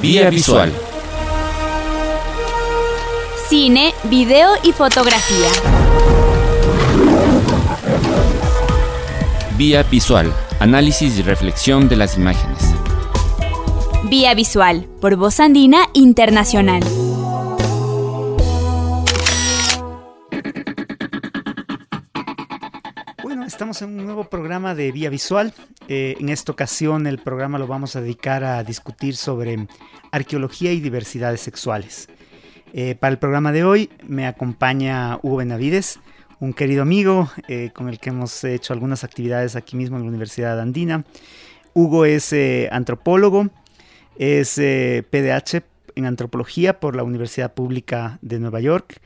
Vía 0.00 0.30
Visual. 0.30 0.72
Cine, 3.50 3.92
video 4.04 4.52
y 4.62 4.72
fotografía. 4.72 5.48
Vía 9.58 9.82
Visual. 9.82 10.32
Análisis 10.58 11.18
y 11.18 11.22
reflexión 11.22 11.90
de 11.90 11.96
las 11.96 12.16
imágenes. 12.16 12.58
Vía 14.04 14.32
Visual, 14.34 14.86
por 15.02 15.16
Voz 15.16 15.38
Andina 15.38 15.90
Internacional. 15.92 16.82
Estamos 23.60 23.82
en 23.82 24.00
un 24.00 24.06
nuevo 24.06 24.24
programa 24.24 24.74
de 24.74 24.90
Vía 24.90 25.10
Visual. 25.10 25.52
Eh, 25.86 26.16
en 26.18 26.30
esta 26.30 26.50
ocasión 26.50 27.06
el 27.06 27.18
programa 27.18 27.58
lo 27.58 27.66
vamos 27.66 27.94
a 27.94 28.00
dedicar 28.00 28.42
a 28.42 28.64
discutir 28.64 29.16
sobre 29.16 29.68
arqueología 30.10 30.72
y 30.72 30.80
diversidades 30.80 31.42
sexuales. 31.42 32.08
Eh, 32.72 32.94
para 32.94 33.12
el 33.12 33.18
programa 33.18 33.52
de 33.52 33.64
hoy 33.64 33.90
me 34.08 34.26
acompaña 34.26 35.18
Hugo 35.20 35.36
Benavides, 35.36 36.00
un 36.38 36.54
querido 36.54 36.80
amigo 36.80 37.30
eh, 37.48 37.68
con 37.74 37.90
el 37.90 37.98
que 37.98 38.08
hemos 38.08 38.42
hecho 38.44 38.72
algunas 38.72 39.04
actividades 39.04 39.56
aquí 39.56 39.76
mismo 39.76 39.98
en 39.98 40.04
la 40.04 40.08
Universidad 40.08 40.58
Andina. 40.58 41.04
Hugo 41.74 42.06
es 42.06 42.32
eh, 42.32 42.70
antropólogo, 42.72 43.50
es 44.16 44.54
PDH 44.54 45.64
en 45.96 46.06
antropología 46.06 46.80
por 46.80 46.96
la 46.96 47.02
Universidad 47.02 47.52
Pública 47.52 48.18
de 48.22 48.38
Nueva 48.38 48.60
York. 48.60 49.02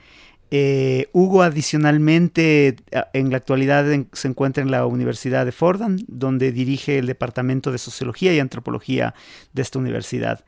Hugo 1.12 1.42
adicionalmente 1.42 2.76
en 3.12 3.30
la 3.30 3.36
actualidad 3.36 3.86
se 4.12 4.28
encuentra 4.28 4.62
en 4.62 4.70
la 4.70 4.86
Universidad 4.86 5.44
de 5.44 5.52
Fordham, 5.52 5.98
donde 6.06 6.52
dirige 6.52 6.98
el 6.98 7.06
Departamento 7.06 7.72
de 7.72 7.78
Sociología 7.78 8.32
y 8.34 8.40
Antropología 8.40 9.14
de 9.52 9.62
esta 9.62 9.78
universidad. 9.78 10.44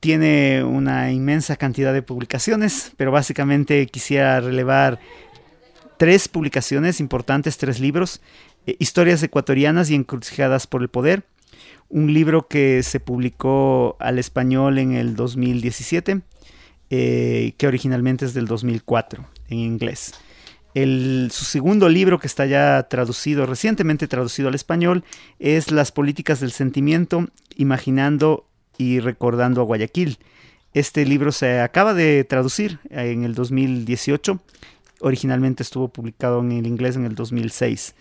Tiene 0.00 0.62
una 0.62 1.10
inmensa 1.10 1.56
cantidad 1.56 1.92
de 1.92 2.02
publicaciones, 2.02 2.92
pero 2.96 3.10
básicamente 3.10 3.86
quisiera 3.86 4.40
relevar 4.40 5.00
tres 5.96 6.28
publicaciones 6.28 7.00
importantes, 7.00 7.58
tres 7.58 7.80
libros, 7.80 8.20
eh, 8.66 8.76
Historias 8.78 9.22
ecuatorianas 9.22 9.90
y 9.90 9.94
encrucijadas 9.94 10.66
por 10.66 10.82
el 10.82 10.88
poder, 10.88 11.24
un 11.88 12.12
libro 12.12 12.46
que 12.48 12.82
se 12.82 13.00
publicó 13.00 13.96
al 13.98 14.18
español 14.18 14.78
en 14.78 14.92
el 14.92 15.16
2017, 15.16 16.20
eh, 16.90 17.52
que 17.58 17.66
originalmente 17.66 18.24
es 18.24 18.34
del 18.34 18.46
2004 18.46 19.26
en 19.48 19.58
inglés. 19.58 20.14
su 20.74 21.44
segundo 21.44 21.88
libro 21.88 22.18
que 22.18 22.26
está 22.26 22.46
ya 22.46 22.86
traducido, 22.88 23.46
recientemente 23.46 24.08
traducido 24.08 24.48
al 24.48 24.54
español, 24.54 25.04
es 25.38 25.70
Las 25.70 25.92
políticas 25.92 26.40
del 26.40 26.52
sentimiento, 26.52 27.28
imaginando 27.56 28.46
y 28.78 29.00
recordando 29.00 29.60
a 29.60 29.64
Guayaquil. 29.64 30.18
Este 30.74 31.04
libro 31.04 31.32
se 31.32 31.60
acaba 31.60 31.94
de 31.94 32.24
traducir 32.24 32.78
en 32.90 33.24
el 33.24 33.34
2018. 33.34 34.40
Originalmente 35.00 35.62
estuvo 35.62 35.88
publicado 35.88 36.40
en 36.40 36.52
el 36.52 36.66
inglés 36.66 36.96
en 36.96 37.04
el 37.04 37.14
2006. 37.14 37.94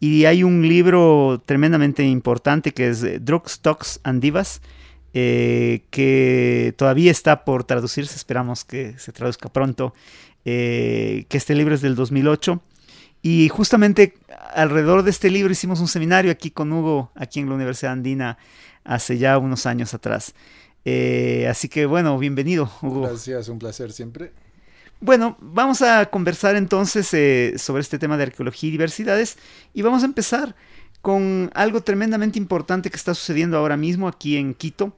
Y 0.00 0.24
hay 0.26 0.42
un 0.42 0.66
libro 0.66 1.42
tremendamente 1.44 2.04
importante 2.04 2.72
que 2.72 2.88
es 2.88 3.24
Drugs, 3.24 3.60
Talks 3.60 4.00
and 4.04 4.22
Divas, 4.22 4.62
eh, 5.14 5.82
que 5.90 6.74
todavía 6.76 7.10
está 7.10 7.44
por 7.44 7.64
traducirse, 7.64 8.16
esperamos 8.16 8.64
que 8.64 8.98
se 8.98 9.12
traduzca 9.12 9.48
pronto, 9.48 9.94
eh, 10.44 11.26
que 11.28 11.36
este 11.36 11.54
libro 11.54 11.74
es 11.74 11.80
del 11.80 11.94
2008. 11.94 12.62
Y 13.20 13.48
justamente 13.48 14.14
alrededor 14.54 15.02
de 15.02 15.10
este 15.10 15.30
libro 15.30 15.52
hicimos 15.52 15.80
un 15.80 15.88
seminario 15.88 16.30
aquí 16.30 16.50
con 16.50 16.72
Hugo, 16.72 17.10
aquí 17.14 17.40
en 17.40 17.48
la 17.48 17.54
Universidad 17.56 17.92
Andina, 17.92 18.38
hace 18.84 19.18
ya 19.18 19.38
unos 19.38 19.66
años 19.66 19.92
atrás. 19.92 20.34
Eh, 20.84 21.46
así 21.50 21.68
que 21.68 21.86
bueno, 21.86 22.16
bienvenido, 22.18 22.70
Hugo. 22.80 23.02
Gracias, 23.02 23.48
un 23.48 23.58
placer 23.58 23.92
siempre. 23.92 24.32
Bueno, 25.00 25.36
vamos 25.40 25.82
a 25.82 26.06
conversar 26.06 26.56
entonces 26.56 27.12
eh, 27.14 27.54
sobre 27.56 27.82
este 27.82 27.98
tema 27.98 28.16
de 28.16 28.24
arqueología 28.24 28.68
y 28.68 28.72
diversidades 28.72 29.36
y 29.72 29.82
vamos 29.82 30.02
a 30.02 30.06
empezar 30.06 30.56
con 31.02 31.50
algo 31.54 31.82
tremendamente 31.82 32.38
importante 32.38 32.90
que 32.90 32.96
está 32.96 33.14
sucediendo 33.14 33.56
ahora 33.56 33.76
mismo 33.76 34.08
aquí 34.08 34.36
en 34.36 34.54
Quito, 34.54 34.92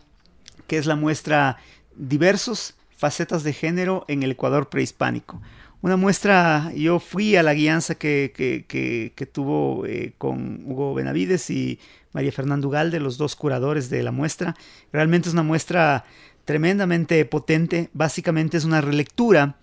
que 0.70 0.78
es 0.78 0.86
la 0.86 0.94
muestra 0.94 1.56
Diversos 1.96 2.76
facetas 2.96 3.42
de 3.42 3.52
género 3.52 4.04
en 4.06 4.22
el 4.22 4.30
Ecuador 4.30 4.68
prehispánico. 4.68 5.42
Una 5.82 5.96
muestra, 5.96 6.70
yo 6.76 7.00
fui 7.00 7.34
a 7.34 7.42
la 7.42 7.54
guianza 7.54 7.96
que, 7.96 9.30
tuvo 9.32 9.84
eh, 9.84 10.12
con 10.16 10.62
Hugo 10.64 10.94
Benavides 10.94 11.50
y 11.50 11.80
María 12.12 12.30
Fernanda 12.30 12.68
Ugalde, 12.68 13.00
los 13.00 13.18
dos 13.18 13.34
curadores 13.34 13.90
de 13.90 14.04
la 14.04 14.12
muestra. 14.12 14.54
Realmente 14.92 15.28
es 15.28 15.32
una 15.32 15.42
muestra 15.42 16.04
tremendamente 16.44 17.24
potente. 17.24 17.90
Básicamente 17.92 18.56
es 18.56 18.64
una 18.64 18.80
relectura 18.80 19.56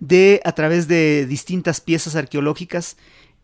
de, 0.00 0.40
a 0.44 0.50
través 0.52 0.88
de 0.88 1.24
distintas 1.26 1.80
piezas 1.80 2.16
arqueológicas, 2.16 2.96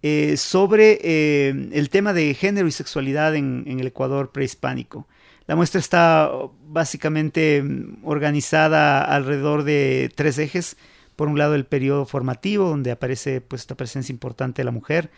eh, 0.02 0.36
sobre 0.36 0.98
eh, 1.02 1.70
el 1.72 1.88
tema 1.90 2.12
de 2.12 2.34
género 2.34 2.66
y 2.66 2.72
sexualidad 2.72 3.36
en, 3.36 3.64
el 3.66 3.86
Ecuador 3.86 4.32
prehispánico. 4.32 5.06
La 5.46 5.56
muestra 5.56 5.78
está 5.78 6.30
básicamente 6.66 7.62
mm, 7.62 7.98
organizada 8.04 9.02
alrededor 9.02 9.64
de 9.64 10.10
tres 10.14 10.38
ejes. 10.38 10.76
Por 11.16 11.28
un 11.28 11.38
lado, 11.38 11.54
el 11.54 11.64
periodo 11.64 12.06
formativo, 12.06 12.68
donde 12.68 12.90
aparece 12.90 13.40
pues, 13.40 13.62
esta 13.62 13.76
presencia 13.76 14.12
importante 14.12 14.62
de 14.62 14.64
la 14.64 14.72
mujer 14.72 15.10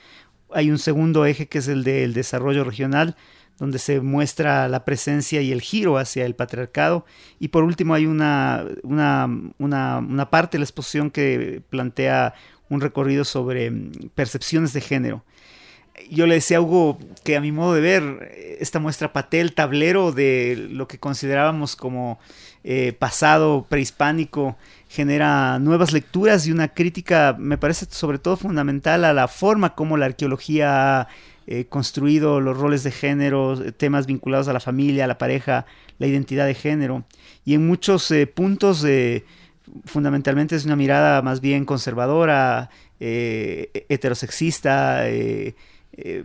hay 0.53 0.71
un 0.71 0.79
segundo 0.79 1.27
eje 1.27 1.49
que 1.49 1.59
es 1.59 1.69
el 1.69 1.85
del 1.85 2.15
desarrollo 2.15 2.65
regional, 2.65 3.17
donde 3.59 3.79
se 3.79 4.01
muestra 4.01 4.69
la 4.69 4.85
presencia 4.85 5.41
y 5.41 5.51
el 5.51 5.63
giro 5.63 5.99
hacia 5.99 6.27
el 6.27 6.35
patriarcado. 6.35 7.07
Y 7.39 7.49
por 7.49 7.65
último 7.65 7.95
hay 7.95 8.07
una, 8.07 8.65
una, 8.83 10.31
parte 10.31 10.57
de 10.57 10.61
la 10.61 10.65
exposición 10.65 11.11
que 11.11 11.63
plantea 11.71 12.35
un 12.69 12.81
recorrido 12.81 13.25
sobre 13.25 13.71
mm, 13.71 14.11
percepciones 14.15 14.73
de 14.73 14.81
género. 14.81 15.25
Yo 16.11 16.27
le 16.27 16.37
decía 16.37 16.59
a 16.59 16.61
Hugo 16.61 16.99
que 17.25 17.37
a 17.37 17.41
mi 17.41 17.53
modo 17.53 17.75
de 17.75 17.81
ver, 17.81 18.57
esta 18.61 18.79
muestra 18.79 19.13
patea 19.13 19.41
el 19.41 19.55
tablero 19.55 20.13
de 20.13 20.69
lo 20.71 20.89
que 20.89 20.99
considerábamos 20.99 21.77
como 21.77 22.19
eh, 22.69 22.93
pasado 22.99 23.65
prehispánico 23.69 24.57
genera 24.89 25.61
nuevas 25.61 25.93
lecturas 25.93 26.49
y 26.49 26.53
una 26.53 26.75
crítica, 26.75 27.37
me 27.39 27.59
parece 27.59 27.87
sobre 27.89 28.19
todo 28.19 28.37
fundamental 28.37 29.05
a 29.05 29.13
la 29.13 29.29
forma 29.29 29.77
como 29.77 29.97
la 29.97 30.07
arqueología 30.07 31.03
ha 31.03 31.09
eh, 31.47 31.67
construido 31.67 32.41
los 32.41 32.57
roles 32.57 32.83
de 32.83 32.91
género, 32.91 33.57
temas 33.75 34.07
vinculados 34.07 34.49
a 34.49 34.53
la 34.53 34.59
familia, 34.59 35.05
a 35.05 35.07
la 35.07 35.17
pareja, 35.17 35.65
la 35.99 36.09
identidad 36.09 36.45
de 36.45 36.55
género. 36.55 37.05
Y 37.45 37.55
en 37.55 37.69
muchos 37.69 38.11
eh, 38.11 38.27
puntos 38.27 38.85
fundamentalmente 39.85 40.57
es 40.57 40.65
una 40.65 40.75
mirada 40.75 41.23
más 41.23 41.41
bien 41.41 41.65
conservadora, 41.65 42.71
heterosexista. 42.99 45.05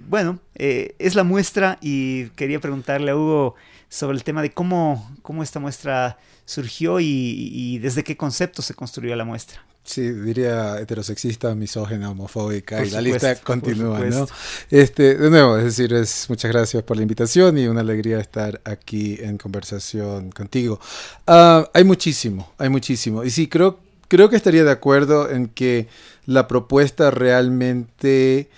Bueno, 0.08 0.40
es 0.56 1.16
la 1.16 1.24
muestra 1.24 1.78
y 1.82 2.30
quería 2.30 2.60
preguntarle 2.60 3.12
a 3.12 3.16
Hugo 3.16 3.56
sobre 3.92 4.18
el 4.18 4.24
tema 4.24 4.42
de 4.42 4.52
cómo, 4.52 5.12
cómo 5.22 5.44
esta 5.44 5.60
muestra 5.60 6.18
surgió 6.46 7.00
y, 7.00 7.78
desde 7.80 8.04
qué 8.04 8.18
concepto 8.18 8.62
se 8.62 8.74
construyó 8.74 9.16
la 9.16 9.26
muestra. 9.26 9.64
Sí, 9.84 10.12
diría 10.12 10.80
heterosexista, 10.80 11.56
misógena, 11.56 12.12
homofóbica, 12.12 12.86
y 12.86 12.92
la 12.92 13.02
lista 13.02 13.36
continúa, 13.36 14.00
¿no? 14.02 14.28
Este, 14.70 15.16
de 15.16 15.30
nuevo, 15.30 15.58
es 15.58 15.64
decir, 15.64 15.92
es 15.94 16.30
muchas 16.30 16.52
gracias 16.52 16.84
por 16.84 16.98
la 16.98 17.02
invitación 17.02 17.58
y 17.58 17.68
una 17.68 17.82
alegría 17.82 18.20
estar 18.20 18.62
aquí 18.64 19.18
en 19.20 19.38
conversación 19.38 20.32
contigo. 20.32 20.80
Ah, 21.26 21.68
hay 21.74 21.84
muchísimo, 21.84 22.54
hay 22.60 22.70
muchísimo. 22.70 23.24
Y 23.24 23.32
sí, 23.32 23.48
creo, 23.48 23.80
creo 24.08 24.30
que 24.30 24.36
estaría 24.36 24.64
de 24.64 24.72
acuerdo 24.72 25.32
en 25.32 25.48
que 25.48 25.88
la 26.28 26.48
propuesta 26.48 27.10
realmente 27.10 28.50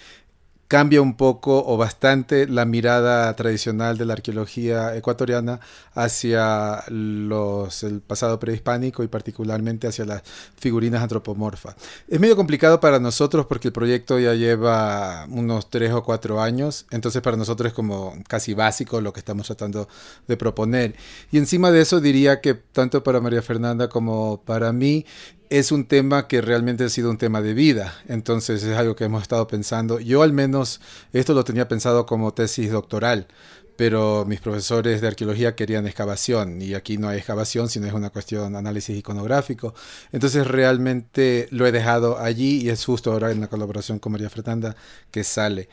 cambia 0.67 1.01
un 1.01 1.15
poco 1.15 1.63
o 1.65 1.77
bastante 1.77 2.47
la 2.47 2.65
mirada 2.65 3.35
tradicional 3.35 3.97
de 3.97 4.05
la 4.05 4.13
arqueología 4.13 4.95
ecuatoriana 4.95 5.59
hacia 5.93 6.83
los, 6.87 7.83
el 7.83 8.01
pasado 8.01 8.39
prehispánico 8.39 9.03
y 9.03 9.07
particularmente 9.07 9.87
hacia 9.87 10.05
las 10.05 10.23
figurinas 10.57 11.03
antropomorfas. 11.03 11.75
Es 12.07 12.19
medio 12.19 12.35
complicado 12.35 12.79
para 12.79 12.99
nosotros 12.99 13.45
porque 13.45 13.67
el 13.67 13.73
proyecto 13.73 14.19
ya 14.19 14.33
lleva 14.33 15.27
unos 15.29 15.69
tres 15.69 15.91
o 15.91 16.03
cuatro 16.03 16.41
años, 16.41 16.85
entonces 16.91 17.21
para 17.21 17.37
nosotros 17.37 17.67
es 17.67 17.73
como 17.73 18.15
casi 18.27 18.53
básico 18.53 19.01
lo 19.01 19.13
que 19.13 19.19
estamos 19.19 19.45
tratando 19.45 19.87
de 20.27 20.37
proponer. 20.37 20.95
Y 21.31 21.37
encima 21.37 21.71
de 21.71 21.81
eso 21.81 21.99
diría 21.99 22.41
que 22.41 22.55
tanto 22.55 23.03
para 23.03 23.21
María 23.21 23.41
Fernanda 23.41 23.89
como 23.89 24.41
para 24.43 24.73
mí 24.73 25.05
es 25.49 25.71
un 25.71 25.85
tema 25.85 26.27
que 26.27 26.41
realmente 26.41 26.83
ha 26.83 26.89
sido 26.89 27.09
un 27.09 27.17
tema 27.17 27.41
de 27.41 27.53
vida, 27.53 27.93
entonces 28.07 28.63
es 28.63 28.75
algo 28.77 28.95
que 28.95 29.03
hemos 29.03 29.21
estado 29.21 29.47
pensando. 29.47 29.99
Yo 29.99 30.23
al 30.23 30.33
menos 30.33 30.81
esto 31.11 31.33
lo 31.33 31.43
tenía 31.43 31.67
pensado 31.67 32.05
como 32.05 32.33
tesis 32.33 32.71
doctoral, 32.71 33.27
pero 33.75 34.25
mis 34.25 34.39
profesores 34.39 35.01
de 35.01 35.07
arqueología 35.07 35.55
querían 35.55 35.87
excavación 35.87 36.61
y 36.61 36.73
aquí 36.75 36.97
no 36.97 37.09
hay 37.09 37.17
excavación, 37.17 37.69
sino 37.69 37.87
es 37.87 37.93
una 37.93 38.09
cuestión 38.09 38.51
de 38.53 38.59
análisis 38.59 38.97
iconográfico. 38.97 39.73
Entonces 40.11 40.45
realmente 40.47 41.47
lo 41.51 41.65
he 41.65 41.71
dejado 41.71 42.19
allí 42.19 42.61
y 42.61 42.69
es 42.69 42.85
justo 42.85 43.11
ahora 43.11 43.31
en 43.31 43.41
la 43.41 43.47
colaboración 43.47 43.99
con 43.99 44.11
María 44.11 44.29
Fernanda 44.29 44.75
que 45.11 45.23
sale 45.23 45.69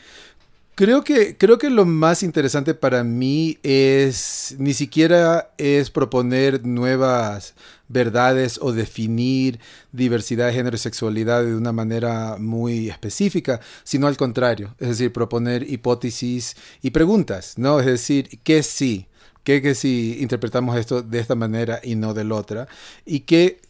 Creo 0.81 1.05
que, 1.05 1.37
creo 1.37 1.59
que 1.59 1.69
lo 1.69 1.85
más 1.85 2.23
interesante 2.23 2.73
para 2.73 3.05
mí 3.05 3.59
es 3.63 4.57
ni 4.59 4.73
siquiera 4.73 5.53
es 5.59 5.91
proponer 5.91 6.65
nuevas 6.65 7.53
verdades 7.89 8.59
o 8.63 8.73
definir 8.73 9.61
diversidad 9.93 10.47
de 10.47 10.55
género 10.55 10.77
y 10.77 10.79
sexualidad 10.79 11.45
de 11.45 11.55
una 11.55 11.73
manera 11.73 12.37
muy 12.39 12.89
específica, 12.89 13.61
sino 13.85 14.07
al 14.07 14.17
contrario, 14.17 14.75
es 14.79 14.89
decir, 14.89 15.13
proponer 15.13 15.71
hipótesis 15.71 16.57
y 16.81 16.93
preguntas, 16.93 17.59
¿no? 17.59 17.79
Es 17.79 17.85
decir, 17.85 18.41
¿qué 18.43 18.63
sí? 18.63 19.07
¿Qué 19.45 19.61
que 19.61 19.75
si 19.75 20.17
interpretamos 20.21 20.79
esto 20.79 21.03
de 21.03 21.19
esta 21.19 21.35
manera 21.35 21.81
y 21.83 21.95
no 21.95 22.15
de 22.15 22.25
la 22.25 22.37
otra? 22.37 22.69
¿Y 23.05 23.21
qué 23.21 23.61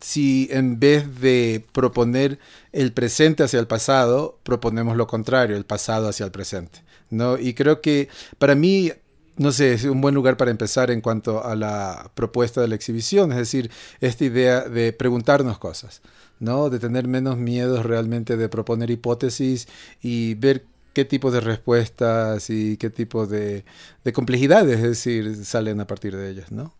si 0.00 0.48
en 0.50 0.80
vez 0.80 1.20
de 1.20 1.64
proponer 1.72 2.38
el 2.72 2.92
presente 2.92 3.42
hacia 3.42 3.60
el 3.60 3.66
pasado, 3.66 4.38
proponemos 4.42 4.96
lo 4.96 5.06
contrario, 5.06 5.56
el 5.56 5.64
pasado 5.64 6.08
hacia 6.08 6.24
el 6.26 6.32
presente? 6.32 6.82
¿no? 7.10 7.38
Y 7.38 7.54
creo 7.54 7.80
que 7.80 8.08
para 8.38 8.54
mí 8.54 8.92
no 9.36 9.52
sé, 9.52 9.72
es 9.72 9.84
un 9.84 10.02
buen 10.02 10.14
lugar 10.14 10.36
para 10.36 10.50
empezar 10.50 10.90
en 10.90 11.00
cuanto 11.00 11.42
a 11.42 11.56
la 11.56 12.10
propuesta 12.14 12.60
de 12.60 12.68
la 12.68 12.74
exhibición, 12.74 13.32
es 13.32 13.38
decir, 13.38 13.70
esta 14.02 14.24
idea 14.24 14.68
de 14.68 14.92
preguntarnos 14.92 15.58
cosas, 15.58 16.02
¿no? 16.40 16.68
De 16.68 16.78
tener 16.78 17.08
menos 17.08 17.38
miedos 17.38 17.86
realmente 17.86 18.36
de 18.36 18.48
proponer 18.50 18.90
hipótesis 18.90 19.66
y 20.02 20.34
ver 20.34 20.66
qué 20.92 21.06
tipo 21.06 21.30
de 21.30 21.40
respuestas 21.40 22.50
y 22.50 22.76
qué 22.76 22.90
tipo 22.90 23.26
de, 23.26 23.64
complejidades, 24.12 24.76
es 24.76 24.82
decir, 24.82 25.44
salen 25.44 25.80
a 25.80 25.86
partir 25.86 26.14
de 26.16 26.28
ellas, 26.30 26.52
¿no? 26.52 26.74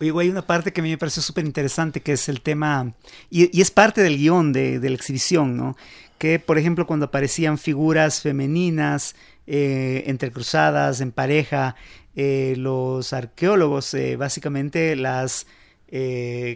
Oye, 0.00 0.12
hay 0.20 0.28
una 0.28 0.46
parte 0.46 0.72
que 0.72 0.80
a 0.80 0.84
mí 0.84 0.90
me 0.90 0.98
pareció 0.98 1.22
súper 1.22 1.46
interesante, 1.46 2.00
que 2.00 2.12
es 2.12 2.28
el 2.28 2.40
tema, 2.42 2.94
y, 3.30 3.60
es 3.60 3.70
parte 3.70 4.02
del 4.02 4.18
guion 4.18 4.52
de, 4.52 4.78
de 4.78 4.90
la 4.90 4.96
exhibición, 4.96 5.56
¿no? 5.56 5.76
Que, 6.18 6.38
por 6.38 6.58
ejemplo, 6.58 6.86
cuando 6.86 7.06
aparecían 7.06 7.58
figuras 7.58 8.20
femeninas, 8.20 9.14
eh, 9.48 10.02
entrecruzadas, 10.06 11.00
en 11.00 11.12
pareja. 11.12 11.76
Eh, 12.16 12.54
los 12.56 13.12
arqueólogos 13.12 13.94
eh, 13.94 14.16
básicamente 14.16 14.96
las 14.96 15.46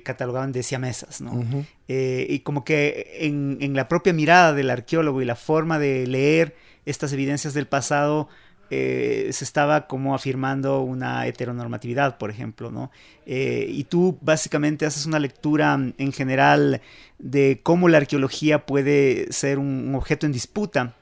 catalogaban 0.05 0.51
de 0.51 0.65
siamesas, 0.65 1.21
¿no? 1.21 1.45
y 1.87 2.41
como 2.41 2.65
que 2.65 3.19
en, 3.21 3.59
en, 3.61 3.75
la 3.75 3.87
propia 3.87 4.13
mirada 4.13 4.53
del 4.53 4.71
arqueólogo 4.71 5.23
y 5.23 5.25
la 5.25 5.37
forma 5.37 5.79
de 5.79 6.07
leer 6.09 6.57
estas 6.85 7.13
evidencias 7.13 7.55
del 7.55 7.69
pasado, 7.69 8.29
se 8.70 9.44
estaba 9.44 9.87
como 9.88 10.14
afirmando 10.14 10.81
una 10.81 11.26
heteronormatividad, 11.26 12.19
por 12.19 12.31
ejemplo, 12.31 12.70
¿no? 12.70 12.90
y 13.26 13.84
tú 13.84 14.17
básicamente 14.20 14.87
haces 14.87 15.06
una 15.06 15.19
lectura 15.19 15.75
en 15.75 16.12
general 16.12 16.81
de 17.19 17.61
cómo 17.62 17.88
la 17.88 17.99
arqueología 17.99 18.67
puede 18.67 19.32
ser 19.32 19.58
un 19.58 19.94
objeto 19.94 20.26
en 20.26 20.32
disputa 20.32 20.94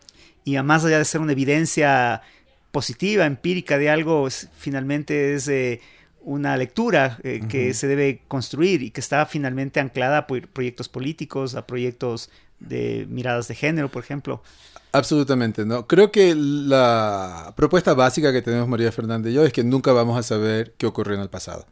y 0.48 0.56
a 0.56 0.62
más 0.62 0.82
allá 0.84 0.96
de 0.96 1.04
ser 1.04 1.20
una 1.20 1.32
evidencia 1.32 2.22
positiva, 2.70 3.26
empírica 3.26 3.76
de 3.76 3.90
algo, 3.90 4.28
finalmente 4.56 5.34
es 5.34 5.46
eh, 5.48 5.80
una 6.22 6.56
lectura 6.56 7.18
eh, 7.22 7.42
que 7.48 7.74
se 7.74 7.86
debe 7.86 8.22
construir 8.28 8.82
y 8.82 8.90
que 8.90 9.00
está 9.00 9.26
finalmente 9.26 9.80
anclada 9.80 10.18
a 10.18 10.26
proyectos 10.26 10.88
políticos, 10.88 11.54
a 11.54 11.66
proyectos 11.66 12.30
de 12.60 13.06
miradas 13.08 13.48
de 13.48 13.54
género, 13.54 13.88
por 13.88 14.02
ejemplo. 14.02 14.42
Absolutamente, 14.92 15.66
¿no? 15.66 15.86
Creo 15.86 16.10
que 16.10 16.34
la 16.34 17.52
propuesta 17.56 17.94
básica 17.94 18.32
que 18.32 18.42
tenemos 18.42 18.68
María 18.68 18.90
Fernández 18.90 19.32
y 19.32 19.34
yo 19.34 19.44
es 19.44 19.52
que 19.52 19.62
nunca 19.64 19.92
vamos 19.92 20.18
a 20.18 20.22
saber 20.22 20.74
qué 20.78 20.86
ocurrió 20.86 21.14
en 21.14 21.20
el 21.20 21.28
pasado. 21.28 21.66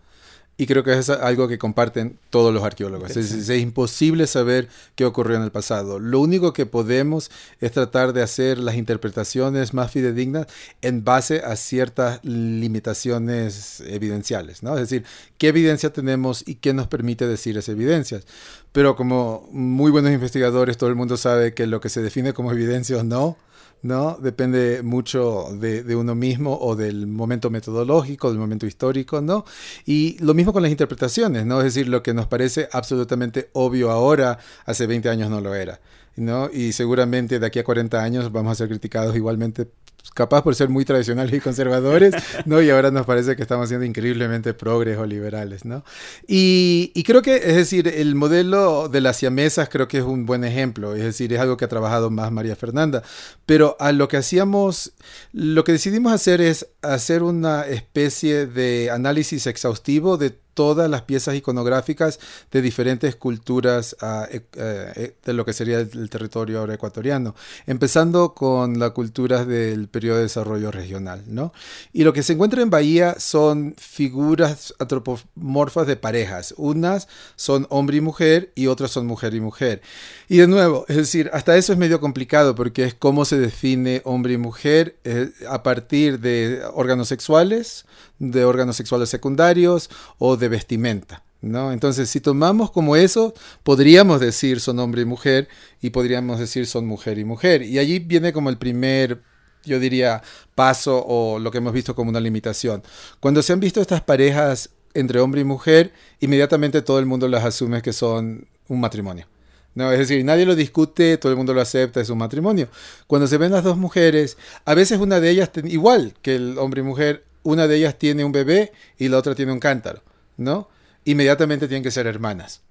Y 0.59 0.67
creo 0.67 0.83
que 0.83 0.95
es 0.95 1.11
algo 1.11 1.49
que 1.49 1.59
comparten 1.59 2.19
todos 2.31 2.53
los 2.53 2.63
arqueólogos. 2.65 3.15
Es, 3.15 3.51
imposible 3.51 4.27
saber 4.27 4.69
qué 4.95 5.05
ocurrió 5.05 5.37
en 5.37 5.43
el 5.43 5.51
pasado. 5.51 5.99
Lo 5.99 6.21
único 6.21 6.55
que 6.55 6.65
podemos 6.65 7.31
es 7.61 7.73
tratar 7.73 8.15
de 8.15 8.23
hacer 8.23 8.57
las 8.57 8.77
interpretaciones 8.77 9.75
más 9.75 9.91
fidedignas 9.91 10.47
en 10.81 11.05
base 11.05 11.41
a 11.41 11.57
ciertas 11.57 12.25
limitaciones 12.25 13.83
evidenciales, 13.87 14.63
¿no? 14.63 14.75
Es 14.79 14.89
decir, 14.89 15.05
qué 15.37 15.49
evidencia 15.49 15.93
tenemos 15.93 16.43
y 16.47 16.55
qué 16.55 16.73
nos 16.73 16.89
permite 16.89 17.27
decir 17.27 17.59
esas 17.59 17.75
evidencias. 17.75 18.25
Pero 18.73 18.97
como 18.97 19.49
muy 19.53 19.91
buenos 19.91 20.13
investigadores, 20.13 20.79
todo 20.79 20.89
el 20.89 20.97
mundo 20.97 21.19
sabe 21.19 21.53
que 21.53 21.67
lo 21.67 21.83
que 21.83 21.91
se 21.91 22.01
define 22.01 22.33
como 22.33 22.51
evidencia 22.53 22.97
o 22.97 23.05
no 23.05 23.37
¿no? 23.83 24.19
Depende 24.21 24.83
mucho 24.83 25.49
de, 25.53 25.97
uno 25.97 26.15
mismo 26.15 26.59
o 26.61 26.77
del 26.77 27.07
momento 27.07 27.51
metodológico, 27.51 28.31
del 28.31 28.39
momento 28.39 28.67
histórico, 28.67 29.21
¿no? 29.21 29.45
Y 29.85 30.17
lo 30.21 30.35
mismo 30.35 30.53
con 30.53 30.63
las 30.63 30.71
interpretaciones, 30.71 31.47
¿no? 31.47 31.59
Es 31.59 31.75
decir, 31.75 31.89
lo 31.89 32.03
que 32.03 32.15
nos 32.15 32.27
parece 32.27 32.69
absolutamente 32.73 33.51
obvio 33.53 33.91
ahora, 33.91 34.39
hace 34.65 34.87
20 34.87 35.09
años 35.09 35.31
no 35.31 35.41
lo 35.41 35.55
era, 35.55 35.81
¿no? 36.17 36.51
Y 36.53 36.73
seguramente 36.73 37.39
de 37.39 37.47
aquí 37.47 37.59
a 37.59 37.65
40 37.65 38.03
años 38.03 38.33
vamos 38.33 38.53
a 38.53 38.55
ser 38.55 38.69
criticados 38.69 39.17
igualmente 39.17 39.69
capaz 40.15 40.43
por 40.43 40.55
ser 40.55 40.69
muy 40.69 40.85
tradicionales 40.85 41.35
y 41.35 41.41
conservadores, 41.41 42.15
¿no? 42.47 42.61
Y 42.63 42.71
ahora 42.71 42.91
nos 42.91 43.07
parece 43.07 43.37
que 43.37 43.43
estamos 43.43 43.69
siendo 43.69 43.85
increíblemente 43.85 44.55
progres 44.55 44.99
o 44.99 45.07
liberales, 45.07 45.65
¿no? 45.65 45.85
Y, 46.27 46.93
y, 46.95 47.03
creo 47.03 47.23
que, 47.23 47.37
es 47.37 47.57
decir, 47.57 47.89
el 47.89 48.15
modelo 48.15 48.89
de 48.89 49.01
las 49.01 49.17
siamesas 49.17 49.69
creo 49.69 49.89
que 49.89 49.99
es 49.99 50.05
un 50.05 50.27
buen 50.27 50.45
ejemplo, 50.45 50.95
es 50.95 51.03
decir, 51.03 51.33
es 51.33 51.41
algo 51.41 51.57
que 51.57 51.65
ha 51.65 51.69
trabajado 51.69 52.11
más 52.11 52.31
María 52.33 52.57
Fernanda, 52.57 53.03
pero 53.45 53.77
a 53.79 53.93
lo 53.93 54.09
que 54.09 54.17
hacíamos, 54.17 54.93
lo 55.33 55.65
que 55.65 55.73
decidimos 55.73 56.13
hacer 56.13 56.41
es 56.41 56.69
hacer 56.83 57.23
una 57.23 57.63
especie 57.67 58.47
de 58.47 58.91
análisis 58.91 59.47
exhaustivo 59.47 60.17
de 60.17 60.39
todas 60.57 60.89
las 60.89 61.03
piezas 61.03 61.37
iconográficas 61.37 62.19
de 62.51 62.63
diferentes 62.63 63.15
culturas 63.15 63.95
e, 64.31 64.41
eh, 64.57 65.15
de 65.23 65.33
lo 65.35 65.45
que 65.45 65.53
sería 65.53 65.81
el, 65.81 66.09
territorio 66.09 66.61
ahora 66.61 66.75
ecuatoriano, 66.75 67.35
empezando 67.67 68.33
con 68.33 68.79
las 68.79 68.93
culturas 68.93 69.47
del 69.47 69.87
periodo 69.89 70.17
de 70.17 70.23
desarrollo 70.23 70.71
regional. 70.71 71.23
¿no? 71.27 71.53
Y 71.93 72.05
lo 72.05 72.15
que 72.15 72.23
se 72.23 72.33
encuentra 72.33 72.63
en 72.63 72.71
Bahía 72.71 73.17
son 73.19 73.75
figuras 73.77 74.75
antropomorfas 74.79 75.87
de 75.87 75.97
parejas. 75.97 76.55
Unas 76.57 77.07
son 77.37 77.67
hombre 77.69 77.99
y 77.99 78.01
mujer 78.01 78.51
y 78.55 78.69
otras 78.69 78.91
son 78.91 79.07
mujer 79.07 79.35
y 79.35 79.41
mujer. 79.41 79.83
Y 80.27 80.39
de 80.39 80.47
nuevo, 80.49 80.87
es 80.89 80.97
decir, 80.97 81.29
hasta 81.35 81.55
eso 81.59 81.75
es 81.75 81.79
medio 81.79 82.01
complicado 82.01 82.55
porque 82.55 82.85
es 82.85 82.95
cómo 82.95 83.27
se 83.27 83.39
define 83.39 84.01
hombre 84.05 84.33
y 84.33 84.39
mujer 84.39 84.97
eh, 85.05 85.31
a 85.51 85.63
partir 85.63 86.19
de 86.19 86.63
órganos 86.73 87.09
sexuales, 87.09 87.85
de 88.19 88.45
órganos 88.45 88.77
sexuales 88.77 89.09
secundarios 89.09 89.91
o 90.19 90.37
de 90.37 90.49
vestimenta. 90.49 91.23
¿no? 91.43 91.73
Entonces, 91.73 92.09
si 92.09 92.21
tomamos 92.21 92.71
como 92.71 92.97
eso, 92.97 93.35
podríamos 93.63 94.21
decir 94.21 94.61
son 94.61 94.79
hombre 94.79 95.03
y 95.03 95.05
mujer 95.05 95.49
y 95.81 95.91
podríamos 95.91 96.39
decir 96.39 96.67
son 96.67 96.87
mujer 96.87 97.19
y 97.19 97.25
mujer. 97.25 97.63
Y 97.63 97.79
allí 97.79 97.99
viene 97.99 98.33
como 98.33 98.51
el 98.51 98.59
primer, 98.59 99.23
yo 99.65 99.79
diría, 99.79 100.23
paso 100.55 101.05
o 101.07 101.39
lo 101.39 101.51
que 101.51 101.59
hemos 101.59 101.73
visto 101.73 101.95
como 101.95 102.11
una 102.11 102.21
limitación. 102.21 102.83
Cuando 103.21 103.43
se 103.43 103.53
han 103.53 103.61
visto 103.61 103.81
estas 103.81 104.03
parejas 104.03 104.71
entre 104.95 105.21
hombre 105.21 105.43
y 105.43 105.45
mujer, 105.45 105.93
inmediatamente 106.21 106.83
todo 106.83 106.99
el 106.99 107.07
mundo 107.07 107.29
las 107.29 107.45
asume 107.45 107.83
que 107.83 107.93
son 107.93 108.47
un 108.69 108.81
matrimonio. 108.81 109.27
No, 109.75 109.93
es 109.93 109.99
decir, 109.99 110.25
nadie 110.25 110.47
lo 110.47 110.55
discute, 110.55 111.19
todo 111.19 111.31
el 111.31 111.37
mundo 111.37 111.53
lo 111.53 111.61
acepta, 111.61 112.01
es 112.01 112.09
un 112.09 112.17
matrimonio. 112.17 112.69
Cuando 113.07 113.27
se 113.27 113.37
ven 113.37 113.53
las 113.53 113.63
dos 113.63 113.77
mujeres, 113.77 114.39
a 114.65 114.75
veces 114.75 114.99
una 114.99 115.21
de 115.21 115.29
ellas, 115.29 115.51
igual 115.65 116.15
que 116.23 116.35
el 116.35 116.57
hombre 116.57 116.81
y 116.81 116.85
mujer, 116.85 117.25
una 117.47 117.69
de 117.69 117.77
ellas 117.77 117.97
tiene 117.97 118.25
un 118.25 118.33
bebé 118.33 118.73
y 118.99 119.09
la 119.09 119.19
otra 119.19 119.37
tiene 119.37 119.53
un 119.53 119.61
cántaro, 119.61 120.03
¿no? 120.37 120.69
Inmediatamente 121.05 121.69
tienen 121.69 121.85
que 121.85 121.93
ser 121.93 122.09
hermanas. 122.09 122.63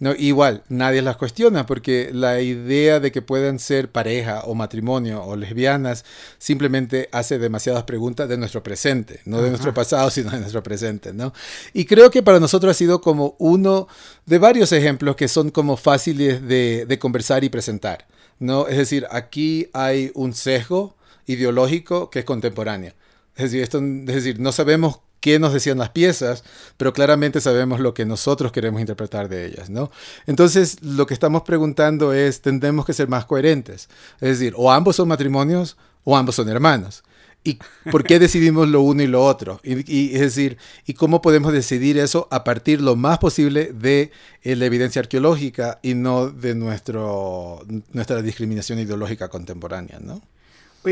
No, 0.00 0.12
igual, 0.14 0.64
nadie 0.68 1.02
las 1.02 1.16
cuestiona 1.16 1.66
porque 1.66 2.10
la 2.12 2.40
idea 2.40 3.00
de 3.00 3.12
que 3.12 3.22
puedan 3.22 3.58
ser 3.58 3.92
pareja 3.92 4.40
o 4.46 4.54
matrimonio 4.54 5.22
o 5.22 5.36
lesbianas 5.36 6.04
simplemente 6.38 7.08
hace 7.12 7.38
demasiadas 7.38 7.84
preguntas 7.84 8.28
de 8.28 8.38
nuestro 8.38 8.62
presente, 8.62 9.20
no 9.26 9.42
de 9.42 9.50
nuestro 9.50 9.72
pasado, 9.74 10.10
sino 10.10 10.30
de 10.30 10.40
nuestro 10.40 10.62
presente, 10.62 11.12
¿no? 11.12 11.34
Y 11.74 11.84
creo 11.84 12.10
que 12.10 12.22
para 12.22 12.40
nosotros 12.40 12.70
ha 12.70 12.74
sido 12.74 13.02
como 13.02 13.36
uno 13.38 13.88
de 14.24 14.38
varios 14.38 14.72
ejemplos 14.72 15.16
que 15.16 15.28
son 15.28 15.50
como 15.50 15.76
fáciles 15.76 16.42
de, 16.48 16.86
de 16.86 16.98
conversar 16.98 17.44
y 17.44 17.50
presentar, 17.50 18.06
¿no? 18.38 18.66
Es 18.68 18.78
decir, 18.78 19.06
aquí 19.10 19.68
hay 19.74 20.10
un 20.14 20.32
sesgo 20.32 20.96
ideológico 21.26 22.10
que 22.10 22.20
es 22.20 22.24
contemporáneo. 22.24 22.94
Es 23.36 23.50
decir, 23.50 23.62
esto, 23.62 23.78
es 23.78 24.06
decir, 24.06 24.40
no 24.40 24.52
sabemos 24.52 25.00
qué 25.20 25.38
nos 25.38 25.54
decían 25.54 25.78
las 25.78 25.88
piezas, 25.88 26.44
pero 26.76 26.92
claramente 26.92 27.40
sabemos 27.40 27.80
lo 27.80 27.94
que 27.94 28.04
nosotros 28.04 28.52
queremos 28.52 28.80
interpretar 28.80 29.28
de 29.30 29.46
ellas, 29.46 29.70
¿no? 29.70 29.90
Entonces, 30.26 30.82
lo 30.82 31.06
que 31.06 31.14
estamos 31.14 31.42
preguntando 31.42 32.12
es, 32.12 32.42
tendremos 32.42 32.84
que 32.84 32.92
ser 32.92 33.08
más 33.08 33.24
coherentes. 33.24 33.88
Es 34.20 34.38
decir, 34.38 34.52
o 34.56 34.70
ambos 34.70 34.96
son 34.96 35.08
matrimonios 35.08 35.78
o 36.04 36.16
ambos 36.16 36.34
son 36.34 36.50
hermanos. 36.50 37.02
¿Y 37.42 37.58
por 37.90 38.04
qué 38.04 38.18
decidimos 38.18 38.68
lo 38.68 38.80
uno 38.80 39.02
y 39.02 39.06
lo 39.06 39.24
otro? 39.24 39.60
Y, 39.62 40.14
es 40.14 40.20
decir, 40.20 40.56
¿y 40.86 40.94
cómo 40.94 41.20
podemos 41.20 41.52
decidir 41.52 41.98
eso 41.98 42.26
a 42.30 42.42
partir 42.42 42.80
lo 42.80 42.96
más 42.96 43.18
posible 43.18 43.72
de 43.72 44.10
eh, 44.42 44.56
la 44.56 44.66
evidencia 44.66 45.00
arqueológica 45.00 45.78
y 45.82 45.94
no 45.94 46.30
de 46.30 46.54
nuestra 46.54 48.22
discriminación 48.22 48.78
ideológica 48.78 49.28
contemporánea, 49.28 50.00
¿no? 50.00 50.22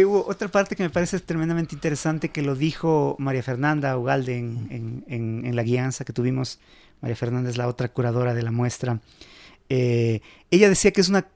Hubo 0.01 0.27
otra 0.27 0.49
parte 0.49 0.75
que 0.75 0.83
me 0.83 0.91
parece 0.91 1.21
tremendamente 1.21 1.75
interesante 1.75 2.31
que 2.31 2.41
lo 2.41 2.55
dijo 2.55 3.15
María 3.19 3.43
Fernanda 3.43 3.97
Ugalde 3.99 4.39
en, 4.39 5.51
la 5.55 5.63
guianza 5.63 6.05
que 6.05 6.15
tuvimos. 6.15 6.59
María 7.03 7.17
Fernanda 7.17 7.51
es 7.51 7.59
la 7.59 7.69
otra 7.69 7.89
curadora 7.89 8.33
de 8.33 8.43
la 8.43 8.51
muestra. 8.51 9.01
Eh, 9.69 10.21
ella 10.51 10.69
decía 10.69 10.93
que 10.93 11.03
es 11.03 11.09
una, 11.09 11.27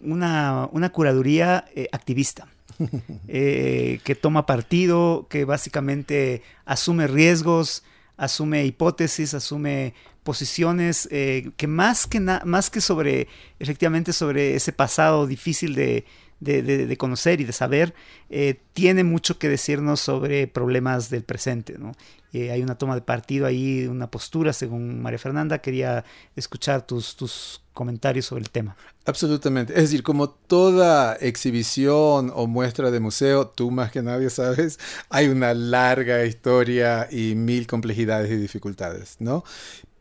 una, 0.00 0.88
curaduría 0.92 1.66
eh, 1.74 1.88
activista. 1.92 2.48
eh, 3.28 4.00
que 4.04 4.14
toma 4.14 4.44
partido, 4.44 5.26
que 5.30 5.44
básicamente 5.44 6.42
asume 6.64 7.06
riesgos, 7.06 7.84
asume 8.16 8.64
hipótesis, 8.66 9.34
asume 9.34 9.94
posiciones 10.24 11.08
que 11.08 11.66
más 11.68 12.08
que 12.08 12.18
más 12.18 12.68
que 12.68 12.80
sobre 12.80 13.28
efectivamente 13.60 14.12
sobre 14.12 14.56
ese 14.56 14.72
pasado 14.72 15.28
difícil 15.28 15.76
de, 15.76 16.04
de, 16.40 16.96
conocer 16.98 17.40
y 17.40 17.44
de 17.44 17.52
saber, 17.52 17.94
eh, 18.30 18.60
tiene 18.72 19.04
mucho 19.04 19.38
que 19.38 19.48
decirnos 19.48 20.00
sobre 20.00 20.46
problemas 20.46 21.10
del 21.10 21.22
presente. 21.22 21.78
¿no? 21.78 21.92
Eh, 22.32 22.50
hay 22.50 22.62
una 22.62 22.76
toma 22.76 22.94
de 22.94 23.00
partido 23.00 23.46
ahí, 23.46 23.86
una 23.86 24.10
postura, 24.10 24.52
según 24.52 25.00
María 25.00 25.18
Fernanda. 25.18 25.58
Quería 25.58 26.04
escuchar 26.34 26.86
tus, 26.86 27.16
tus 27.16 27.62
comentarios 27.72 28.26
sobre 28.26 28.42
el 28.42 28.50
tema. 28.50 28.76
Absolutamente. 29.04 29.72
Es 29.74 29.82
decir, 29.82 30.02
como 30.02 30.30
toda 30.30 31.14
exhibición 31.14 32.32
o 32.34 32.46
muestra 32.46 32.90
de 32.90 33.00
museo, 33.00 33.46
tú 33.46 33.70
más 33.70 33.92
que 33.92 34.02
nadie 34.02 34.30
sabes, 34.30 34.78
hay 35.08 35.28
una 35.28 35.54
larga 35.54 36.24
historia 36.24 37.08
y 37.10 37.34
mil 37.34 37.66
complejidades 37.66 38.30
y 38.30 38.36
dificultades, 38.36 39.16
¿no? 39.20 39.44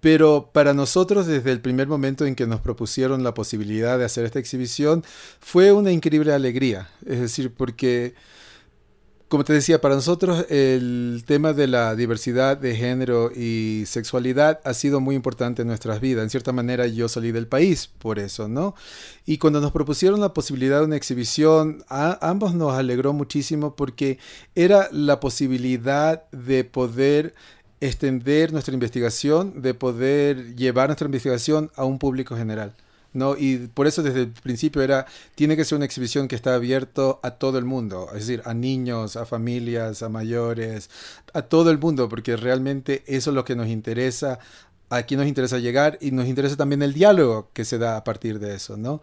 Pero 0.05 0.51
para 0.53 0.75
nosotros, 0.75 1.25
desde 1.25 1.51
el 1.51 1.61
primer 1.61 1.87
momento 1.87 2.27
en 2.27 2.35
que 2.35 2.45
nos 2.45 2.59
propusieron 2.61 3.23
la 3.23 3.33
posibilidad 3.33 3.97
de 3.97 4.05
hacer 4.05 4.23
esta 4.23 4.37
exhibición, 4.37 5.03
fue 5.39 5.71
una 5.71 5.91
increíble 5.91 6.31
alegría. 6.31 6.91
Es 7.07 7.19
decir, 7.19 7.51
porque, 7.51 8.13
como 9.29 9.43
te 9.43 9.53
decía, 9.53 9.81
para 9.81 9.95
nosotros 9.95 10.45
el 10.49 11.23
tema 11.25 11.53
de 11.53 11.65
la 11.65 11.95
diversidad 11.95 12.55
de 12.55 12.75
género 12.75 13.31
y 13.35 13.85
sexualidad 13.87 14.59
ha 14.63 14.75
sido 14.75 14.99
muy 14.99 15.15
importante 15.15 15.63
en 15.63 15.69
nuestras 15.69 15.99
vidas. 15.99 16.21
En 16.21 16.29
cierta 16.29 16.51
manera, 16.51 16.85
yo 16.85 17.09
salí 17.09 17.31
del 17.31 17.47
país 17.47 17.89
por 17.97 18.19
eso, 18.19 18.47
¿no? 18.47 18.75
Y 19.25 19.39
cuando 19.39 19.59
nos 19.59 19.71
propusieron 19.71 20.21
la 20.21 20.35
posibilidad 20.35 20.81
de 20.81 20.85
una 20.85 20.97
exhibición, 20.97 21.83
a 21.89 22.19
ambos 22.29 22.53
nos 22.53 22.73
alegró 22.73 23.11
muchísimo 23.13 23.75
porque 23.75 24.19
era 24.53 24.87
la 24.91 25.19
posibilidad 25.19 26.29
de 26.29 26.63
poder 26.63 27.33
extender 27.81 28.53
nuestra 28.53 28.73
investigación, 28.73 29.61
de 29.61 29.73
poder 29.73 30.55
llevar 30.55 30.89
nuestra 30.89 31.05
investigación 31.05 31.71
a 31.75 31.85
un 31.85 31.99
público 31.99 32.35
general. 32.35 32.73
¿no? 33.15 33.35
Y 33.37 33.69
por 33.73 33.87
eso 33.87 34.03
desde 34.03 34.21
el 34.21 34.31
principio 34.31 34.81
era, 34.81 35.07
tiene 35.35 35.55
que 35.55 35.65
ser 35.65 35.77
una 35.77 35.85
exhibición 35.85 36.27
que 36.27 36.35
está 36.35 36.53
abierto 36.53 37.19
a 37.23 37.31
todo 37.31 37.57
el 37.57 37.65
mundo, 37.65 38.09
es 38.09 38.27
decir, 38.27 38.41
a 38.45 38.53
niños, 38.53 39.15
a 39.15 39.25
familias, 39.25 40.03
a 40.03 40.09
mayores, 40.09 40.89
a 41.33 41.41
todo 41.41 41.71
el 41.71 41.79
mundo, 41.79 42.09
porque 42.09 42.35
realmente 42.35 43.03
eso 43.07 43.31
es 43.31 43.35
lo 43.35 43.45
que 43.45 43.55
nos 43.55 43.67
interesa, 43.67 44.39
aquí 44.89 45.15
nos 45.15 45.27
interesa 45.27 45.59
llegar 45.59 45.97
y 46.01 46.11
nos 46.11 46.27
interesa 46.27 46.57
también 46.57 46.81
el 46.81 46.93
diálogo 46.93 47.49
que 47.53 47.65
se 47.65 47.77
da 47.77 47.97
a 47.97 48.03
partir 48.03 48.39
de 48.39 48.53
eso, 48.53 48.77
¿no? 48.77 49.01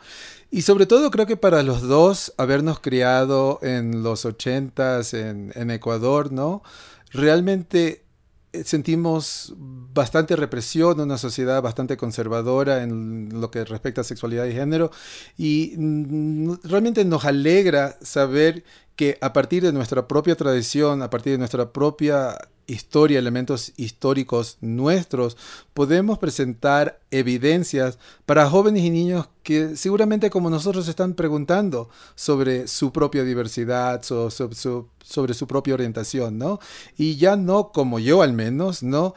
Y 0.51 0.63
sobre 0.63 0.87
todo 0.87 1.11
creo 1.11 1.27
que 1.27 1.39
para 1.39 1.63
los 1.63 1.83
dos, 1.83 2.35
habernos 2.37 2.81
criado 2.81 3.59
en 3.63 4.03
los 4.03 4.27
ochentas 4.27 5.15
en, 5.15 5.53
en 5.55 5.71
Ecuador, 5.71 6.33
¿no? 6.33 6.63
Realmente 7.13 8.02
sentimos 8.65 9.55
bastante 9.57 10.37
represión, 10.37 11.01
una 11.01 11.19
sociedad 11.19 11.63
bastante 11.63 11.97
conservadora 11.97 12.83
en 12.83 13.41
lo 13.41 13.51
que 13.51 13.65
respecta 13.65 14.03
a 14.03 14.05
sexualidad 14.05 14.47
y 14.47 14.53
género 14.53 14.91
y 15.37 15.75
realmente 16.65 17.05
nos 17.05 17.25
alegra 17.25 17.99
saber 18.03 18.65
que 18.97 19.19
a 19.21 19.33
partir 19.33 19.63
de 19.63 19.73
nuestra 19.73 20.07
propia 20.07 20.37
tradición, 20.37 21.03
a 21.03 21.11
partir 21.11 21.33
de 21.33 21.39
nuestra 21.39 21.73
propia 21.73 22.37
historia, 22.67 23.19
elementos 23.19 23.73
históricos 23.77 24.59
nuestros, 24.61 25.37
podemos 25.75 26.19
presentar 26.19 27.01
evidencias 27.11 27.99
para 28.27 28.49
jóvenes 28.49 28.85
y 28.85 28.91
niños 28.91 29.29
que 29.43 29.77
seguramente 29.77 30.31
como 30.31 30.51
nosotros 30.51 30.89
están 30.89 31.15
preguntando 31.15 31.91
sobre 32.15 32.69
su 32.69 32.93
propia 32.93 33.25
diversidad, 33.25 34.03
sobre 34.03 35.35
su 35.35 35.47
propia 35.47 35.75
orientación, 35.75 36.39
¿no? 36.39 36.61
Y 36.97 37.17
ya 37.17 37.37
no 37.37 37.73
como 37.73 37.99
yo 37.99 38.23
al 38.23 38.33
menos, 38.33 38.83
¿no? 38.83 39.15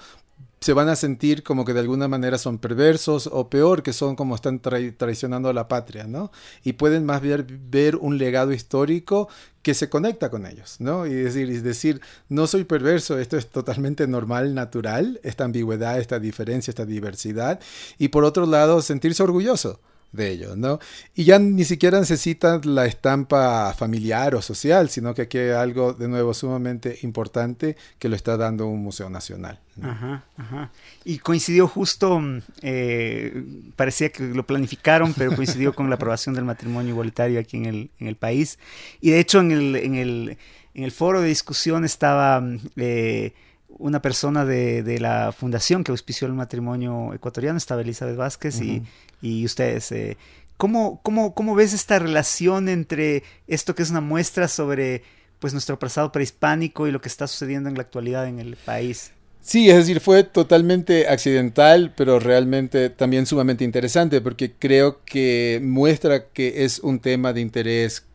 Se 0.65 0.73
van 0.73 0.89
a 0.89 0.95
sentir 0.95 1.43
como 1.43 1.63
que 1.63 1.75
de 1.75 1.81
alguna 1.81 2.07
manera 2.07 2.39
son 2.39 2.57
perversos 2.57 3.29
o 3.31 3.51
peor, 3.51 3.83
que 3.83 3.93
son 3.93 4.15
como 4.15 4.33
están 4.33 4.59
traicionando 4.59 5.47
a 5.47 5.53
la 5.53 5.67
patria, 5.67 6.05
¿no? 6.05 6.31
Y 6.63 6.73
pueden 6.73 7.05
más 7.05 7.21
bien 7.21 7.45
ver 7.69 7.97
un 7.97 8.17
legado 8.17 8.51
histórico 8.51 9.29
que 9.61 9.75
se 9.75 9.89
conecta 9.89 10.31
con 10.31 10.47
ellos, 10.47 10.77
¿no? 10.79 11.05
Y 11.05 11.13
decir, 11.13 11.49
y 11.51 11.59
decir, 11.59 12.01
no 12.29 12.47
soy 12.47 12.63
perverso, 12.63 13.19
esto 13.19 13.37
es 13.37 13.47
totalmente 13.51 14.07
normal, 14.07 14.55
natural, 14.55 15.19
esta 15.21 15.43
ambigüedad, 15.43 15.99
esta 15.99 16.17
diferencia, 16.17 16.71
esta 16.71 16.87
diversidad, 16.87 17.59
y 17.99 18.07
por 18.07 18.23
otro 18.23 18.47
lado, 18.47 18.81
sentirse 18.81 19.21
orgulloso 19.21 19.79
de 20.11 20.31
ellos, 20.31 20.57
¿no? 20.57 20.79
Y 21.13 21.25
ya 21.25 21.39
ni 21.39 21.63
siquiera 21.65 21.99
necesitan 21.99 22.61
la 22.63 22.85
estampa 22.85 23.73
familiar 23.73 24.35
o 24.35 24.41
social, 24.41 24.89
sino 24.89 25.13
que 25.13 25.23
aquí 25.23 25.37
hay 25.37 25.49
algo 25.51 25.93
de 25.93 26.07
nuevo 26.07 26.33
sumamente 26.33 26.99
importante 27.01 27.75
que 27.99 28.09
lo 28.09 28.15
está 28.15 28.37
dando 28.37 28.67
un 28.67 28.81
museo 28.81 29.09
nacional. 29.09 29.59
Ajá, 29.81 30.23
ajá. 30.37 30.71
Y 31.03 31.19
coincidió 31.19 31.67
justo, 31.67 32.19
mm, 32.19 32.41
eh, 32.61 33.43
parecía 33.75 34.09
que 34.09 34.23
lo 34.23 34.45
planificaron, 34.45 35.13
pero 35.13 35.35
coincidió 35.35 35.73
con 35.73 35.89
la 35.89 35.95
aprobación 35.95 36.33
del 36.35 36.45
matrimonio 36.45 36.91
igualitario 36.91 37.39
aquí 37.39 37.57
en 37.57 37.65
el, 37.65 37.89
en 37.99 38.07
el 38.07 38.15
país. 38.15 38.57
Y 39.01 39.11
de 39.11 39.19
hecho 39.19 39.39
en 39.39 39.51
el, 39.51 39.75
en 39.75 39.95
el, 39.95 40.37
en 40.73 40.83
el 40.83 40.91
foro 40.91 41.21
de 41.21 41.27
discusión 41.27 41.83
estaba... 41.85 42.39
Mm, 42.39 42.59
eh, 42.77 43.33
una 43.77 44.01
persona 44.01 44.45
de, 44.45 44.83
de, 44.83 44.99
la 44.99 45.31
fundación 45.31 45.83
que 45.83 45.91
auspició 45.91 46.27
el 46.27 46.33
matrimonio 46.33 47.13
ecuatoriano, 47.13 47.57
estaba 47.57 47.81
Elizabeth 47.81 48.15
Vázquez 48.15 48.61
y, 48.61 48.83
y, 49.21 49.45
ustedes. 49.45 49.91
Eh, 49.91 50.17
¿cómo, 50.57 50.99
cómo, 51.03 51.33
cómo, 51.33 51.55
ves 51.55 51.73
esta 51.73 51.99
relación 51.99 52.69
entre 52.69 53.23
esto 53.47 53.75
que 53.75 53.83
es 53.83 53.91
una 53.91 54.01
muestra 54.01 54.47
sobre 54.47 55.03
pues, 55.39 55.53
nuestro 55.53 55.77
pasado 55.77 56.11
prehispánico 56.11 56.87
y 56.87 56.91
lo 56.91 57.01
que 57.01 57.09
está 57.09 57.27
sucediendo 57.27 57.69
en 57.69 57.75
la 57.75 57.81
actualidad 57.81 58.27
en 58.27 58.39
el 58.39 58.55
país? 58.55 59.11
Sí, 59.41 59.69
es 59.69 59.75
decir, 59.75 59.99
fue 59.99 60.23
totalmente 60.23 61.07
accidental, 61.07 61.93
pero 61.95 62.19
realmente 62.19 62.89
también 62.89 63.27
sumamente 63.27 63.63
interesante, 63.63 64.19
porque 64.19 64.53
creo 64.57 65.03
que 65.05 65.59
muestra 65.61 66.29
que 66.29 66.65
es 66.65 66.79
un 66.79 66.99
tema 66.99 67.31
de 67.31 67.41
interés 67.41 68.05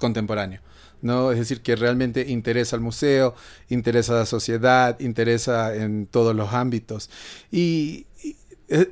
contemporáneo. 0.00 0.60
¿No? 1.04 1.30
Es 1.30 1.38
decir, 1.38 1.60
que 1.60 1.76
realmente 1.76 2.28
interesa 2.28 2.76
al 2.76 2.82
museo, 2.82 3.34
interesa 3.68 4.14
a 4.14 4.20
la 4.20 4.26
sociedad, 4.26 4.98
interesa 5.00 5.76
en 5.76 6.06
todos 6.06 6.34
los 6.34 6.52
ámbitos. 6.52 7.10
Y, 7.52 8.06
y, 8.24 8.36
eh, 8.68 8.90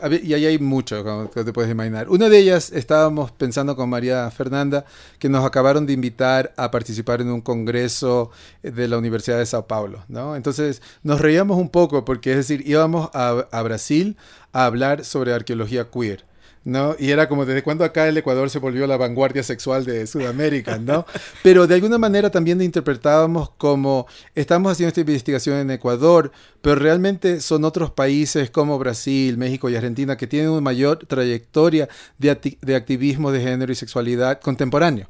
ahí 0.00 0.46
hay 0.46 0.58
mucho, 0.60 1.02
como 1.02 1.28
te 1.28 1.52
puedes 1.52 1.70
imaginar. 1.70 2.08
Una 2.08 2.28
de 2.28 2.38
ellas 2.38 2.70
estábamos 2.72 3.32
pensando 3.32 3.74
con 3.74 3.90
María 3.90 4.30
Fernanda, 4.30 4.84
que 5.18 5.28
nos 5.28 5.44
acabaron 5.44 5.86
de 5.86 5.92
invitar 5.92 6.54
a 6.56 6.70
participar 6.70 7.20
en 7.20 7.30
un 7.30 7.40
congreso 7.40 8.30
de 8.62 8.86
la 8.86 8.96
Universidad 8.96 9.38
de 9.38 9.46
Sao 9.46 9.66
Paulo, 9.66 10.04
¿no? 10.08 10.36
Entonces 10.36 10.80
nos 11.02 11.20
reíamos 11.20 11.58
un 11.58 11.68
poco 11.68 12.04
porque, 12.04 12.30
es 12.30 12.36
decir, 12.36 12.62
íbamos 12.64 13.10
a 13.12 13.62
Brasil 13.62 14.16
a 14.52 14.66
hablar 14.66 15.04
sobre 15.04 15.32
arqueología 15.32 15.90
queer. 15.90 16.29
¿No? 16.64 16.94
Y 16.98 17.10
era 17.10 17.28
como 17.28 17.46
desde 17.46 17.62
cuando 17.62 17.84
acá 17.84 18.06
el 18.08 18.16
Ecuador 18.16 18.50
se 18.50 18.58
volvió 18.58 18.86
la 18.86 18.96
vanguardia 18.96 19.42
sexual 19.42 19.84
de 19.84 20.06
Sudamérica, 20.06 20.78
¿no? 20.78 21.06
Pero 21.42 21.66
de 21.66 21.74
alguna 21.74 21.98
manera 21.98 22.30
también 22.30 22.58
lo 22.58 22.64
interpretábamos 22.64 23.50
como 23.50 24.06
estamos 24.34 24.72
haciendo 24.72 24.88
esta 24.88 25.00
investigación 25.00 25.56
en 25.58 25.70
Ecuador, 25.70 26.32
pero 26.60 26.76
realmente 26.76 27.40
son 27.40 27.64
otros 27.64 27.90
países 27.90 28.50
como 28.50 28.78
Brasil, 28.78 29.38
México 29.38 29.70
y 29.70 29.76
Argentina 29.76 30.16
que 30.16 30.26
tienen 30.26 30.50
una 30.50 30.60
mayor 30.60 31.06
trayectoria 31.06 31.88
de, 32.18 32.58
de 32.60 32.76
activismo 32.76 33.32
de 33.32 33.40
género 33.40 33.72
y 33.72 33.74
sexualidad 33.76 34.40
contemporáneo. 34.40 35.08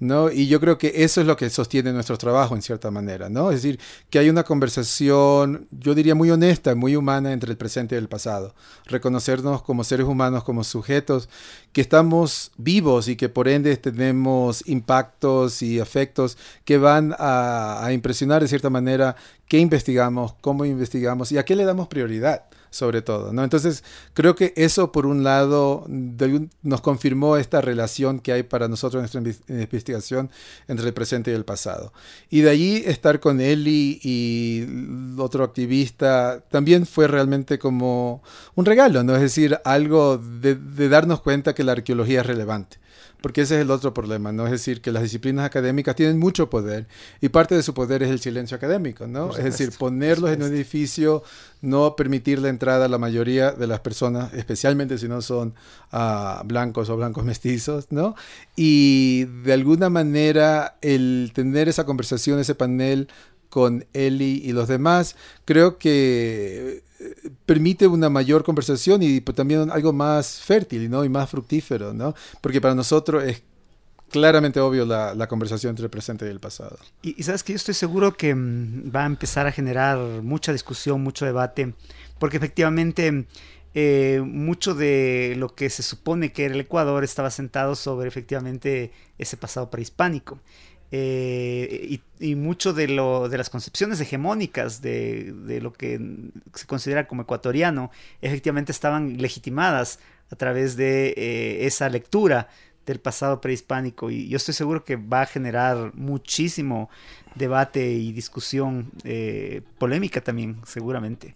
¿No? 0.00 0.30
Y 0.32 0.48
yo 0.48 0.60
creo 0.60 0.78
que 0.78 1.04
eso 1.04 1.20
es 1.20 1.26
lo 1.26 1.36
que 1.36 1.50
sostiene 1.50 1.92
nuestro 1.92 2.16
trabajo 2.16 2.56
en 2.56 2.62
cierta 2.62 2.90
manera, 2.90 3.28
¿no? 3.28 3.50
Es 3.50 3.62
decir, 3.62 3.78
que 4.08 4.18
hay 4.18 4.30
una 4.30 4.44
conversación, 4.44 5.68
yo 5.70 5.94
diría 5.94 6.14
muy 6.14 6.30
honesta, 6.30 6.74
muy 6.74 6.96
humana 6.96 7.32
entre 7.32 7.50
el 7.50 7.58
presente 7.58 7.94
y 7.94 7.98
el 7.98 8.08
pasado. 8.08 8.54
Reconocernos 8.86 9.62
como 9.62 9.84
seres 9.84 10.06
humanos, 10.06 10.42
como 10.42 10.64
sujetos, 10.64 11.28
que 11.72 11.82
estamos 11.82 12.50
vivos 12.56 13.08
y 13.08 13.16
que 13.16 13.28
por 13.28 13.46
ende 13.46 13.76
tenemos 13.76 14.66
impactos 14.66 15.60
y 15.60 15.78
efectos 15.78 16.38
que 16.64 16.78
van 16.78 17.14
a, 17.18 17.84
a 17.84 17.92
impresionar 17.92 18.40
de 18.42 18.48
cierta 18.48 18.70
manera 18.70 19.16
qué 19.48 19.58
investigamos, 19.58 20.34
cómo 20.40 20.64
investigamos 20.64 21.30
y 21.30 21.38
a 21.38 21.44
qué 21.44 21.54
le 21.54 21.64
damos 21.64 21.88
prioridad 21.88 22.44
sobre 22.70 23.02
todo, 23.02 23.32
¿no? 23.32 23.42
Entonces, 23.42 23.84
creo 24.14 24.34
que 24.34 24.52
eso, 24.56 24.92
por 24.92 25.06
un 25.06 25.24
lado, 25.24 25.84
nos 26.62 26.80
confirmó 26.80 27.36
esta 27.36 27.60
relación 27.60 28.20
que 28.20 28.32
hay 28.32 28.42
para 28.44 28.68
nosotros 28.68 29.00
en 29.14 29.22
nuestra 29.22 29.62
investigación 29.64 30.30
entre 30.68 30.86
el 30.86 30.94
presente 30.94 31.30
y 31.30 31.34
el 31.34 31.44
pasado. 31.44 31.92
Y 32.30 32.40
de 32.40 32.50
allí 32.50 32.82
estar 32.86 33.20
con 33.20 33.40
Eli 33.40 34.00
y 34.02 34.66
otro 35.18 35.44
activista 35.44 36.44
también 36.50 36.86
fue 36.86 37.08
realmente 37.08 37.58
como 37.58 38.22
un 38.54 38.64
regalo, 38.64 39.02
¿no? 39.02 39.14
Es 39.14 39.22
decir, 39.22 39.58
algo 39.64 40.18
de, 40.18 40.54
de 40.54 40.88
darnos 40.88 41.20
cuenta 41.20 41.54
que 41.54 41.64
la 41.64 41.72
arqueología 41.72 42.20
es 42.20 42.26
relevante 42.26 42.78
porque 43.22 43.42
ese 43.42 43.56
es 43.56 43.62
el 43.62 43.70
otro 43.70 43.92
problema, 43.94 44.32
¿no? 44.32 44.46
Es 44.46 44.52
decir, 44.52 44.80
que 44.80 44.92
las 44.92 45.02
disciplinas 45.02 45.44
académicas 45.44 45.96
tienen 45.96 46.18
mucho 46.18 46.50
poder 46.50 46.86
y 47.20 47.28
parte 47.28 47.54
de 47.54 47.62
su 47.62 47.74
poder 47.74 48.02
es 48.02 48.10
el 48.10 48.20
silencio 48.20 48.56
académico, 48.56 49.06
¿no? 49.06 49.36
Es 49.36 49.44
decir, 49.44 49.72
ponerlos 49.78 50.30
en 50.30 50.42
un 50.42 50.52
edificio, 50.52 51.22
no 51.60 51.96
permitir 51.96 52.38
la 52.38 52.48
entrada 52.48 52.86
a 52.86 52.88
la 52.88 52.98
mayoría 52.98 53.52
de 53.52 53.66
las 53.66 53.80
personas, 53.80 54.32
especialmente 54.34 54.98
si 54.98 55.08
no 55.08 55.22
son 55.22 55.54
uh, 55.92 56.44
blancos 56.44 56.88
o 56.90 56.96
blancos 56.96 57.24
mestizos, 57.24 57.86
¿no? 57.90 58.14
Y 58.56 59.24
de 59.44 59.52
alguna 59.52 59.90
manera 59.90 60.76
el 60.80 61.32
tener 61.34 61.68
esa 61.68 61.84
conversación, 61.84 62.38
ese 62.38 62.54
panel 62.54 63.08
con 63.50 63.84
Eli 63.92 64.40
y 64.44 64.52
los 64.52 64.68
demás, 64.68 65.16
creo 65.44 65.76
que 65.76 66.82
eh, 67.00 67.30
permite 67.44 67.86
una 67.86 68.08
mayor 68.08 68.44
conversación 68.44 69.02
y 69.02 69.20
pues, 69.20 69.36
también 69.36 69.70
algo 69.70 69.92
más 69.92 70.40
fértil 70.40 70.88
¿no? 70.88 71.04
y 71.04 71.08
más 71.08 71.28
fructífero, 71.28 71.92
¿no? 71.92 72.14
porque 72.40 72.60
para 72.60 72.74
nosotros 72.74 73.24
es 73.24 73.42
claramente 74.10 74.60
obvio 74.60 74.84
la, 74.84 75.26
conversación 75.28 75.70
entre 75.70 75.84
el 75.84 75.90
presente 75.90 76.26
y 76.26 76.28
el 76.28 76.40
pasado. 76.40 76.78
Y, 77.02 77.22
sabes 77.22 77.42
que 77.42 77.52
yo 77.52 77.56
estoy 77.56 77.74
seguro 77.74 78.16
que 78.16 78.34
mm, 78.34 78.90
va 78.94 79.04
a 79.04 79.06
empezar 79.06 79.46
a 79.46 79.52
generar 79.52 79.98
mucha 80.22 80.52
discusión, 80.52 81.02
mucho 81.02 81.24
debate, 81.24 81.74
porque 82.18 82.36
efectivamente 82.36 83.26
eh, 83.72 84.20
mucho 84.24 84.74
de 84.74 85.34
lo 85.36 85.54
que 85.54 85.70
se 85.70 85.82
supone 85.82 86.32
que 86.32 86.44
era 86.44 86.54
el 86.54 86.60
Ecuador 86.60 87.04
estaba 87.04 87.30
sentado 87.30 87.76
sobre 87.76 88.08
efectivamente 88.08 88.92
ese 89.16 89.36
pasado 89.36 89.70
prehispánico. 89.70 90.40
Eh, 90.92 92.00
y, 92.18 92.34
mucho 92.34 92.72
de, 92.72 92.88
lo, 92.88 93.28
de 93.28 93.38
las 93.38 93.48
concepciones 93.48 94.00
hegemónicas 94.00 94.82
de, 94.82 95.32
de, 95.32 95.60
lo 95.60 95.72
que 95.72 96.00
se 96.54 96.66
considera 96.66 97.06
como 97.06 97.22
ecuatoriano 97.22 97.92
efectivamente 98.20 98.72
estaban 98.72 99.16
legitimadas 99.18 100.00
a 100.32 100.36
través 100.36 100.76
de 100.76 101.14
eh, 101.16 101.66
esa 101.66 101.88
lectura 101.88 102.48
del 102.86 102.98
pasado 102.98 103.40
prehispánico. 103.40 104.10
Y 104.10 104.28
yo 104.28 104.36
estoy 104.36 104.52
seguro 104.52 104.84
que 104.84 104.96
va 104.96 105.22
a 105.22 105.26
generar 105.26 105.94
muchísimo 105.94 106.90
debate 107.36 107.92
y 107.92 108.12
discusión 108.12 108.90
eh, 109.04 109.62
polémica 109.78 110.20
también 110.20 110.56
seguramente 110.66 111.34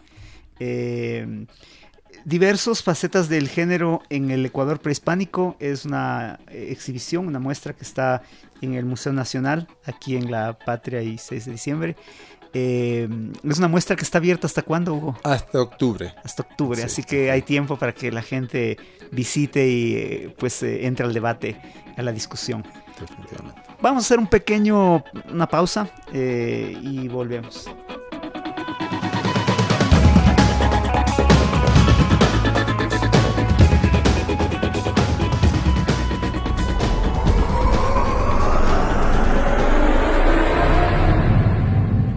diversos 2.25 2.83
facetas 2.83 3.29
del 3.29 3.49
género 3.49 4.03
en 4.11 4.31
el 4.31 4.45
Ecuador 4.45 4.81
prehispánico. 4.81 5.57
Es 5.61 5.85
una 5.85 6.39
exhibición, 6.49 7.27
una 7.27 7.39
muestra 7.39 7.73
que 7.73 7.85
está 7.85 8.23
en 8.61 8.75
el 8.75 8.85
Museo 8.85 9.13
Nacional, 9.13 9.69
aquí 9.85 10.17
en 10.17 10.31
la 10.31 10.59
Patria 10.59 11.03
y 11.03 11.19
6 11.19 11.45
de 11.45 11.53
diciembre. 11.53 11.97
Eh, 12.57 13.09
es 13.43 13.59
una 13.59 13.67
muestra 13.67 13.97
que 13.97 14.05
está 14.05 14.19
abierta 14.19 14.47
hasta 14.47 14.63
cuándo, 14.63 14.95
Hugo? 14.95 15.19
Hasta 15.25 15.61
octubre. 15.61 16.15
Hasta 16.23 16.45
octubre, 16.45 16.85
así 16.85 17.03
que 17.03 17.33
hay 17.33 17.43
tiempo 17.43 17.77
para 17.77 17.93
que 17.93 18.13
la 18.13 18.23
gente 18.23 18.79
visite 19.11 19.69
y 19.69 19.95
eh, 19.95 20.35
pues 20.39 20.63
eh, 20.63 20.87
entre 20.87 21.05
al 21.05 21.13
debate, 21.13 21.61
a 21.97 22.03
la 22.03 22.13
discusión. 22.13 22.65
Vamos 23.83 24.05
a 24.05 24.07
hacer 24.07 24.21
un 24.21 24.29
pequeño, 24.29 25.03
una 25.33 25.49
pausa 25.49 25.89
y 26.13 27.09
volvemos. 27.09 27.69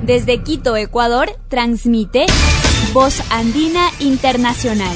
Desde 0.08 0.42
Quito, 0.42 0.78
Ecuador, 0.78 1.30
transmite 1.50 2.28
Voz 2.94 3.22
Andina 3.30 3.90
Internacional. 4.00 4.96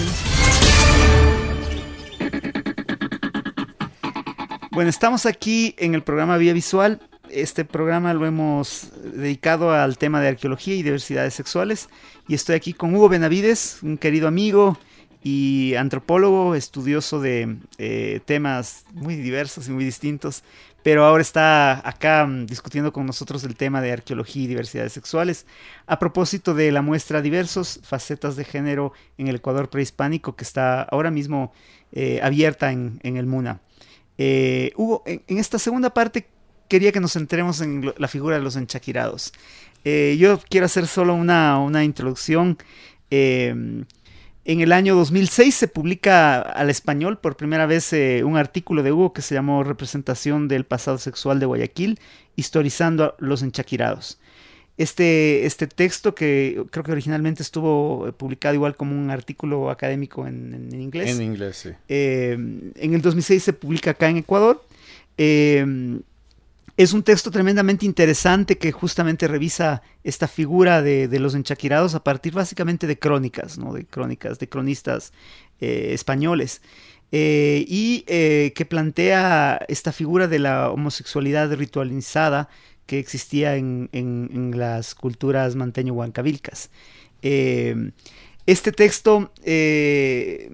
Bueno, 4.72 4.90
estamos 4.90 5.26
aquí 5.26 5.76
en 5.78 5.96
el 5.96 6.02
programa 6.02 6.38
Vía 6.38 6.54
Visual. 6.54 7.02
Este 7.30 7.66
programa 7.66 8.14
lo 8.14 8.26
hemos 8.26 8.88
dedicado 9.04 9.74
al 9.74 9.98
tema 9.98 10.22
de 10.22 10.30
arqueología 10.30 10.76
y 10.76 10.82
diversidades 10.82 11.34
sexuales. 11.34 11.90
Y 12.30 12.36
estoy 12.36 12.56
aquí 12.56 12.72
con 12.72 12.96
Hugo 12.96 13.10
Benavides, 13.10 13.80
un 13.82 13.98
querido 13.98 14.30
amigo 14.30 14.78
y 15.24 15.76
antropólogo, 15.76 16.56
estudioso 16.56 17.20
de 17.20 17.58
eh, 17.78 18.22
temas 18.26 18.86
muy 18.94 19.16
diversos 19.16 19.68
y 19.68 19.72
muy 19.72 19.86
distintos 19.86 20.44
pero 20.84 21.06
ahora 21.06 21.22
está 21.22 21.88
acá 21.88 22.26
mm, 22.26 22.48
discutiendo 22.48 22.92
con 22.92 23.06
nosotros 23.06 23.44
el 23.44 23.56
tema 23.56 23.82
de 23.82 23.92
arqueología 23.92 24.44
y 24.44 24.48
diversidades 24.48 24.94
sexuales 24.94 25.46
a 25.86 26.00
propósito 26.00 26.54
de 26.54 26.72
la 26.72 26.82
muestra 26.82 27.22
Diversos, 27.22 27.80
facetas 27.84 28.36
de 28.36 28.46
género 28.46 28.94
en 29.18 29.28
el 29.28 29.36
Ecuador 29.36 29.70
prehispánico 29.70 30.36
que 30.36 30.44
está 30.44 30.82
ahora 30.84 31.12
mismo 31.12 31.54
eh, 31.92 32.20
abierta 32.24 32.72
en, 32.72 33.00
el 33.04 33.26
MUNA. 33.26 33.62
Eh, 34.18 34.72
Hugo, 34.76 35.04
en, 35.06 35.22
esta 35.28 35.60
segunda 35.60 35.94
parte 35.94 36.28
quería 36.68 36.92
que 36.92 37.00
nos 37.00 37.14
centremos 37.14 37.62
en 37.62 37.94
la 37.98 38.08
figura 38.08 38.38
de 38.38 38.42
los 38.42 38.56
enchaquirados. 38.56 39.34
Yo 39.84 40.40
quiero 40.48 40.68
hacer 40.68 40.88
solo 40.88 41.16
una, 41.16 41.60
una 41.60 41.84
introducción. 41.84 42.58
En 44.52 44.60
el 44.60 44.74
año 44.74 44.98
2006 44.98 45.56
se 45.56 45.70
publica 45.70 46.42
al 46.42 46.70
español 46.70 47.18
por 47.18 47.38
primera 47.38 47.66
vez 47.66 47.94
eh, 47.94 48.22
un 48.26 48.36
artículo 48.36 48.84
de 48.84 48.92
Hugo 48.92 49.14
que 49.14 49.22
se 49.22 49.34
llamó 49.34 49.64
Representación 49.64 50.50
del 50.50 50.66
pasado 50.66 50.98
sexual 50.98 51.40
de 51.40 51.46
Guayaquil, 51.46 52.02
historizando 52.36 53.06
a 53.06 53.16
los 53.20 53.44
enchaquirados. 53.44 54.20
Este, 54.76 55.46
este 55.46 55.68
texto, 55.68 56.16
que 56.16 56.66
creo 56.70 56.84
que 56.84 56.92
originalmente 56.92 57.42
estuvo 57.42 58.12
publicado 58.18 58.54
igual 58.54 58.76
como 58.76 58.94
un 58.94 59.10
artículo 59.10 59.70
académico 59.70 60.28
en, 60.28 60.70
inglés. 60.74 61.16
En 61.16 61.22
inglés, 61.22 61.56
sí. 61.56 61.70
Eh, 61.88 62.34
en 62.34 62.94
el 62.94 63.02
2006 63.02 63.42
se 63.42 63.54
publica 63.54 63.92
acá 63.92 64.10
en 64.10 64.18
Ecuador. 64.18 64.62
Eh, 65.18 65.66
es 66.82 66.94
un 66.94 67.04
texto 67.04 67.30
tremendamente 67.30 67.86
interesante 67.86 68.58
que 68.58 68.72
justamente 68.72 69.28
revisa 69.28 69.84
esta 70.04 70.28
figura 70.28 70.82
de, 70.82 71.08
los 71.20 71.36
enchaquirados 71.36 71.94
a 71.94 72.04
partir 72.04 72.34
básicamente 72.34 72.88
de 72.88 72.98
crónicas, 72.98 73.60
¿no? 73.60 73.72
de 73.72 73.86
crónicas, 73.86 74.40
de 74.40 74.50
cronistas 74.50 75.14
eh, 75.60 75.90
españoles. 75.94 76.62
Eh, 77.12 77.66
y 77.68 78.04
eh, 78.08 78.52
que 78.56 78.66
plantea 78.66 79.64
esta 79.68 79.92
figura 79.92 80.28
de 80.28 80.40
la 80.40 80.72
homosexualidad 80.72 81.54
ritualizada 81.54 82.50
que 82.88 82.98
existía 82.98 83.58
en, 83.58 84.54
las 84.56 84.96
culturas 84.96 85.56
manteño-huancavilcas. 85.56 86.72
Este 88.52 88.74
texto, 88.74 89.32
eh, 89.46 90.52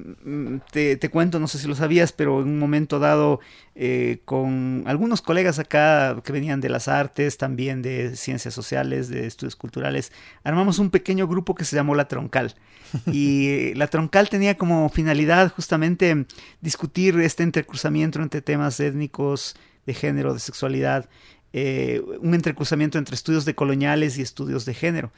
te, 0.71 1.10
cuento, 1.10 1.39
no 1.39 1.47
sé 1.47 1.57
si 1.57 1.67
lo 1.67 1.73
sabías, 1.73 2.12
pero 2.12 2.43
en 2.43 2.47
un 2.49 2.60
momento 2.60 2.99
dado, 2.99 3.39
eh, 3.73 4.19
con 4.23 4.83
algunos 4.86 5.23
colegas 5.23 5.57
acá 5.57 6.21
que 6.23 6.31
venían 6.31 6.62
de 6.62 6.69
las 6.69 6.88
artes, 6.88 7.39
también 7.39 7.81
de 7.81 8.15
ciencias 8.15 8.53
sociales, 8.53 9.10
de 9.10 9.25
estudios 9.25 9.55
culturales, 9.55 10.12
armamos 10.43 10.77
un 10.77 10.91
pequeño 10.91 11.27
grupo 11.27 11.55
que 11.55 11.65
se 11.65 11.75
llamó 11.75 11.95
La 11.95 12.07
Troncal. 12.07 12.53
Y 13.12 13.73
la 13.73 13.88
Troncal 13.88 14.29
tenía 14.29 14.60
como 14.60 14.88
finalidad 14.89 15.51
justamente 15.51 16.27
discutir 16.62 17.19
este 17.19 17.41
entrecruzamiento 17.41 18.21
entre 18.21 18.43
temas 18.43 18.79
étnicos, 18.79 19.55
de 19.88 19.95
género, 19.95 20.36
de 20.36 20.39
sexualidad, 20.39 21.10
eh, 21.53 22.01
un 22.19 22.36
entrecruzamiento 22.36 22.97
entre 22.97 23.15
estudios 23.15 23.45
de 23.45 23.55
coloniales 23.55 24.17
y 24.17 24.21
estudios 24.21 24.65
de 24.65 24.73
género. 24.73 25.12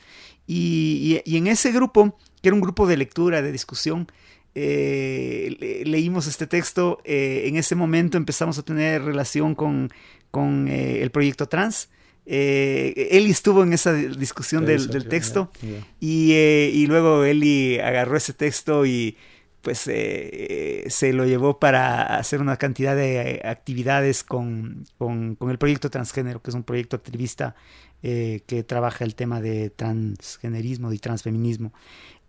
Y, 0.48 1.22
en 1.26 1.48
ese 1.48 1.72
grupo, 1.72 2.18
que 2.42 2.50
era 2.50 2.56
un 2.56 2.62
grupo 2.62 2.88
de 2.88 2.98
lectura, 2.98 3.42
de 3.42 3.52
discusión, 3.52 4.08
eh, 4.56 5.84
leímos 5.86 6.28
este 6.28 6.48
texto. 6.48 7.02
Eh, 7.04 7.44
en 7.46 7.58
ese 7.58 7.76
momento 7.76 8.18
empezamos 8.18 8.58
a 8.58 8.63
tener 8.63 9.04
relación 9.04 9.56
con, 9.56 9.92
con 10.32 10.68
el 10.68 11.10
proyecto 11.12 11.48
trans. 11.48 11.89
Eli 12.26 13.32
estuvo 13.32 13.63
en 13.63 13.74
esa 13.74 13.94
discusión 13.94 14.65
del, 14.65 15.08
texto 15.08 15.52
y, 16.00 16.34
y, 16.34 16.86
luego 16.86 17.24
Eli 17.24 17.80
agarró 17.80 18.18
ese 18.18 18.34
texto 18.34 18.86
y 18.86 19.18
pues 19.62 19.88
eh, 19.88 20.86
se 20.89 21.13
lo 21.13 21.26
llevó 21.26 21.60
para 21.60 22.17
hacer 22.17 22.41
una 22.41 22.58
cantidad 22.58 22.95
de 22.95 23.22
eh, 23.22 23.41
actividades 23.43 24.24
con, 24.24 24.86
el 25.00 25.58
proyecto 25.58 25.89
Transgénero, 25.89 26.41
que 26.41 26.52
es 26.52 26.56
un 26.56 26.63
proyecto 26.63 26.95
activista 26.95 27.56
eh, 28.02 28.41
que 28.48 28.63
trabaja 28.63 29.04
el 29.04 29.15
tema 29.15 29.41
de 29.41 29.69
transgenerismo 29.69 30.93
y 30.93 31.00
transfeminismo. 31.00 31.74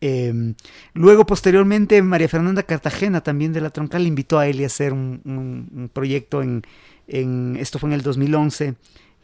Em, 0.00 0.54
luego, 0.94 1.26
posteriormente, 1.26 2.02
María 2.02 2.28
Fernanda 2.28 2.62
Cartagena, 2.62 3.20
también 3.22 3.52
de 3.52 3.60
la 3.60 3.70
Troncal, 3.70 4.06
invitó 4.06 4.38
a 4.38 4.46
él 4.46 4.62
a 4.62 4.66
hacer 4.66 4.92
un, 4.92 5.90
proyecto 5.92 6.42
en, 6.42 6.62
en, 7.06 7.56
esto 7.60 7.78
fue 7.78 7.90
en 7.90 7.94
el 7.94 8.02
2011, 8.02 8.74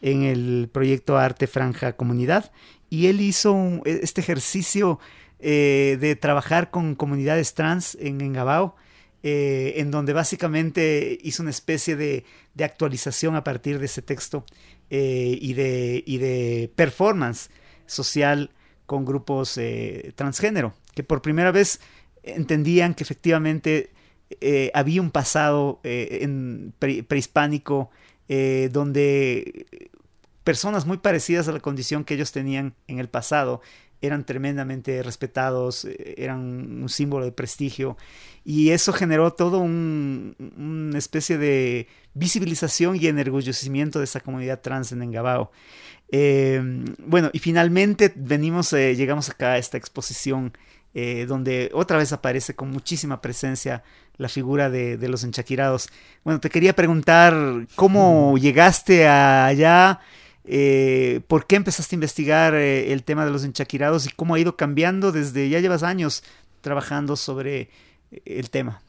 en 0.01 0.23
el 0.23 0.69
proyecto 0.71 1.17
Arte 1.17 1.47
Franja 1.47 1.93
Comunidad, 1.93 2.51
y 2.89 3.07
él 3.07 3.21
hizo 3.21 3.81
este 3.85 4.21
ejercicio 4.21 4.99
eh, 5.39 5.97
de 5.99 6.15
trabajar 6.15 6.71
con 6.71 6.95
comunidades 6.95 7.53
trans 7.53 7.95
en 8.01 8.21
Engabao, 8.21 8.75
eh, 9.21 9.75
en 9.77 9.91
donde 9.91 10.13
básicamente 10.13 11.19
hizo 11.21 11.43
una 11.43 11.51
especie 11.51 11.95
de, 11.95 12.25
actualización 12.59 13.35
a 13.35 13.43
partir 13.43 13.77
de 13.77 13.85
ese 13.85 14.01
texto 14.01 14.45
eh, 14.89 15.37
y, 15.39 15.53
de, 15.53 16.03
y, 16.07 16.17
de, 16.17 16.71
performance 16.75 17.51
social 17.85 18.49
con 18.87 19.05
grupos 19.05 19.59
transgénero, 20.15 20.73
que 20.95 21.03
por 21.03 21.21
primera 21.21 21.51
vez 21.51 21.81
entendían 22.23 22.95
que 22.95 23.03
efectivamente 23.03 23.91
había 24.73 25.01
un 25.01 25.11
pasado 25.11 25.81
en 25.83 26.73
prehispánico 26.79 27.91
donde 28.71 29.67
personas 30.43 30.85
muy 30.85 30.97
parecidas 30.97 31.49
a 31.49 31.51
la 31.51 31.59
condición 31.59 32.05
que 32.05 32.13
ellos 32.13 32.31
tenían 32.31 32.73
en 32.87 32.99
el 32.99 33.09
pasado 33.09 33.61
eran 34.01 34.25
tremendamente 34.25 35.01
respetados, 35.03 35.85
eran 36.17 36.81
un 36.81 36.89
símbolo 36.89 37.25
de 37.25 37.31
prestigio 37.31 37.97
y 38.45 38.69
eso 38.69 38.93
generó 38.93 39.33
todo 39.33 39.59
una 39.59 40.97
especie 40.97 41.37
de 41.37 41.87
visibilización 42.13 42.95
y 42.95 43.07
enorgullecimiento 43.07 43.99
de 43.99 44.05
esa 44.05 44.19
comunidad 44.19 44.61
trans 44.61 44.91
en 44.91 45.01
Engabao. 45.01 45.51
bueno, 46.11 47.29
y 47.33 47.39
finalmente 47.39 48.13
venimos, 48.15 48.71
llegamos 48.71 49.29
acá 49.29 49.53
a 49.53 49.57
esta 49.57 49.77
exposición 49.77 50.53
eh, 50.99 51.27
donde 51.27 51.69
otra 51.73 51.99
vez 51.99 52.11
aparece 52.11 52.55
con 52.55 52.71
muchísima 52.71 53.21
presencia 53.21 53.83
la 54.17 54.29
figura 54.29 54.71
de, 54.71 54.97
los 55.07 55.23
enchaquirados. 55.23 55.89
Bueno, 56.23 56.39
te 56.39 56.49
quería 56.49 56.75
preguntar 56.75 57.35
cómo 57.75 58.35
llegaste 58.39 59.07
allá, 59.07 59.99
eh, 60.47 61.21
por 61.27 61.45
qué 61.45 61.57
empezaste 61.57 61.95
a 61.95 61.97
investigar 61.97 62.55
eh, 62.55 62.91
el 62.93 63.03
tema 63.03 63.25
de 63.25 63.31
los 63.31 63.43
enchaquirados 63.43 64.05
y 64.05 64.09
cómo 64.09 64.35
ha 64.35 64.39
ido 64.39 64.55
cambiando 64.55 65.11
desde 65.11 65.49
ya 65.49 65.59
llevas 65.59 65.83
años 65.83 66.23
trabajando 66.61 67.15
sobre 67.15 67.69
el 68.25 68.49
tema. 68.49 68.81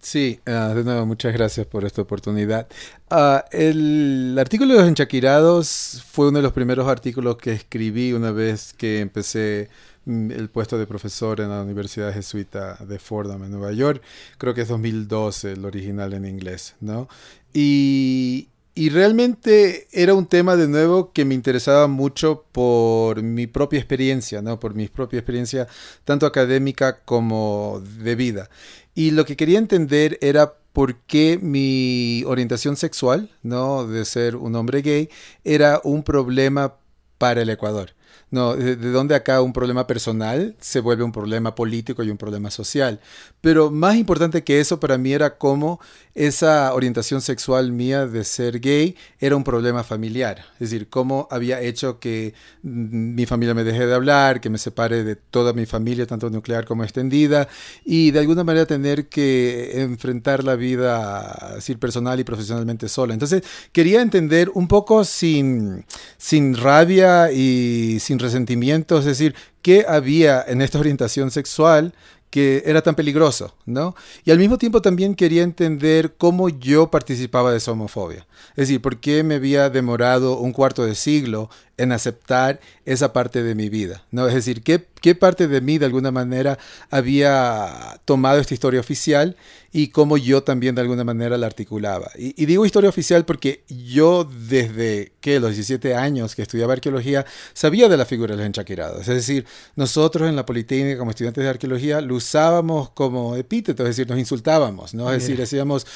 Sí, 0.00 0.40
ah, 0.46 0.72
de 0.74 0.82
nuevo, 0.82 1.06
muchas 1.06 1.32
gracias 1.32 1.64
por 1.66 1.84
esta 1.84 2.02
oportunidad. 2.02 2.66
Ah, 3.08 3.44
el 3.52 4.36
artículo 4.38 4.74
de 4.74 4.80
los 4.80 4.88
enchaquirados 4.88 6.02
fue 6.10 6.28
uno 6.28 6.38
de 6.38 6.42
los 6.42 6.52
primeros 6.52 6.88
artículos 6.88 7.36
que 7.36 7.52
escribí 7.52 8.12
una 8.12 8.32
vez 8.32 8.72
que 8.72 9.00
empecé 9.00 9.68
Mm, 10.04 10.32
el 10.32 10.50
puesto 10.50 10.78
de 10.78 10.86
profesor 10.86 11.40
en 11.40 11.50
la 11.50 11.62
Universidad 11.62 12.12
Jesuita 12.12 12.76
de 12.80 12.98
Fordham 12.98 13.44
en 13.44 13.52
Nueva 13.52 13.72
York. 13.72 14.02
Creo 14.36 14.52
que 14.52 14.62
es 14.62 14.68
2012 14.68 15.52
el 15.52 15.64
original 15.64 16.12
en 16.12 16.24
inglés, 16.24 16.74
¿no? 16.80 17.08
Y, 17.54 18.48
y 18.74 18.88
realmente 18.88 19.86
era 19.92 20.14
un 20.14 20.26
tema 20.26 20.56
de 20.56 20.66
nuevo 20.68 21.12
que 21.12 21.24
me 21.24 21.34
interesaba 21.34 21.88
mucho 21.88 22.44
por 22.52 23.22
mi 23.22 23.46
propia 23.46 23.78
experiencia, 23.78 24.40
¿no? 24.40 24.58
Por 24.58 24.74
mi 24.74 24.88
propia 24.88 25.18
experiencia 25.18 25.68
tanto 26.04 26.24
académica 26.26 27.00
como 27.04 27.82
de 28.02 28.14
vida. 28.14 28.48
Y 28.94 29.10
lo 29.10 29.24
que 29.26 29.36
quería 29.36 29.58
entender 29.58 30.18
era 30.22 30.54
por 30.72 30.96
qué 31.00 31.38
mi 31.40 32.24
orientación 32.26 32.76
sexual, 32.76 33.30
¿no? 33.42 33.86
De 33.86 34.04
ser 34.04 34.36
un 34.36 34.56
hombre 34.56 34.80
gay, 34.80 35.10
era 35.44 35.80
un 35.84 36.02
problema 36.02 36.76
para 37.18 37.42
el 37.42 37.50
Ecuador. 37.50 37.90
No, 38.30 38.56
de, 38.56 38.76
de 38.76 38.90
dónde 38.90 39.14
acá 39.14 39.42
un 39.42 39.52
problema 39.52 39.86
personal 39.86 40.56
se 40.58 40.80
vuelve 40.80 41.04
un 41.04 41.12
problema 41.12 41.54
político 41.54 42.02
y 42.02 42.10
un 42.10 42.16
problema 42.16 42.50
social. 42.50 43.00
Pero 43.42 43.70
más 43.70 43.96
importante 43.96 44.42
que 44.42 44.58
eso 44.58 44.80
para 44.80 44.96
mí 44.96 45.12
era 45.12 45.36
cómo 45.36 45.80
esa 46.14 46.74
orientación 46.74 47.22
sexual 47.22 47.72
mía 47.72 48.06
de 48.06 48.24
ser 48.24 48.60
gay 48.60 48.96
era 49.18 49.34
un 49.34 49.44
problema 49.44 49.82
familiar. 49.82 50.44
Es 50.54 50.70
decir, 50.70 50.88
cómo 50.88 51.26
había 51.30 51.60
hecho 51.60 51.98
que 51.98 52.34
mi 52.62 53.24
familia 53.24 53.54
me 53.54 53.64
deje 53.64 53.86
de 53.86 53.94
hablar, 53.94 54.40
que 54.40 54.50
me 54.50 54.58
separe 54.58 55.04
de 55.04 55.16
toda 55.16 55.52
mi 55.52 55.64
familia, 55.64 56.06
tanto 56.06 56.28
nuclear 56.28 56.66
como 56.66 56.84
extendida, 56.84 57.48
y 57.84 58.10
de 58.10 58.18
alguna 58.18 58.44
manera 58.44 58.66
tener 58.66 59.08
que 59.08 59.80
enfrentar 59.80 60.44
la 60.44 60.54
vida 60.54 61.52
decir, 61.54 61.78
personal 61.78 62.20
y 62.20 62.24
profesionalmente 62.24 62.88
sola. 62.88 63.14
Entonces, 63.14 63.42
quería 63.72 64.02
entender 64.02 64.50
un 64.54 64.68
poco 64.68 65.04
sin, 65.04 65.86
sin 66.18 66.56
rabia 66.56 67.32
y 67.32 67.98
sin 68.00 68.18
resentimiento, 68.18 68.98
es 68.98 69.06
decir, 69.06 69.34
qué 69.62 69.86
había 69.88 70.44
en 70.46 70.60
esta 70.60 70.78
orientación 70.78 71.30
sexual 71.30 71.94
que 72.32 72.62
era 72.64 72.80
tan 72.80 72.94
peligroso, 72.94 73.54
¿no? 73.66 73.94
Y 74.24 74.30
al 74.30 74.38
mismo 74.38 74.56
tiempo 74.56 74.80
también 74.80 75.14
quería 75.14 75.42
entender 75.42 76.14
cómo 76.16 76.48
yo 76.48 76.90
participaba 76.90 77.50
de 77.50 77.58
esa 77.58 77.72
homofobia. 77.72 78.26
Es 78.52 78.68
decir, 78.68 78.80
por 78.80 79.00
qué 79.00 79.22
me 79.22 79.34
había 79.34 79.68
demorado 79.68 80.38
un 80.38 80.52
cuarto 80.52 80.86
de 80.86 80.94
siglo 80.94 81.50
en 81.82 81.92
aceptar 81.92 82.60
esa 82.84 83.12
parte 83.12 83.42
de 83.42 83.54
mi 83.54 83.68
vida, 83.68 84.04
¿no? 84.10 84.26
Es 84.26 84.34
decir, 84.34 84.62
qué, 84.62 84.86
qué 85.00 85.14
parte 85.14 85.48
de 85.48 85.60
mí 85.60 85.78
de 85.78 85.86
alguna 85.86 86.10
manera 86.10 86.58
había 86.90 88.00
tomado 88.04 88.38
esta 88.38 88.54
historia 88.54 88.80
oficial 88.80 89.36
y 89.72 89.88
cómo 89.88 90.18
yo 90.18 90.42
también 90.42 90.74
de 90.74 90.82
alguna 90.82 91.02
manera 91.02 91.38
la 91.38 91.46
articulaba. 91.46 92.10
Y, 92.16 92.44
digo 92.46 92.66
historia 92.66 92.90
oficial 92.90 93.24
porque 93.24 93.64
yo 93.68 94.24
desde 94.24 95.12
que 95.20 95.40
los 95.40 95.54
17 95.54 95.94
años 95.94 96.34
que 96.34 96.42
estudiaba 96.42 96.74
arqueología 96.74 97.24
sabía 97.54 97.88
de 97.88 97.96
la 97.96 98.04
figura 98.04 98.32
de 98.32 98.38
los 98.38 98.46
enchaquerados. 98.46 99.00
Es 99.00 99.14
decir, 99.14 99.46
nosotros 99.74 100.28
en 100.28 100.36
la 100.36 100.44
Politécnica 100.44 100.98
como 100.98 101.10
estudiantes 101.10 101.42
de 101.42 101.50
arqueología 101.50 102.00
lo 102.00 102.16
usábamos 102.16 102.90
como 102.90 103.34
epíteto, 103.34 103.82
es 103.82 103.96
decir, 103.96 104.08
nos 104.08 104.18
insultábamos, 104.18 104.94
¿no? 104.94 105.10
Es 105.12 105.22
decir, 105.22 105.38
decíamos, 105.38 105.86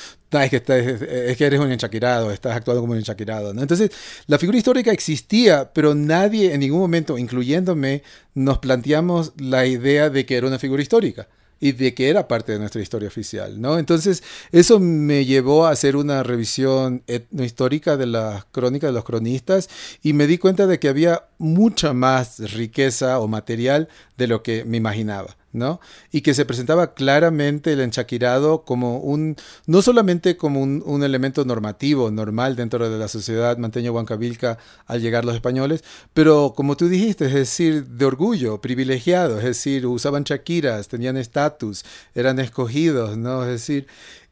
es, 0.44 0.50
que 0.50 0.56
es, 0.56 1.36
que 1.36 1.44
eres 1.46 1.60
un 1.60 1.70
enchaquerado, 1.70 2.30
estás 2.30 2.56
actuando 2.56 2.80
como 2.80 2.92
un 2.92 2.98
enchaquerado. 2.98 3.54
¿no? 3.54 3.62
Entonces, 3.62 3.90
la 4.26 4.38
figura 4.38 4.58
histórica 4.58 4.90
existía, 4.90 5.72
pero 5.76 5.94
nadie 5.94 6.54
en 6.54 6.60
ningún 6.60 6.80
momento, 6.80 7.18
incluyéndome, 7.18 8.02
nos 8.32 8.60
planteamos 8.60 9.34
la 9.36 9.66
idea 9.66 10.08
de 10.08 10.24
que 10.24 10.38
era 10.38 10.46
una 10.46 10.58
figura 10.58 10.80
histórica 10.80 11.28
y 11.60 11.72
de 11.72 11.92
que 11.92 12.08
era 12.08 12.26
parte 12.26 12.52
de 12.52 12.58
nuestra 12.58 12.80
historia 12.80 13.08
oficial, 13.08 13.60
¿no? 13.60 13.78
Entonces, 13.78 14.22
eso 14.52 14.80
me 14.80 15.26
llevó 15.26 15.66
a 15.66 15.72
hacer 15.72 15.96
una 15.96 16.22
revisión 16.22 17.02
histórica 17.30 17.98
de 17.98 18.06
las 18.06 18.46
crónicas 18.46 18.88
de 18.88 18.94
los 18.94 19.04
cronistas 19.04 19.68
y 20.02 20.14
me 20.14 20.26
di 20.26 20.38
cuenta 20.38 20.66
de 20.66 20.78
que 20.78 20.88
había 20.88 21.24
mucha 21.36 21.92
más 21.92 22.38
riqueza 22.54 23.20
o 23.20 23.28
material 23.28 23.90
de 24.16 24.28
lo 24.28 24.42
que 24.42 24.64
me 24.64 24.78
imaginaba. 24.78 25.36
¿No? 25.52 25.80
Y 26.12 26.20
que 26.20 26.34
se 26.34 26.44
presentaba 26.44 26.94
claramente 26.94 27.72
el 27.72 27.80
enchaquirado 27.80 28.64
como 28.64 28.98
un, 28.98 29.36
no 29.66 29.82
solamente 29.82 30.36
como 30.36 30.62
un, 30.62 31.02
elemento 31.02 31.44
normativo, 31.44 32.10
normal 32.10 32.56
dentro 32.56 32.90
de 32.90 32.98
la 32.98 33.08
sociedad 33.08 33.56
manteño-huancavilca 33.58 34.58
al 34.86 35.00
llegar 35.00 35.24
los 35.24 35.34
españoles, 35.34 35.84
pero 36.14 36.54
como 36.56 36.76
tú 36.76 36.88
dijiste, 36.88 37.26
es 37.26 37.34
decir, 37.34 37.86
de 37.86 38.04
orgullo, 38.04 38.60
privilegiado, 38.60 39.38
es 39.38 39.44
decir, 39.44 39.86
usaban 39.86 40.24
chaquiras, 40.24 40.88
tenían 40.88 41.16
estatus, 41.16 41.84
eran 42.14 42.38
escogidos, 42.38 43.16
¿no? 43.16 43.44
Es 43.44 43.50
decir, 43.50 43.86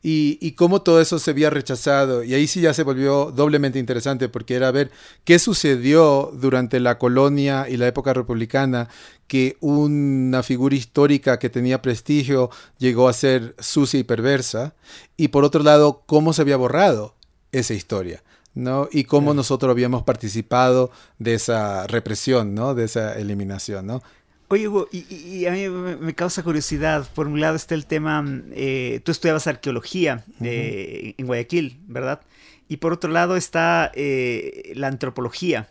y, 0.06 0.36
y, 0.42 0.52
cómo 0.52 0.82
todo 0.82 1.00
eso 1.00 1.18
se 1.18 1.30
había 1.30 1.48
rechazado. 1.48 2.22
Y 2.22 2.34
ahí 2.34 2.46
sí 2.46 2.60
ya 2.60 2.74
se 2.74 2.82
volvió 2.82 3.32
doblemente 3.34 3.78
interesante 3.78 4.28
porque 4.28 4.54
era 4.54 4.70
ver 4.70 4.90
qué 5.24 5.38
sucedió 5.38 6.30
durante 6.34 6.78
la 6.78 6.98
colonia 6.98 7.66
y 7.70 7.78
la 7.78 7.86
época 7.86 8.12
republicana, 8.12 8.90
que 9.26 9.56
una 9.60 10.42
figura 10.42 10.76
histórica 10.76 11.38
que 11.38 11.48
tenía 11.48 11.80
prestigio 11.80 12.50
llegó 12.76 13.08
a 13.08 13.14
ser 13.14 13.56
sucia 13.58 13.98
y 13.98 14.04
perversa. 14.04 14.74
Y 15.16 15.28
por 15.28 15.42
otro 15.42 15.62
lado, 15.62 16.02
cómo 16.04 16.34
se 16.34 16.42
había 16.42 16.58
borrado 16.58 17.14
esa 17.50 17.72
historia. 17.72 18.22
¿no? 18.54 18.88
Y 18.92 19.04
cómo 19.04 19.32
nosotros 19.32 19.70
habíamos 19.70 20.02
participado 20.02 20.90
de 21.18 21.34
esa 21.34 21.86
represión, 21.86 22.54
¿no? 22.54 22.74
De 22.74 22.84
esa 22.84 23.18
eliminación, 23.18 23.86
¿no? 23.86 24.02
Oye, 24.48 24.68
Hugo, 24.68 24.88
y, 24.92 25.46
a 25.46 25.52
mí 25.52 25.68
me 25.68 26.14
causa 26.14 26.42
curiosidad. 26.42 27.08
Por 27.14 27.26
un 27.26 27.40
lado 27.40 27.56
está 27.56 27.74
el 27.74 27.86
tema, 27.86 28.24
eh, 28.52 29.00
tú 29.04 29.10
estudiabas 29.12 29.46
arqueología 29.46 30.24
eh, 30.42 31.14
en 31.16 31.26
Guayaquil, 31.26 31.80
¿verdad? 31.86 32.20
Y 32.68 32.78
por 32.78 32.92
otro 32.92 33.10
lado 33.10 33.36
está 33.36 33.90
eh, 33.94 34.72
la 34.74 34.88
antropología. 34.88 35.68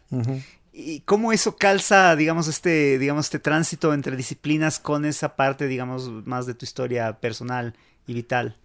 ¿Y 0.72 1.02
cómo 1.02 1.32
eso 1.32 1.56
calza, 1.56 2.16
digamos, 2.16 2.48
este, 2.48 2.98
digamos, 2.98 3.28
este 3.28 3.40
tránsito 3.40 3.94
entre 3.94 4.16
disciplinas 4.16 4.80
con 4.80 5.06
esa 5.06 5.36
parte, 5.36 5.68
digamos, 5.68 6.10
más 6.26 6.48
de 6.48 6.56
tu 6.56 6.66
historia 6.66 7.20
personal 7.20 7.76
y 8.08 8.14
vital? 8.14 8.58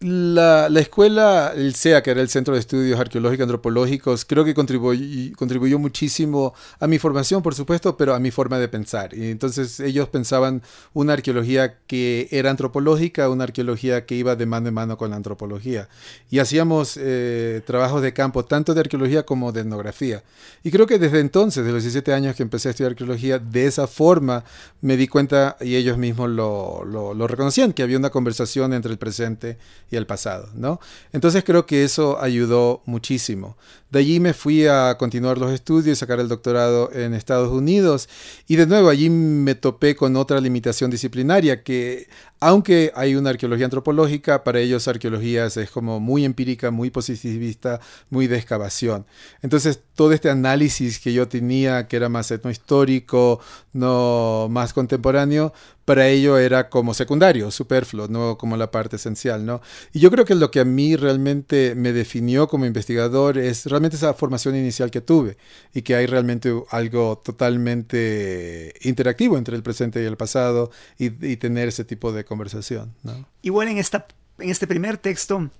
La, 0.00 0.68
la, 0.68 0.78
escuela, 0.78 1.52
el 1.56 1.74
CEA, 1.74 2.04
que 2.04 2.12
era 2.12 2.20
el 2.20 2.28
Centro 2.28 2.54
de 2.54 2.60
Estudios 2.60 3.00
Arqueológicos 3.00 3.40
y 3.40 3.42
Antropológicos, 3.42 4.24
creo 4.24 4.44
que 4.44 4.54
contribuyó, 4.54 5.34
contribuyó 5.36 5.80
muchísimo 5.80 6.54
a 6.78 6.86
mi 6.86 7.00
formación, 7.00 7.42
por 7.42 7.56
supuesto, 7.56 7.96
pero 7.96 8.14
a 8.14 8.20
mi 8.20 8.30
forma 8.30 8.60
de 8.60 8.68
pensar. 8.68 9.12
Y 9.12 9.28
entonces 9.28 9.80
ellos 9.80 10.08
pensaban 10.08 10.62
una 10.94 11.14
arqueología 11.14 11.78
que 11.88 12.28
era 12.30 12.48
antropológica, 12.48 13.28
una 13.28 13.42
arqueología 13.42 14.06
que 14.06 14.14
iba 14.14 14.36
de 14.36 14.46
mano 14.46 14.68
en 14.68 14.74
mano 14.74 14.96
con 14.96 15.10
la 15.10 15.16
antropología. 15.16 15.88
Y 16.30 16.38
hacíamos 16.38 16.96
eh, 16.96 17.62
trabajos 17.66 18.00
de 18.00 18.12
campo, 18.12 18.44
tanto 18.44 18.74
de 18.74 18.80
arqueología 18.82 19.24
como 19.24 19.50
de 19.50 19.62
etnografía. 19.62 20.22
Y 20.62 20.70
creo 20.70 20.86
que 20.86 21.00
desde 21.00 21.18
entonces, 21.18 21.64
de 21.64 21.72
los 21.72 21.82
17 21.82 22.12
años 22.12 22.36
que 22.36 22.44
empecé 22.44 22.68
a 22.68 22.70
estudiar 22.70 22.92
arqueología, 22.92 23.40
de 23.40 23.66
esa 23.66 23.88
forma 23.88 24.44
me 24.80 24.96
di 24.96 25.08
cuenta, 25.08 25.56
y 25.60 25.74
ellos 25.74 25.98
mismos 25.98 26.30
lo, 26.30 26.84
lo, 26.84 27.14
lo 27.14 27.26
reconocían, 27.26 27.72
que 27.72 27.82
había 27.82 27.98
una 27.98 28.10
conversación 28.10 28.72
entre 28.72 28.92
el 28.92 28.98
presente 28.98 29.58
y 29.90 29.96
el 29.96 30.06
pasado, 30.06 30.48
¿no? 30.54 30.80
Entonces 31.12 31.44
creo 31.44 31.66
que 31.66 31.84
eso 31.84 32.20
ayudó 32.20 32.82
muchísimo. 32.86 33.56
De 33.90 34.00
allí 34.00 34.20
me 34.20 34.34
fui 34.34 34.66
a 34.66 34.96
continuar 34.98 35.38
los 35.38 35.50
estudios, 35.50 35.98
sacar 35.98 36.20
el 36.20 36.28
doctorado 36.28 36.90
en 36.92 37.14
Estados 37.14 37.50
Unidos 37.50 38.08
y 38.46 38.56
de 38.56 38.66
nuevo 38.66 38.90
allí 38.90 39.08
me 39.08 39.54
topé 39.54 39.96
con 39.96 40.16
otra 40.16 40.40
limitación 40.40 40.90
disciplinaria 40.90 41.62
que 41.62 42.08
aunque 42.40 42.92
hay 42.94 43.16
una 43.16 43.30
arqueología 43.30 43.64
antropológica, 43.64 44.44
para 44.44 44.60
ellos 44.60 44.86
arqueología 44.86 45.46
es 45.46 45.70
como 45.70 45.98
muy 45.98 46.24
empírica, 46.24 46.70
muy 46.70 46.90
positivista, 46.90 47.80
muy 48.10 48.28
de 48.28 48.36
excavación. 48.36 49.06
Entonces 49.42 49.80
todo 49.94 50.12
este 50.12 50.30
análisis 50.30 51.00
que 51.00 51.12
yo 51.12 51.26
tenía, 51.26 51.88
que 51.88 51.96
era 51.96 52.08
más 52.08 52.30
etnohistórico, 52.30 53.40
no 53.72 54.46
más 54.50 54.72
contemporáneo, 54.72 55.52
para 55.84 56.06
ello 56.06 56.38
era 56.38 56.68
como 56.68 56.92
secundario, 56.92 57.50
superfluo, 57.50 58.08
no 58.08 58.36
como 58.36 58.56
la 58.56 58.70
parte 58.70 58.96
esencial, 58.96 59.46
¿no? 59.46 59.62
Y 59.92 60.00
yo 60.00 60.10
creo 60.10 60.26
que 60.26 60.34
lo 60.34 60.50
que 60.50 60.60
a 60.60 60.64
mí 60.64 60.96
realmente 60.96 61.74
me 61.74 61.94
definió 61.94 62.46
como 62.46 62.66
investigador 62.66 63.38
es 63.38 63.64
esa 63.86 64.14
formación 64.14 64.56
inicial 64.56 64.90
que 64.90 65.00
tuve 65.00 65.36
y 65.74 65.82
que 65.82 65.94
hay 65.94 66.06
realmente 66.06 66.52
algo 66.70 67.18
totalmente 67.18 68.74
interactivo 68.82 69.38
entre 69.38 69.56
el 69.56 69.62
presente 69.62 70.02
y 70.02 70.06
el 70.06 70.16
pasado 70.16 70.70
y, 70.98 71.10
tener 71.36 71.68
ese 71.68 71.84
tipo 71.84 72.12
de 72.12 72.24
conversación. 72.24 72.94
Igual 73.42 73.68
en, 73.68 73.78
esta, 73.78 74.06
en 74.38 74.50
este 74.50 74.66
primer 74.66 74.98
texto 74.98 75.50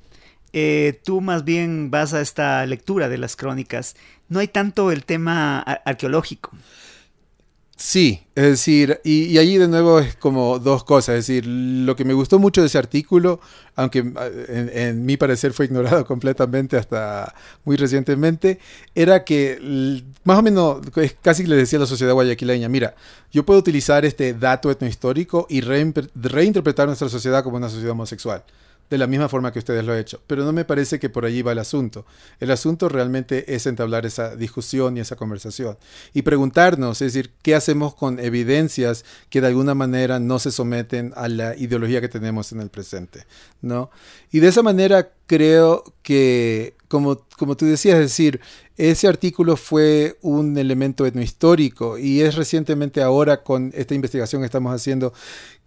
eh, 0.53 1.01
tú 1.05 1.21
más 1.21 1.45
bien 1.45 1.91
vas 1.91 2.15
a 2.15 2.21
esta 2.21 2.65
lectura 2.67 3.09
de 3.09 3.19
las 3.19 3.37
crónicas. 3.37 3.97
No 4.29 4.41
hay 4.41 4.49
tanto 4.49 4.91
el 4.91 5.05
tema 5.05 5.61
arqueológico. 5.61 6.53
Sí, 7.81 8.27
es 8.35 8.43
decir, 8.43 9.01
y, 9.05 9.39
allí 9.39 9.57
de 9.57 9.69
nuevo 9.69 10.01
es 10.01 10.17
como 10.17 10.59
dos 10.59 10.83
cosas, 10.83 11.15
es 11.15 11.27
decir, 11.29 11.47
lo 11.47 11.95
que 11.95 12.05
me 12.05 12.13
gustó 12.13 12.41
mucho 12.41 12.61
de 12.61 12.67
ese 12.67 12.77
artículo, 12.77 13.41
aunque 13.77 14.01
en, 14.01 14.71
en, 14.75 15.07
mi 15.07 15.17
parecer 15.17 15.53
fue 15.53 15.67
ignorado 15.67 16.05
completamente 16.07 16.77
hasta 16.77 17.33
muy 17.65 17.77
recientemente, 17.77 18.59
era 18.97 19.23
que 19.23 20.03
más 20.25 20.39
o 20.41 20.43
menos 20.43 20.81
casi 21.23 21.47
le 21.47 21.55
decía 21.55 21.79
a 21.79 21.81
la 21.83 21.87
sociedad 21.87 22.15
guayaquileña, 22.15 22.69
mira, 22.69 22.97
yo 23.31 23.47
puedo 23.47 23.61
utilizar 23.61 24.05
este 24.05 24.35
dato 24.35 24.73
etnohistórico 24.73 25.47
y 25.49 25.61
reinterpretar 25.61 26.89
nuestra 26.89 27.09
sociedad 27.09 27.45
como 27.45 27.59
una 27.59 27.69
sociedad 27.69 27.93
homosexual 27.93 28.43
de 28.91 28.99
la 28.99 29.07
misma 29.07 29.29
forma 29.29 29.53
que 29.53 29.59
ustedes 29.59 29.85
lo 29.85 29.93
han 29.93 29.99
hecho. 29.99 30.21
Pero 30.27 30.45
no 30.45 30.53
me 30.53 30.65
parece 30.65 30.99
que 30.99 31.11
por 31.11 31.25
allí 31.25 31.43
va 31.43 31.53
el 31.53 31.59
asunto. 31.59 32.07
El 32.41 32.51
asunto 32.51 32.89
realmente 32.89 33.55
es 33.55 33.67
entablar 33.67 34.07
esa 34.07 34.37
discusión 34.37 34.97
y 34.97 35.01
esa 35.01 35.17
conversación. 35.17 35.79
Y 36.15 36.23
preguntarnos, 36.23 37.03
es 37.03 37.13
decir, 37.13 37.33
¿qué 37.43 37.55
hacemos 37.55 37.95
con 37.95 38.19
evidencias 38.19 39.05
que 39.31 39.41
de 39.41 39.49
alguna 39.49 39.75
manera 39.75 40.19
no 40.19 40.39
se 40.39 40.51
someten 40.51 41.13
a 41.17 41.29
la 41.29 41.57
ideología 41.57 42.01
que 42.01 42.09
tenemos 42.09 42.53
en 42.53 42.61
el 42.61 42.71
presente? 42.71 43.27
¿no? 43.61 43.91
Y 44.31 44.41
de 44.41 44.49
esa 44.49 44.63
manera 44.63 45.11
creo 45.27 45.85
que, 46.03 46.75
como, 46.89 47.19
como 47.37 47.57
tú 47.57 47.67
decías, 47.67 47.97
es 47.97 48.03
decir, 48.03 48.41
ese 48.77 49.09
artículo 49.09 49.57
fue 49.57 50.19
un 50.23 50.57
elemento 50.57 51.07
etnohistórico 51.07 51.99
y 51.99 52.21
es 52.21 52.37
recientemente 52.37 53.03
ahora 53.03 53.43
con 53.43 53.73
esta 53.75 53.95
investigación 53.95 54.43
que 54.43 54.47
estamos 54.47 54.73
haciendo 54.75 55.13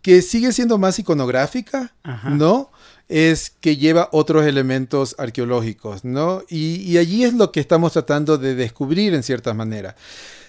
que 0.01 0.21
sigue 0.21 0.51
siendo 0.51 0.77
más 0.79 0.97
iconográfica, 0.97 1.93
¿no? 2.23 2.71
Es 3.12 3.52
que 3.60 3.76
lleva 3.76 4.08
otros 4.13 4.45
elementos 4.45 5.15
arqueológicos, 5.17 6.06
¿no? 6.06 6.43
Y, 6.47 6.97
allí 6.97 7.26
es 7.26 7.34
lo 7.34 7.52
que 7.52 7.60
estamos 7.60 7.91
tratando 7.91 8.38
de 8.38 8.56
descubrir 8.56 9.13
en 9.13 9.21
cierta 9.21 9.54
manera. 9.54 9.97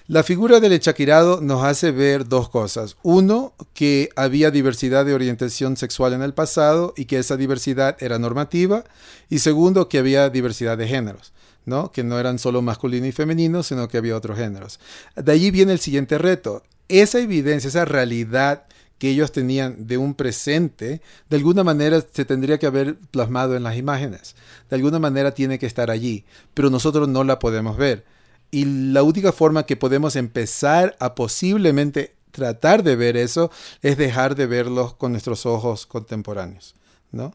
La 0.06 0.22
figura 0.22 0.60
del 0.60 0.72
echaquirado 0.72 1.40
nos 1.40 1.64
hace 1.64 1.90
ver 1.90 2.28
dos 2.28 2.48
cosas. 2.48 2.96
Uno, 3.02 3.52
que 3.74 4.10
había 4.14 4.52
diversidad 4.52 5.04
de 5.04 5.14
orientación 5.14 5.76
sexual 5.76 6.12
en 6.12 6.22
el 6.22 6.34
pasado 6.34 6.94
y 6.96 7.06
que 7.06 7.18
esa 7.18 7.36
diversidad 7.36 7.96
era 8.00 8.20
normativa. 8.20 8.84
Y 9.28 9.40
segundo, 9.40 9.88
que 9.88 9.98
había 9.98 10.30
diversidad 10.30 10.78
de 10.78 10.86
géneros. 10.86 11.32
¿no? 11.64 11.92
que 11.92 12.02
no 12.02 12.18
eran 12.18 12.40
solo 12.40 12.60
masculino 12.60 13.06
y 13.06 13.12
femenino, 13.12 13.62
sino 13.62 13.86
que 13.86 13.96
había 13.96 14.16
otros 14.16 14.36
géneros. 14.36 14.80
De 15.14 15.30
allí 15.30 15.50
viene 15.52 15.72
el 15.72 15.78
siguiente 15.78 16.18
reto. 16.18 16.62
Esa 16.88 17.20
evidencia, 17.20 17.68
esa 17.68 17.84
realidad 17.84 18.64
que 19.02 19.10
ellos 19.10 19.32
tenían 19.32 19.88
de 19.88 19.98
un 19.98 20.14
presente, 20.14 21.02
de 21.28 21.36
alguna 21.36 21.64
manera 21.64 22.00
se 22.00 22.24
tendría 22.24 22.58
que 22.58 22.66
haber 22.66 22.94
plasmado 23.10 23.56
en 23.56 23.64
las 23.64 23.76
imágenes. 23.76 24.36
De 24.70 24.76
alguna 24.76 25.00
manera 25.00 25.34
tiene 25.34 25.58
que 25.58 25.66
estar 25.66 25.90
allí, 25.90 26.24
pero 26.54 26.70
nosotros 26.70 27.08
no 27.08 27.24
la 27.24 27.40
podemos 27.40 27.76
ver. 27.76 28.04
Y 28.52 28.64
la 28.64 29.02
única 29.02 29.32
forma 29.32 29.66
que 29.66 29.76
podemos 29.76 30.14
empezar 30.14 30.94
a 31.00 31.16
posiblemente 31.16 32.14
tratar 32.30 32.84
de 32.84 32.94
ver 32.94 33.16
eso 33.16 33.50
es 33.82 33.96
dejar 33.96 34.36
de 34.36 34.46
verlos 34.46 34.94
con 34.94 35.10
nuestros 35.10 35.46
ojos 35.46 35.84
contemporáneos, 35.84 36.76
¿no? 37.10 37.34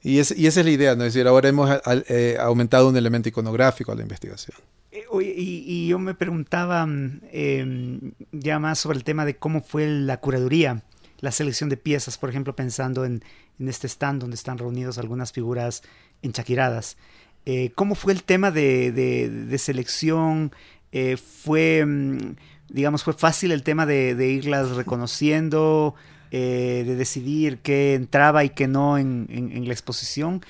Y, 0.00 0.20
es, 0.20 0.30
y 0.38 0.46
esa 0.46 0.60
es 0.60 0.66
la 0.66 0.72
idea, 0.72 0.94
¿no? 0.94 1.02
Es 1.02 1.14
decir, 1.14 1.26
ahora 1.26 1.48
hemos 1.48 1.68
eh, 2.06 2.36
aumentado 2.38 2.88
un 2.88 2.96
elemento 2.96 3.28
iconográfico 3.28 3.90
a 3.90 3.96
la 3.96 4.02
investigación. 4.02 4.56
Eh, 4.92 5.02
y, 5.20 5.88
yo 5.88 5.98
me 5.98 6.14
preguntaba 6.14 6.86
mm, 6.86 7.22
em, 7.32 8.12
ya 8.30 8.60
más 8.60 8.78
sobre 8.78 8.98
el 8.98 9.02
tema 9.02 9.24
de 9.24 9.36
cómo 9.36 9.62
fue 9.62 9.88
la 9.88 10.18
curaduría 10.20 10.84
la 11.20 11.32
selección 11.32 11.68
de 11.68 11.76
piezas, 11.76 12.18
por 12.18 12.30
ejemplo, 12.30 12.54
pensando 12.54 13.04
en, 13.04 13.22
este 13.58 13.88
stand 13.88 14.20
donde 14.20 14.36
están 14.36 14.58
reunidos 14.58 14.98
algunas 14.98 15.32
figuras 15.32 15.82
enchaquiradas. 16.22 16.96
Eh, 17.44 17.72
¿Cómo 17.74 17.94
fue 17.94 18.12
el 18.12 18.22
tema 18.22 18.50
de, 18.50 19.56
selección? 19.58 20.52
Eh, 20.92 21.16
¿Fue, 21.16 21.84
mm, 21.84 22.36
digamos, 22.68 23.02
fue 23.02 23.14
fácil 23.14 23.52
el 23.52 23.62
tema 23.62 23.84
de, 23.84 24.14
irlas 24.30 24.70
reconociendo, 24.70 25.94
eh, 26.30 26.84
de 26.86 26.94
decidir 26.94 27.58
qué 27.58 27.94
entraba 27.94 28.44
y 28.44 28.50
qué 28.50 28.68
no 28.68 28.96
en, 28.98 29.64
la 29.66 29.72
exposición? 29.72 30.42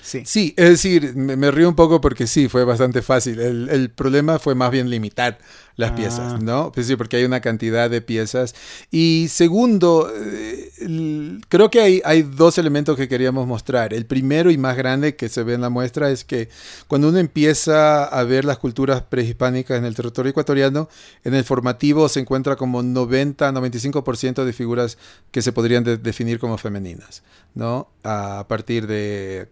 Sí. 0.00 0.22
sí, 0.24 0.54
es 0.56 0.68
decir, 0.68 1.16
me, 1.16 1.50
río 1.50 1.68
un 1.68 1.74
poco 1.74 2.00
porque 2.00 2.28
sí, 2.28 2.48
fue 2.48 2.64
bastante 2.64 3.02
fácil. 3.02 3.40
El, 3.40 3.68
el 3.68 3.90
problema 3.90 4.38
fue 4.38 4.54
más 4.54 4.70
bien 4.70 4.88
limitar 4.88 5.38
las 5.78 5.92
piezas, 5.92 6.34
ah. 6.34 6.38
¿no? 6.42 6.72
Pues 6.72 6.88
sí, 6.88 6.96
porque 6.96 7.18
hay 7.18 7.24
una 7.24 7.40
cantidad 7.40 7.88
de 7.88 8.02
piezas. 8.02 8.56
Y 8.90 9.28
segundo, 9.30 10.12
eh, 10.12 11.38
creo 11.48 11.70
que 11.70 11.80
hay, 11.80 12.02
hay 12.04 12.22
dos 12.22 12.58
elementos 12.58 12.96
que 12.96 13.08
queríamos 13.08 13.46
mostrar. 13.46 13.94
El 13.94 14.04
primero 14.04 14.50
y 14.50 14.58
más 14.58 14.76
grande 14.76 15.14
que 15.14 15.28
se 15.28 15.44
ve 15.44 15.54
en 15.54 15.60
la 15.60 15.70
muestra 15.70 16.10
es 16.10 16.24
que 16.24 16.48
cuando 16.88 17.08
uno 17.08 17.18
empieza 17.18 18.04
a 18.04 18.24
ver 18.24 18.44
las 18.44 18.58
culturas 18.58 19.02
prehispánicas 19.02 19.78
en 19.78 19.84
el 19.84 19.94
territorio 19.94 20.30
ecuatoriano, 20.30 20.88
en 21.22 21.34
el 21.34 21.44
formativo 21.44 22.08
se 22.08 22.18
encuentra 22.18 22.56
como 22.56 22.82
90-95% 22.82 24.44
de 24.44 24.52
figuras 24.52 24.98
que 25.30 25.42
se 25.42 25.52
podrían 25.52 25.84
definir 25.84 26.40
como 26.40 26.58
femeninas, 26.58 27.22
¿no? 27.54 27.88
A 28.02 28.46
partir 28.48 28.88
de, 28.88 29.48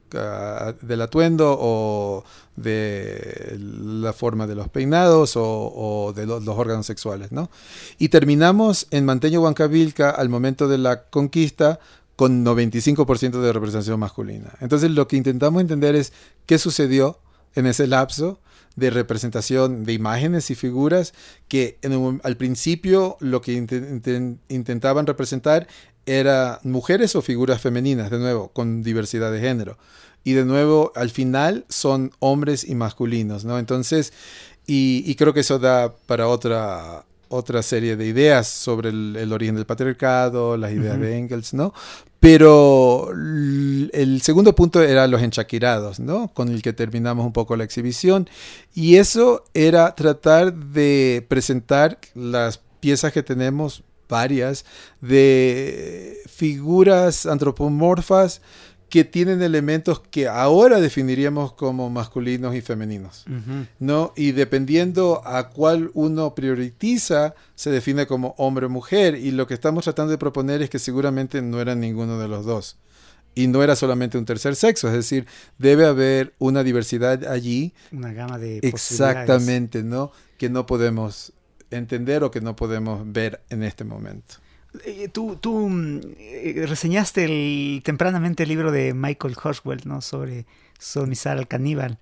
del 0.82 1.02
atuendo 1.02 1.56
o 1.56 2.24
de 2.57 3.57
la 3.59 4.12
forma 4.12 4.47
de 4.47 4.55
los 4.55 4.69
peinados 4.69 5.35
o, 5.37 6.12
de 6.16 6.27
los, 6.27 6.47
órganos 6.49 6.87
sexuales, 6.87 7.33
¿no? 7.33 7.51
Y 7.99 8.09
terminamos 8.09 8.87
en 8.90 9.05
Manteño 9.05 9.42
Huancavilca 9.42 10.11
al 10.11 10.29
momento 10.29 10.69
de 10.69 10.79
la 10.79 11.05
conquista 11.05 11.79
con 12.16 12.45
95% 12.45 13.40
de 13.40 13.53
representación 13.53 14.01
masculina. 14.01 14.55
Entonces 14.61 14.90
lo 14.90 15.07
que 15.07 15.16
intentamos 15.16 15.61
entender 15.61 15.95
es 15.95 16.12
qué 16.47 16.59
sucedió 16.59 17.21
en 17.55 17.66
ese 17.66 17.87
lapso 17.87 18.40
de 18.75 18.90
representación 18.90 19.85
de 19.85 19.92
imágenes 19.92 20.51
y 20.51 20.55
figuras 20.55 21.14
que 21.49 21.79
al 22.23 22.37
principio 22.37 23.16
lo 23.21 23.40
que 23.40 23.53
intentaban 24.49 25.07
representar 25.07 25.66
era 26.05 26.61
mujeres 26.62 27.16
o 27.16 27.23
figuras 27.23 27.61
femeninas, 27.61 28.11
de 28.11 28.19
nuevo, 28.19 28.49
con 28.49 28.83
diversidad 28.83 29.33
de 29.33 29.40
género 29.40 29.77
y 30.26 30.32
de 30.32 30.44
nuevo 30.44 30.90
al 30.96 31.10
final 31.10 31.64
son 31.68 32.10
hombres 32.18 32.68
y 32.68 32.74
masculinos, 32.74 33.44
¿no? 33.44 33.60
Entonces, 33.60 34.12
y, 34.66 35.14
creo 35.14 35.32
que 35.32 35.38
eso 35.38 35.60
da 35.60 35.94
para 36.06 36.26
otra, 36.26 37.04
otra 37.28 37.62
serie 37.62 37.94
de 37.94 38.08
ideas 38.08 38.48
sobre 38.48 38.88
el, 38.88 39.32
origen 39.32 39.54
del 39.54 39.66
patriarcado, 39.66 40.56
las 40.56 40.72
ideas 40.72 40.98
de 40.98 41.16
Engels, 41.16 41.54
¿no? 41.54 41.72
Pero 42.18 43.12
el 43.12 44.20
segundo 44.20 44.52
punto 44.52 44.82
era 44.82 45.06
los 45.06 45.22
enchaquirados, 45.22 46.00
¿no? 46.00 46.26
Con 46.34 46.48
el 46.48 46.60
que 46.60 46.72
terminamos 46.72 47.24
un 47.24 47.32
poco 47.32 47.54
la 47.54 47.62
exhibición. 47.62 48.28
Y 48.74 48.96
eso 48.96 49.44
era 49.54 49.94
tratar 49.94 50.52
de 50.52 51.24
presentar 51.28 52.00
las 52.16 52.58
piezas 52.80 53.12
que 53.12 53.22
tenemos, 53.22 53.84
varias, 54.08 54.64
de 55.00 56.16
figuras 56.26 57.26
antropomorfas 57.26 58.40
que 58.88 59.05
tienen 59.05 59.42
elementos 59.42 60.01
que 60.01 60.29
ahora 60.29 60.81
definiríamos 60.81 61.53
como 61.53 61.90
masculinos 61.90 62.55
y 62.55 62.61
femeninos, 62.61 63.25
¿no? 63.81 64.12
Y 64.16 64.33
dependiendo 64.33 65.22
a 65.25 65.51
cuál 65.51 65.90
uno 65.94 66.35
prioriza, 66.35 67.35
se 67.55 67.70
define 67.70 68.07
como 68.07 68.35
hombre 68.38 68.66
o 68.66 68.68
mujer, 68.68 69.16
y 69.16 69.33
lo 69.33 69.46
que 69.46 69.55
estamos 69.55 69.85
tratando 69.85 70.12
de 70.12 70.18
proponer 70.18 70.62
es 70.62 70.70
que 70.70 70.79
seguramente 70.79 71.42
no 71.42 71.61
era 71.61 71.75
ninguno 71.75 72.18
de 72.18 72.29
los 72.29 72.44
dos. 72.44 72.77
Y 73.35 73.49
no 73.49 73.62
era 73.62 73.77
solamente 73.77 74.16
un 74.16 74.25
tercer 74.25 74.57
sexo, 74.57 74.88
es 74.88 74.94
decir, 74.94 75.27
debe 75.59 75.85
haber 75.85 76.33
una 76.38 76.64
diversidad 76.64 77.27
allí. 77.27 77.75
Una 77.92 78.12
gama 78.14 78.38
de 78.38 78.59
Exactamente, 78.62 79.83
¿no? 79.83 80.11
Que 80.38 80.49
no 80.49 80.64
podemos 80.64 81.35
entender 81.70 82.25
o 82.25 82.31
que 82.31 82.40
no 82.40 82.57
podemos 82.57 83.03
ver 83.12 83.42
en 83.51 83.62
este 83.62 83.85
momento. 83.85 84.37
Eh, 84.84 85.08
tú, 85.08 85.36
tú 85.36 85.68
mm, 85.68 86.00
eh, 86.18 86.64
reseñaste 86.66 87.24
el, 87.24 87.82
tempranamente 87.84 88.42
el 88.42 88.48
libro 88.48 88.72
de 88.72 88.94
Michael 88.94 89.34
Horswell, 89.42 89.80
¿no? 89.84 90.00
Sobre 90.00 90.46
sodomizar 90.78 91.38
al 91.38 91.48
caníbal. 91.48 91.98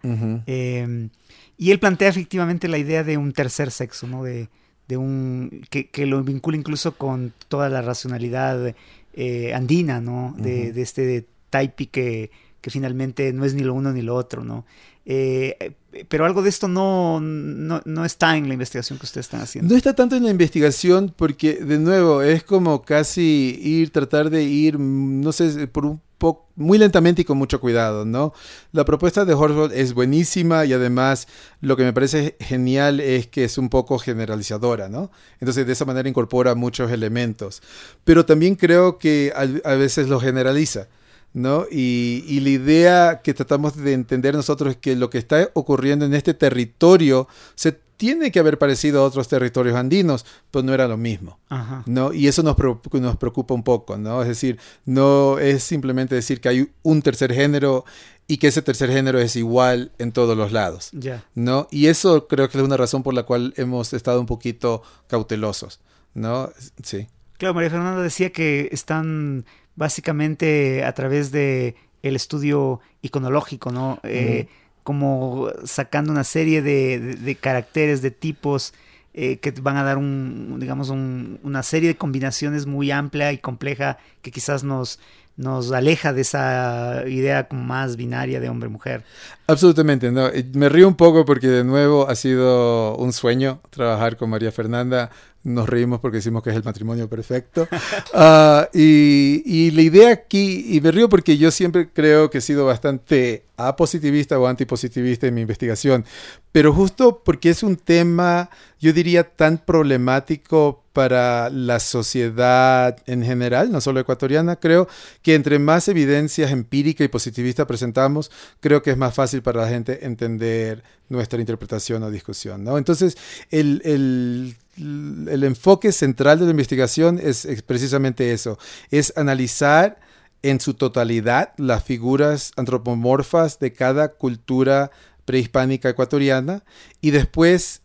Em, 0.46 1.10
y 1.56 1.70
él 1.70 1.78
plantea 1.78 2.08
efectivamente 2.08 2.68
la 2.68 2.78
idea 2.78 3.04
de 3.04 3.16
un 3.16 3.32
tercer 3.32 3.70
sexo, 3.70 4.06
¿no? 4.06 4.24
De, 4.24 4.48
de 4.88 4.96
un 4.96 5.64
que, 5.70 5.88
que, 5.88 6.06
lo 6.06 6.22
vincula 6.22 6.56
incluso 6.56 6.96
con 6.96 7.32
toda 7.48 7.68
la 7.68 7.82
racionalidad 7.82 8.74
eh, 9.14 9.54
andina, 9.54 10.00
¿no? 10.00 10.34
De, 10.36 10.72
de 10.72 10.82
este 10.82 11.26
Taipi 11.50 11.86
que, 11.86 12.30
que 12.64 12.70
finalmente 12.70 13.30
no 13.34 13.44
es 13.44 13.52
ni 13.52 13.62
lo 13.62 13.74
uno 13.74 13.92
ni 13.92 14.00
lo 14.00 14.14
otro, 14.14 14.42
¿no? 14.42 14.64
Eh, 15.04 15.74
pero 16.08 16.24
algo 16.24 16.40
de 16.40 16.48
esto 16.48 16.66
no, 16.66 17.20
no, 17.20 18.04
está 18.06 18.38
en 18.38 18.48
la 18.48 18.54
investigación 18.54 18.98
que 18.98 19.04
ustedes 19.04 19.26
están 19.26 19.42
haciendo. 19.42 19.70
No 19.70 19.76
está 19.76 19.94
tanto 19.94 20.16
en 20.16 20.24
la 20.24 20.30
investigación 20.30 21.12
porque, 21.14 21.56
de 21.56 21.78
nuevo, 21.78 22.22
es 22.22 22.42
como 22.42 22.80
casi 22.80 23.60
ir, 23.62 23.90
tratar 23.90 24.30
de 24.30 24.44
ir, 24.44 24.80
no 24.80 25.30
sé, 25.32 25.66
por 25.66 25.84
un 25.84 26.00
poco, 26.16 26.48
muy 26.56 26.78
lentamente 26.78 27.20
y 27.20 27.26
con 27.26 27.36
mucho 27.36 27.60
cuidado, 27.60 28.06
¿no? 28.06 28.32
La 28.72 28.86
propuesta 28.86 29.26
de 29.26 29.34
Horsford 29.34 29.74
es 29.74 29.92
buenísima 29.92 30.64
y 30.64 30.72
además 30.72 31.28
lo 31.60 31.76
que 31.76 31.84
me 31.84 31.92
parece 31.92 32.36
genial 32.40 32.98
es 32.98 33.26
que 33.26 33.44
es 33.44 33.58
un 33.58 33.68
poco 33.68 33.98
generalizadora, 33.98 34.88
¿no? 34.88 35.10
Entonces 35.38 35.66
de 35.66 35.74
esa 35.74 35.84
manera 35.84 36.08
incorpora 36.08 36.54
muchos 36.54 36.90
elementos. 36.90 37.62
Pero 38.04 38.24
también 38.24 38.54
creo 38.54 38.96
que 38.96 39.34
a 39.36 39.74
veces 39.74 40.08
lo 40.08 40.18
generaliza. 40.18 40.88
¿No? 41.34 41.66
Y, 41.70 42.24
y, 42.26 42.40
la 42.40 42.48
idea 42.48 43.20
que 43.22 43.34
tratamos 43.34 43.76
de 43.76 43.92
entender 43.92 44.34
nosotros 44.34 44.70
es 44.70 44.76
que 44.78 44.96
lo 44.96 45.10
que 45.10 45.18
está 45.18 45.50
ocurriendo 45.52 46.06
en 46.06 46.14
este 46.14 46.32
territorio 46.32 47.28
se 47.56 47.72
tiene 47.96 48.32
que 48.32 48.38
haber 48.38 48.58
parecido 48.58 49.00
a 49.00 49.04
otros 49.04 49.28
territorios 49.28 49.76
andinos, 49.76 50.24
pero 50.50 50.62
no 50.62 50.74
era 50.74 50.88
lo 50.88 50.96
mismo, 50.96 51.38
¿no? 51.86 52.12
Y 52.12 52.28
eso 52.28 52.42
nos, 52.42 52.56
nos 52.92 53.16
preocupa 53.16 53.54
un 53.54 53.62
poco, 53.62 53.96
¿no? 53.96 54.22
Es 54.22 54.28
decir, 54.28 54.58
no 54.84 55.38
es 55.38 55.62
simplemente 55.62 56.14
decir 56.14 56.40
que 56.40 56.48
hay 56.48 56.72
un 56.82 57.02
tercer 57.02 57.32
género 57.32 57.84
y 58.26 58.38
que 58.38 58.48
ese 58.48 58.62
tercer 58.62 58.90
género 58.90 59.18
es 59.18 59.36
igual 59.36 59.92
en 59.98 60.12
todos 60.12 60.36
los 60.36 60.50
lados, 60.52 60.90
¿no? 61.34 61.68
Y 61.70 61.86
eso 61.86 62.26
creo 62.26 62.48
que 62.48 62.58
es 62.58 62.64
una 62.64 62.76
razón 62.76 63.02
por 63.02 63.14
la 63.14 63.24
cual 63.24 63.54
hemos 63.56 63.92
estado 63.92 64.20
un 64.20 64.26
poquito 64.26 64.82
cautelosos, 65.06 65.80
¿no? 66.14 66.50
Sí. 66.82 67.06
Claro, 67.38 67.54
María 67.54 67.70
Fernanda 67.70 68.02
decía 68.02 68.30
que 68.30 68.68
están 68.72 69.44
básicamente 69.76 70.84
a 70.84 70.92
través 70.92 71.32
de 71.32 71.74
el 72.02 72.16
estudio 72.16 72.80
iconológico, 73.02 73.72
¿no? 73.72 73.98
Eh, 74.02 74.46
como 74.82 75.48
sacando 75.64 76.12
una 76.12 76.24
serie 76.24 76.60
de, 76.60 77.38
caracteres, 77.40 78.02
de 78.02 78.10
tipos 78.10 78.74
eh, 79.14 79.38
que 79.38 79.50
van 79.52 79.78
a 79.78 79.82
dar 79.82 79.96
un, 79.96 80.58
digamos, 80.60 80.90
una 80.90 81.62
serie 81.62 81.88
de 81.88 81.96
combinaciones 81.96 82.66
muy 82.66 82.90
amplia 82.90 83.32
y 83.32 83.38
compleja 83.38 83.96
que 84.20 84.30
quizás 84.30 84.62
nos, 84.62 85.00
nos 85.36 85.72
aleja 85.72 86.12
de 86.12 86.20
esa 86.20 87.04
idea 87.06 87.48
más 87.50 87.96
binaria 87.96 88.40
de 88.40 88.48
hombre-mujer. 88.48 89.02
Absolutamente, 89.46 90.12
no. 90.12 90.30
Me 90.52 90.68
río 90.68 90.86
un 90.86 90.96
poco 90.96 91.24
porque 91.24 91.48
de 91.48 91.64
nuevo 91.64 92.08
ha 92.08 92.14
sido 92.14 92.94
un 92.96 93.12
sueño 93.12 93.60
trabajar 93.70 94.16
con 94.16 94.30
María 94.30 94.52
Fernanda 94.52 95.10
nos 95.44 95.68
reímos 95.68 96.00
porque 96.00 96.16
decimos 96.16 96.42
que 96.42 96.50
es 96.50 96.56
el 96.56 96.64
matrimonio 96.64 97.08
perfecto. 97.08 97.68
Ah, 98.16 98.68
y, 98.72 99.70
la 99.72 99.82
idea 99.82 100.12
aquí, 100.12 100.66
y 100.68 100.80
me 100.80 100.92
río 100.92 101.08
porque 101.08 101.36
yo 101.36 101.50
siempre 101.50 101.88
creo 101.90 102.30
que 102.30 102.38
he 102.38 102.40
sido 102.40 102.64
bastante 102.64 103.44
apositivista 103.56 104.38
o 104.38 104.46
antipositivista 104.46 105.26
en 105.26 105.34
mi 105.34 105.40
investigación, 105.40 106.04
pero 106.52 106.72
justo 106.72 107.22
porque 107.24 107.50
es 107.50 107.62
un 107.62 107.76
tema, 107.76 108.50
yo 108.80 108.92
diría, 108.92 109.24
tan 109.24 109.58
problemático 109.58 110.83
para 110.94 111.50
la 111.50 111.80
sociedad 111.80 112.96
en 113.06 113.22
general, 113.22 113.70
no 113.70 113.82
solo 113.82 114.00
ecuatoriana, 114.00 114.56
creo 114.56 114.88
que 115.20 115.34
entre 115.34 115.58
más 115.58 115.88
evidencias 115.88 116.50
empírica 116.50 117.04
y 117.04 117.08
positivista 117.08 117.66
presentamos, 117.66 118.30
creo 118.60 118.82
que 118.82 118.92
es 118.92 118.96
más 118.96 119.12
fácil 119.12 119.42
para 119.42 119.60
la 119.60 119.68
gente 119.68 120.06
entender 120.06 120.82
nuestra 121.10 121.38
interpretación 121.40 122.02
o 122.04 122.10
discusión. 122.10 122.64
¿no? 122.64 122.78
Entonces, 122.78 123.18
el, 123.50 123.82
el 123.84 124.56
el 124.76 125.44
enfoque 125.44 125.92
central 125.92 126.38
de 126.38 126.46
la 126.46 126.50
investigación 126.50 127.20
es, 127.22 127.46
precisamente 127.66 128.32
eso, 128.32 128.58
es 128.90 129.12
analizar 129.16 130.00
en 130.42 130.60
su 130.60 130.74
totalidad 130.74 131.52
las 131.56 131.84
figuras 131.84 132.52
antropomorfas 132.56 133.58
de 133.60 133.72
cada 133.72 134.08
cultura 134.08 134.90
prehispánica 135.24 135.88
ecuatoriana 135.88 136.64
y 137.00 137.10
después 137.10 137.82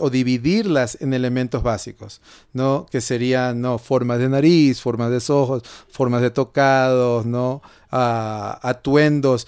o 0.00 0.10
dividirlas 0.10 0.98
en 1.00 1.14
elementos 1.14 1.62
básicos, 1.62 2.20
¿no? 2.52 2.86
Que 2.90 3.00
serían 3.00 3.60
¿no? 3.60 3.78
formas 3.78 4.18
de 4.18 4.28
nariz, 4.28 4.80
formas 4.80 5.10
de 5.10 5.32
ojos, 5.32 5.62
formas 5.88 6.22
de 6.22 6.30
tocados, 6.30 7.26
¿no? 7.26 7.62
Ah, 7.90 8.58
atuendos, 8.62 9.46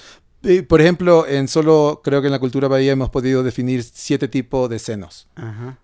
por 0.69 0.81
ejemplo, 0.81 1.27
en 1.27 1.49
solo 1.49 2.01
creo 2.05 2.21
que 2.21 2.29
en 2.29 2.33
la 2.33 2.39
cultura 2.39 2.69
bahía 2.69 2.93
hemos 2.93 3.11
podido 3.11 3.43
definir 3.43 3.83
siete 3.83 4.29
tipos 4.29 4.71
de 4.71 4.79
senos. 4.79 5.27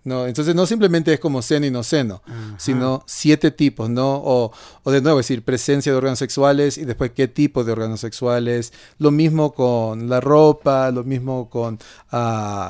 ¿no? 0.05 0.27
Entonces 0.27 0.55
no 0.55 0.67
simplemente 0.67 1.12
es 1.12 1.21
como 1.21 1.43
seno 1.43 1.67
y 1.67 1.71
no 1.71 1.83
seno, 1.83 2.23
sino 2.59 3.03
siete 3.07 3.51
tipos, 3.51 3.91
¿no? 3.91 4.23
O, 4.25 4.53
de 4.85 5.01
nuevo, 5.01 5.19
decir, 5.19 5.43
presencia 5.43 5.91
de 5.91 5.99
órganos 5.99 6.19
sexuales 6.19 6.79
y 6.79 6.85
después 6.85 7.11
qué 7.11 7.27
tipo 7.29 7.65
de 7.65 7.73
órganos 7.73 8.01
sexuales. 8.01 8.73
Lo 8.99 9.11
mismo 9.11 9.53
con 9.53 10.09
la 10.09 10.21
ropa, 10.21 10.91
lo 10.93 11.03
mismo 11.03 11.51
con 11.51 11.75
uh, 11.75 11.79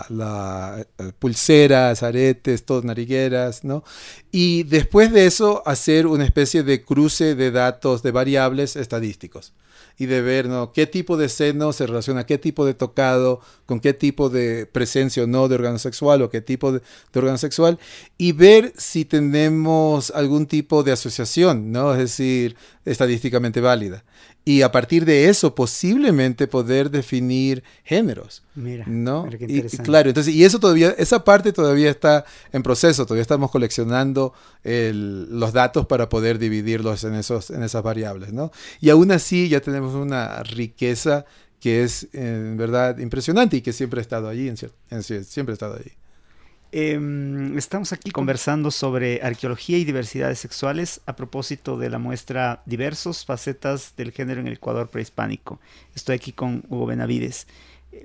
la, 0.09 0.87
eh, 0.99 1.13
pulseras, 1.19 2.03
aretes, 2.03 2.65
todas 2.65 2.85
narigueras, 2.85 3.65
¿no? 3.65 3.85
Y 4.31 4.63
después 4.63 5.13
de 5.13 5.27
eso 5.27 5.63
hacer 5.67 6.07
una 6.07 6.25
especie 6.25 6.63
de 6.63 6.85
cruce 6.85 7.35
de 7.35 7.51
datos 7.51 8.03
de 8.03 8.13
variables 8.13 8.77
estadísticos 8.77 9.53
y 9.99 10.07
de 10.07 10.21
ver 10.23 10.49
¿no? 10.49 10.73
qué 10.73 10.87
tipo 10.87 11.17
de 11.17 11.29
seno 11.29 11.73
se 11.73 11.87
relaciona, 11.87 12.27
qué 12.27 12.39
tipo 12.39 12.65
de 12.65 12.75
tocado, 12.75 13.41
con 13.67 13.81
qué 13.81 13.93
tipo 13.93 14.29
de 14.29 14.67
presencia 14.67 15.25
o 15.25 15.27
no 15.27 15.49
de 15.49 15.55
órgano 15.55 15.79
sexual 15.79 16.23
o 16.23 16.31
qué 16.31 16.41
tipo 16.41 16.73
de, 16.73 16.81
de 16.81 17.19
órgano 17.19 17.39
sexual 17.39 17.79
y 18.19 18.33
ver 18.33 18.73
si 18.77 19.05
tenemos 19.05 20.11
algún 20.11 20.47
tipo 20.47 20.83
de 20.83 20.93
asociación, 20.93 21.73
¿no? 21.73 21.93
es 21.93 21.99
decir, 21.99 22.57
estadísticamente 22.85 23.61
válida 23.61 24.05
y 24.45 24.63
a 24.63 24.73
partir 24.73 25.05
de 25.05 25.29
eso 25.29 25.55
posiblemente 25.55 26.47
poder 26.47 26.91
definir 26.91 27.63
géneros. 27.85 28.43
Mira, 28.55 28.85
¿no? 28.87 29.27
y, 29.49 29.63
claro, 29.79 30.11
entonces, 30.11 30.35
y 30.35 30.45
eso 30.45 30.61
todavía, 30.61 30.95
esa 30.99 31.25
parte 31.25 31.55
todavía 31.55 31.91
está 31.91 32.27
en 32.53 32.63
proceso, 32.63 33.07
todavía 33.07 33.23
estamos 33.23 33.51
coleccionando 33.51 34.35
los 34.63 35.53
datos 35.55 35.87
para 35.87 36.11
poder 36.11 36.39
dividirlos 36.39 37.05
en, 37.05 37.15
esos, 37.15 37.51
en 37.51 37.63
esas 37.63 37.83
variables, 37.83 38.33
¿no? 38.33 38.53
Y 38.81 38.91
aún 38.91 39.11
así 39.11 39.49
ya 39.49 39.61
tenemos 39.61 39.95
una 39.95 40.43
riqueza 40.43 41.25
que 41.61 41.83
es 41.83 42.09
en 42.13 42.57
verdad 42.57 42.99
impresionante 42.99 43.57
y 43.57 43.63
que 43.63 43.73
siempre 43.73 44.01
ha 44.01 44.03
estado 44.03 44.29
allí, 44.29 44.49
en, 44.49 44.57
en, 44.91 45.03
siempre 45.03 45.53
ha 45.53 45.55
estado 45.55 45.77
allí. 45.77 45.93
Em, 46.75 47.59
estamos 47.59 47.93
aquí 47.93 48.11
conversando 48.11 48.71
sobre 48.71 49.21
arqueología 49.23 49.77
y 49.77 49.85
diversidades 49.85 50.39
sexuales 50.39 51.03
a 51.05 51.15
propósito 51.15 51.77
de 51.77 51.91
la 51.91 51.99
muestra 51.99 52.63
Diversos 52.65 53.27
facetas 53.27 53.95
del 53.95 54.11
género 54.11 54.41
en 54.41 54.47
el 54.47 54.55
Ecuador 54.55 54.89
prehispánico. 54.89 55.61
Estoy 55.95 56.17
aquí 56.17 56.33
con 56.33 56.65
Hugo 56.71 56.87
Benavides. 56.87 57.47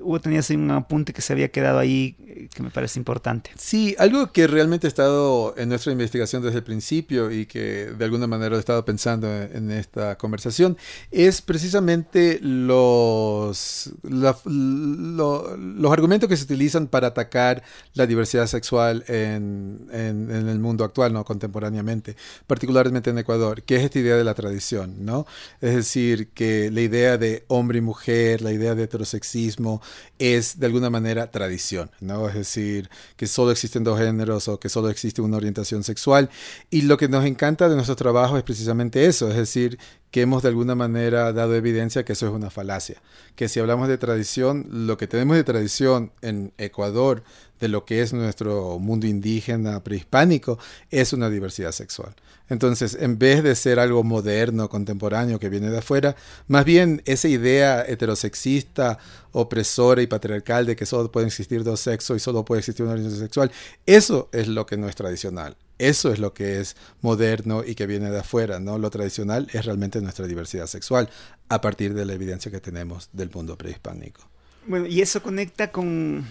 Hugo, 0.02 0.20
tenías 0.20 0.50
un 0.50 0.70
apunte 0.72 1.14
que 1.14 1.22
se 1.22 1.34
había 1.34 1.50
quedado 1.50 1.80
ahí 1.80 2.16
eh, 2.28 2.50
que 2.54 2.62
me 2.62 2.70
parece 2.70 3.00
importante. 3.00 3.52
Sí, 3.58 3.96
algo 3.98 4.32
que 4.32 4.48
realmente 4.48 4.88
ha 4.88 4.90
estado 4.90 5.54
en 5.58 5.70
nuestra 5.70 5.92
investigación 5.92 6.44
desde 6.44 6.58
el 6.58 6.64
principio 6.64 7.32
y 7.32 7.46
que 7.46 7.92
de 7.98 8.06
alguna 8.06 8.28
manera 8.28 8.56
he 8.56 8.60
estado 8.60 8.84
pensando 8.84 9.28
en, 9.28 9.72
esta 9.72 10.18
conversación 10.18 10.78
es 11.12 11.42
precisamente 11.42 12.40
los, 12.42 13.92
los 14.04 15.92
argumentos 15.92 16.30
que 16.30 16.38
se 16.38 16.44
utilizan 16.44 16.88
para 16.88 17.08
atacar 17.08 17.64
la 17.94 18.06
diversidad 18.06 18.48
sexual 18.48 19.04
en, 19.08 19.88
en, 19.92 20.32
el 20.32 20.60
mundo 20.60 20.84
actual, 20.84 21.14
¿no? 21.14 21.24
contemporáneamente, 21.24 22.16
particularmente 22.46 23.10
en 23.10 23.20
Ecuador, 23.20 23.64
que 23.64 23.78
es 23.78 23.84
esta 23.84 24.00
idea 24.00 24.16
de 24.16 24.24
la 24.24 24.34
tradición, 24.34 25.06
¿no? 25.06 25.26
Es 25.62 25.76
decir, 25.76 26.30
que 26.30 26.72
la 26.72 26.82
idea 26.82 27.18
de 27.18 27.46
hombre 27.48 27.80
y 27.80 27.82
mujer, 27.82 28.42
la 28.42 28.52
idea 28.52 28.76
de 28.76 28.84
heterosexismo, 28.84 29.77
es 30.20 30.60
de 30.60 30.66
alguna 30.66 30.90
manera 30.90 31.32
tradición, 31.32 31.92
¿no? 32.00 32.28
Es 32.28 32.36
decir, 32.36 32.90
que 33.16 33.28
solo 33.28 33.52
existen 33.52 33.84
dos 33.84 34.00
géneros 34.00 34.48
o 34.48 34.60
que 34.60 34.70
solo 34.70 34.90
existe 34.90 35.22
una 35.22 35.38
orientación 35.38 35.84
sexual. 35.84 36.30
Y 36.70 36.84
lo 36.84 36.98
que 36.98 37.08
nos 37.08 37.26
encanta 37.26 37.70
de 37.70 37.76
nuestro 37.76 37.96
trabajo 37.96 38.38
es 38.38 38.44
precisamente 38.44 39.06
eso, 39.06 39.30
es 39.30 39.36
decir, 39.36 39.78
que 40.12 40.22
hemos 40.22 40.42
de 40.42 40.50
alguna 40.50 40.76
manera 40.76 41.34
dado 41.34 41.56
evidencia 41.56 42.06
que 42.06 42.14
eso 42.14 42.28
es 42.28 42.34
una 42.34 42.50
falacia, 42.50 43.02
que 43.36 43.50
si 43.50 43.60
hablamos 43.60 43.88
de 43.88 43.98
tradición, 43.98 44.66
lo 44.70 44.98
que 44.98 45.08
tenemos 45.08 45.36
de 45.36 45.44
tradición 45.44 46.12
en 46.22 46.54
Ecuador, 46.58 47.24
de 47.60 47.68
lo 47.68 47.86
que 47.86 48.02
es 48.02 48.14
nuestro 48.14 48.80
mundo 48.80 49.08
indígena 49.08 49.84
prehispánico, 49.84 50.60
es 50.90 51.14
una 51.14 51.30
diversidad 51.30 51.72
sexual. 51.72 52.16
Entonces, 52.50 52.98
en 53.00 53.20
vez 53.20 53.44
de 53.44 53.56
ser 53.56 53.80
algo 53.80 54.04
moderno, 54.04 54.70
contemporáneo, 54.70 55.40
que 55.40 55.50
viene 55.50 55.70
de 55.70 55.80
afuera, 55.80 56.16
más 56.48 56.64
bien 56.64 57.02
esa 57.06 57.28
idea 57.28 57.84
heterosexista, 57.86 59.00
opresora 59.34 60.02
y 60.02 60.08
patriarcal 60.08 60.66
de 60.66 60.76
que 60.76 60.86
solo 60.86 61.12
pueden 61.12 61.28
existir 61.28 61.64
dos 61.64 61.82
sexos 61.82 62.18
y 62.18 62.20
solo 62.20 62.46
puede 62.46 62.60
existir 62.60 62.84
una 62.84 62.94
orientación 62.94 63.26
sexual, 63.26 63.52
eso 63.86 64.30
es 64.32 64.48
lo 64.48 64.66
que 64.66 64.78
no 64.78 64.88
es 64.88 64.96
tradicional. 64.96 65.58
Eso 65.80 66.12
es 66.12 66.18
lo 66.18 66.34
que 66.34 66.60
es 66.60 66.76
moderno 67.02 67.64
y 67.64 67.76
que 67.76 67.86
viene 67.86 68.10
de 68.10 68.20
afuera, 68.20 68.60
¿no? 68.60 68.80
Lo 68.80 68.90
tradicional 68.90 69.48
es 69.54 69.64
realmente 69.66 70.02
nuestra 70.02 70.26
diversidad 70.26 70.66
sexual 70.66 71.10
a 71.50 71.62
partir 71.62 71.94
de 71.94 72.06
la 72.06 72.14
evidencia 72.14 72.52
que 72.52 72.60
tenemos 72.60 73.10
del 73.14 73.30
mundo 73.30 73.58
prehispánico. 73.58 74.28
Bueno, 74.68 74.86
y 74.86 75.02
eso 75.02 75.24
conecta 75.24 75.72
con, 75.72 76.26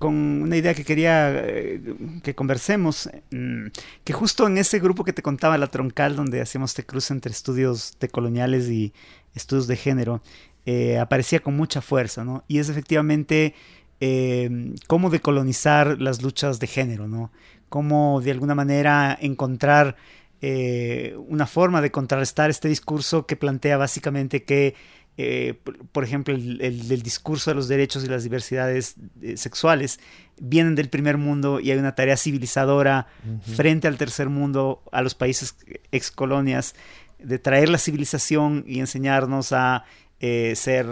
una 0.00 0.56
idea 0.56 0.72
que 0.72 0.84
quería 0.84 1.32
eh, 1.34 1.82
que 2.22 2.34
conversemos, 2.34 3.10
mm, 3.32 3.66
que 4.04 4.12
justo 4.12 4.46
en 4.46 4.56
ese 4.56 4.78
grupo 4.78 5.02
que 5.04 5.12
te 5.12 5.22
contaba, 5.22 5.58
la 5.58 5.66
troncal, 5.66 6.14
donde 6.14 6.40
hacíamos 6.40 6.70
este 6.70 6.86
cruce 6.86 7.12
entre 7.12 7.32
estudios 7.32 7.96
decoloniales 7.98 8.68
y 8.68 8.92
estudios 9.34 9.66
de 9.66 9.76
género, 9.76 10.22
aparecía 11.00 11.40
con 11.40 11.56
mucha 11.56 11.80
fuerza, 11.80 12.24
¿no? 12.24 12.44
Y 12.46 12.58
es 12.58 12.68
efectivamente 12.68 13.54
cómo 14.86 15.10
decolonizar 15.10 16.00
las 16.00 16.22
luchas 16.22 16.60
de 16.60 16.68
género, 16.68 17.08
¿no? 17.08 17.32
Cómo 17.68 18.20
de 18.20 18.30
alguna 18.30 18.54
manera 18.54 19.18
encontrar 19.20 19.96
una 20.40 21.46
forma 21.46 21.80
de 21.80 21.90
contrarrestar 21.90 22.50
este 22.50 22.68
discurso 22.68 23.26
que 23.26 23.36
plantea 23.36 23.76
básicamente 23.76 24.44
que 24.44 24.74
eh, 25.18 25.54
por 25.92 26.04
ejemplo, 26.04 26.34
el, 26.34 27.02
discurso 27.02 27.50
de 27.50 27.54
los 27.54 27.68
derechos 27.68 28.02
y 28.02 28.08
las 28.08 28.22
diversidades 28.22 28.94
eh, 29.20 29.36
sexuales 29.36 30.00
vienen 30.40 30.74
del 30.74 30.88
primer 30.88 31.18
mundo 31.18 31.60
y 31.60 31.70
hay 31.70 31.78
una 31.78 31.94
tarea 31.94 32.16
civilizadora 32.16 33.06
frente 33.54 33.88
al 33.88 33.98
tercer 33.98 34.30
mundo, 34.30 34.82
a 34.90 35.02
los 35.02 35.14
países 35.14 35.54
ex 35.92 36.10
colonias, 36.10 36.74
de 37.18 37.38
traer 37.38 37.68
la 37.68 37.78
civilización 37.78 38.64
y 38.66 38.80
enseñarnos 38.80 39.52
a 39.52 39.84
eh, 40.18 40.54
ser 40.56 40.86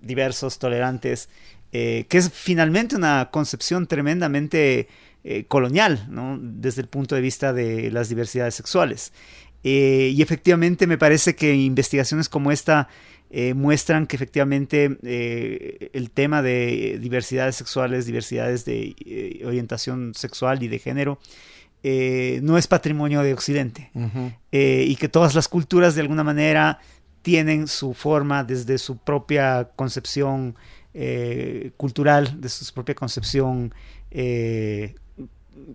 diversos, 0.00 0.58
tolerantes, 0.58 1.28
que 1.72 2.06
es 2.08 2.30
finalmente 2.32 2.94
una 2.94 3.30
concepción 3.32 3.88
tremendamente 3.88 4.86
colonial, 5.48 6.06
¿no? 6.08 6.38
desde 6.40 6.82
el 6.82 6.88
punto 6.88 7.16
de 7.16 7.20
vista 7.20 7.52
de 7.52 7.90
las 7.90 8.08
diversidades 8.08 8.54
sexuales. 8.54 9.12
y 9.64 10.22
efectivamente 10.22 10.86
me 10.86 10.98
parece 10.98 11.34
que 11.34 11.52
investigaciones 11.52 12.28
como 12.28 12.52
esta 12.52 12.88
eh, 13.36 13.52
muestran 13.52 14.06
que 14.06 14.14
efectivamente 14.14 14.96
eh, 15.02 15.90
el 15.92 16.12
tema 16.12 16.40
de 16.40 17.00
diversidades 17.00 17.56
sexuales, 17.56 18.06
diversidades 18.06 18.64
de 18.64 18.94
eh, 19.04 19.42
orientación 19.44 20.14
sexual 20.14 20.62
y 20.62 20.68
de 20.68 20.78
género, 20.78 21.18
no 21.82 22.56
es 22.56 22.68
patrimonio 22.68 23.22
de 23.22 23.34
Occidente 23.34 23.90
y 24.50 24.96
que 24.96 25.08
todas 25.08 25.34
las 25.34 25.48
culturas 25.48 25.96
de 25.96 26.00
alguna 26.00 26.24
manera 26.24 26.78
tienen 27.22 27.66
su 27.66 27.92
forma 27.92 28.42
desde 28.44 28.78
su 28.78 28.96
propia 28.96 29.68
concepción 29.76 30.54
cultural, 31.76 32.40
de 32.40 32.48
su 32.48 32.72
propia 32.72 32.94
concepción 32.94 33.74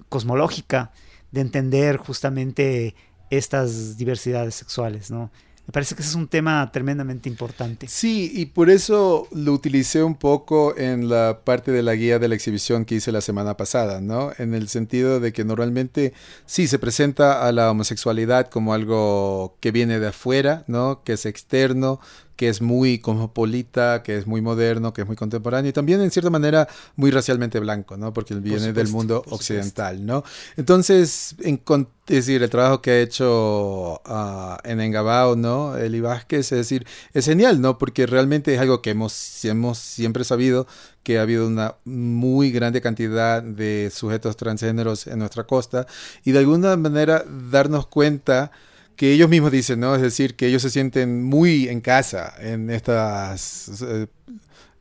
cosmológica 0.08 0.92
de 1.32 1.42
entender 1.42 1.98
justamente 1.98 2.96
estas 3.30 3.98
diversidades 3.98 4.56
sexuales, 4.56 5.12
¿no? 5.12 5.30
Me 5.70 5.72
parece 5.72 5.94
que 5.94 6.02
ese 6.02 6.10
es 6.10 6.16
un 6.16 6.28
tema 6.28 6.72
tremendamente 6.72 7.30
importante. 7.30 7.88
Sí, 7.88 8.32
y 8.34 8.48
por 8.48 8.72
eso 8.72 9.28
lo 9.32 9.54
utilicé 9.54 10.02
un 10.02 10.16
poco 10.16 10.76
en 10.76 11.10
la 11.10 11.42
parte 11.44 11.72
de 11.72 11.84
la 11.84 11.94
guía 11.94 12.18
de 12.18 12.28
la 12.28 12.34
exhibición 12.34 12.86
que 12.86 12.96
hice 12.96 13.12
la 13.12 13.22
semana 13.22 13.56
pasada, 13.56 14.02
¿no? 14.02 14.32
En 14.40 14.56
el 14.56 14.68
sentido 14.68 15.20
de 15.20 15.32
que 15.32 15.46
normalmente 15.46 16.14
sí 16.48 16.66
se 16.66 16.80
presenta 16.80 17.48
a 17.48 17.52
la 17.52 17.70
homosexualidad 17.70 18.50
como 18.50 18.74
algo 18.74 19.58
que 19.60 19.70
viene 19.70 20.00
de 20.00 20.08
afuera, 20.08 20.64
¿no? 20.66 21.04
Que 21.04 21.14
es 21.14 21.28
externo, 21.28 22.00
que 22.40 22.48
es 22.48 22.62
muy 22.62 23.00
cosmopolita, 23.00 24.02
que 24.02 24.16
es 24.16 24.26
muy 24.26 24.40
moderno, 24.40 24.94
que 24.94 25.02
es 25.02 25.08
muy 25.08 25.18
contemporáneo 25.18 25.72
y 25.72 25.74
también 25.74 26.00
en 26.00 26.10
cierta 26.10 26.30
manera 26.30 26.70
muy 26.96 27.12
racialmente 27.12 27.60
blanco, 27.60 27.98
¿no? 27.98 28.14
Porque 28.14 28.34
él 28.34 28.40
viene 28.40 28.72
del 28.72 28.88
mundo 28.88 29.26
occidental, 29.28 30.06
¿no? 30.06 30.24
Entonces, 30.56 31.36
en, 31.42 31.62
es 31.68 31.86
decir, 32.08 32.42
el 32.42 32.50
trabajo 32.50 32.82
que 32.82 32.92
ha 32.92 33.02
hecho 33.02 34.02
uh, 34.06 34.56
en 34.64 34.80
Engabao, 34.80 35.36
¿no? 35.36 35.76
Eli 35.76 36.00
Vázquez, 36.00 36.54
es 36.54 36.60
decir, 36.60 36.88
es 37.14 37.26
genial, 37.26 37.60
¿no? 37.60 37.78
Porque 37.78 38.06
realmente 38.06 38.56
es 38.56 38.62
algo 38.62 38.82
que 38.82 38.92
hemos, 38.92 39.44
hemos 39.44 39.78
siempre 39.78 40.24
sabido 40.24 40.66
que 41.04 41.20
ha 41.20 41.24
habido 41.24 41.46
una 41.46 41.76
muy 41.84 42.52
grande 42.52 42.80
cantidad 42.80 43.44
de 43.44 43.92
sujetos 43.94 44.38
transgéneros 44.38 45.08
en 45.08 45.20
nuestra 45.20 45.44
costa 45.44 45.88
y 46.24 46.32
de 46.32 46.40
alguna 46.40 46.78
manera 46.78 47.26
darnos 47.52 47.88
cuenta 47.88 48.54
que 49.00 49.14
ellos 49.14 49.30
mismos 49.30 49.54
dicen, 49.54 49.80
¿no? 49.80 49.96
Es 49.96 50.02
decir, 50.02 50.36
que 50.36 50.48
ellos 50.48 50.62
se 50.62 50.70
sienten 50.70 51.24
muy 51.24 51.70
en 51.70 51.80
casa 51.80 52.34
en 52.38 52.70
estas 52.70 53.82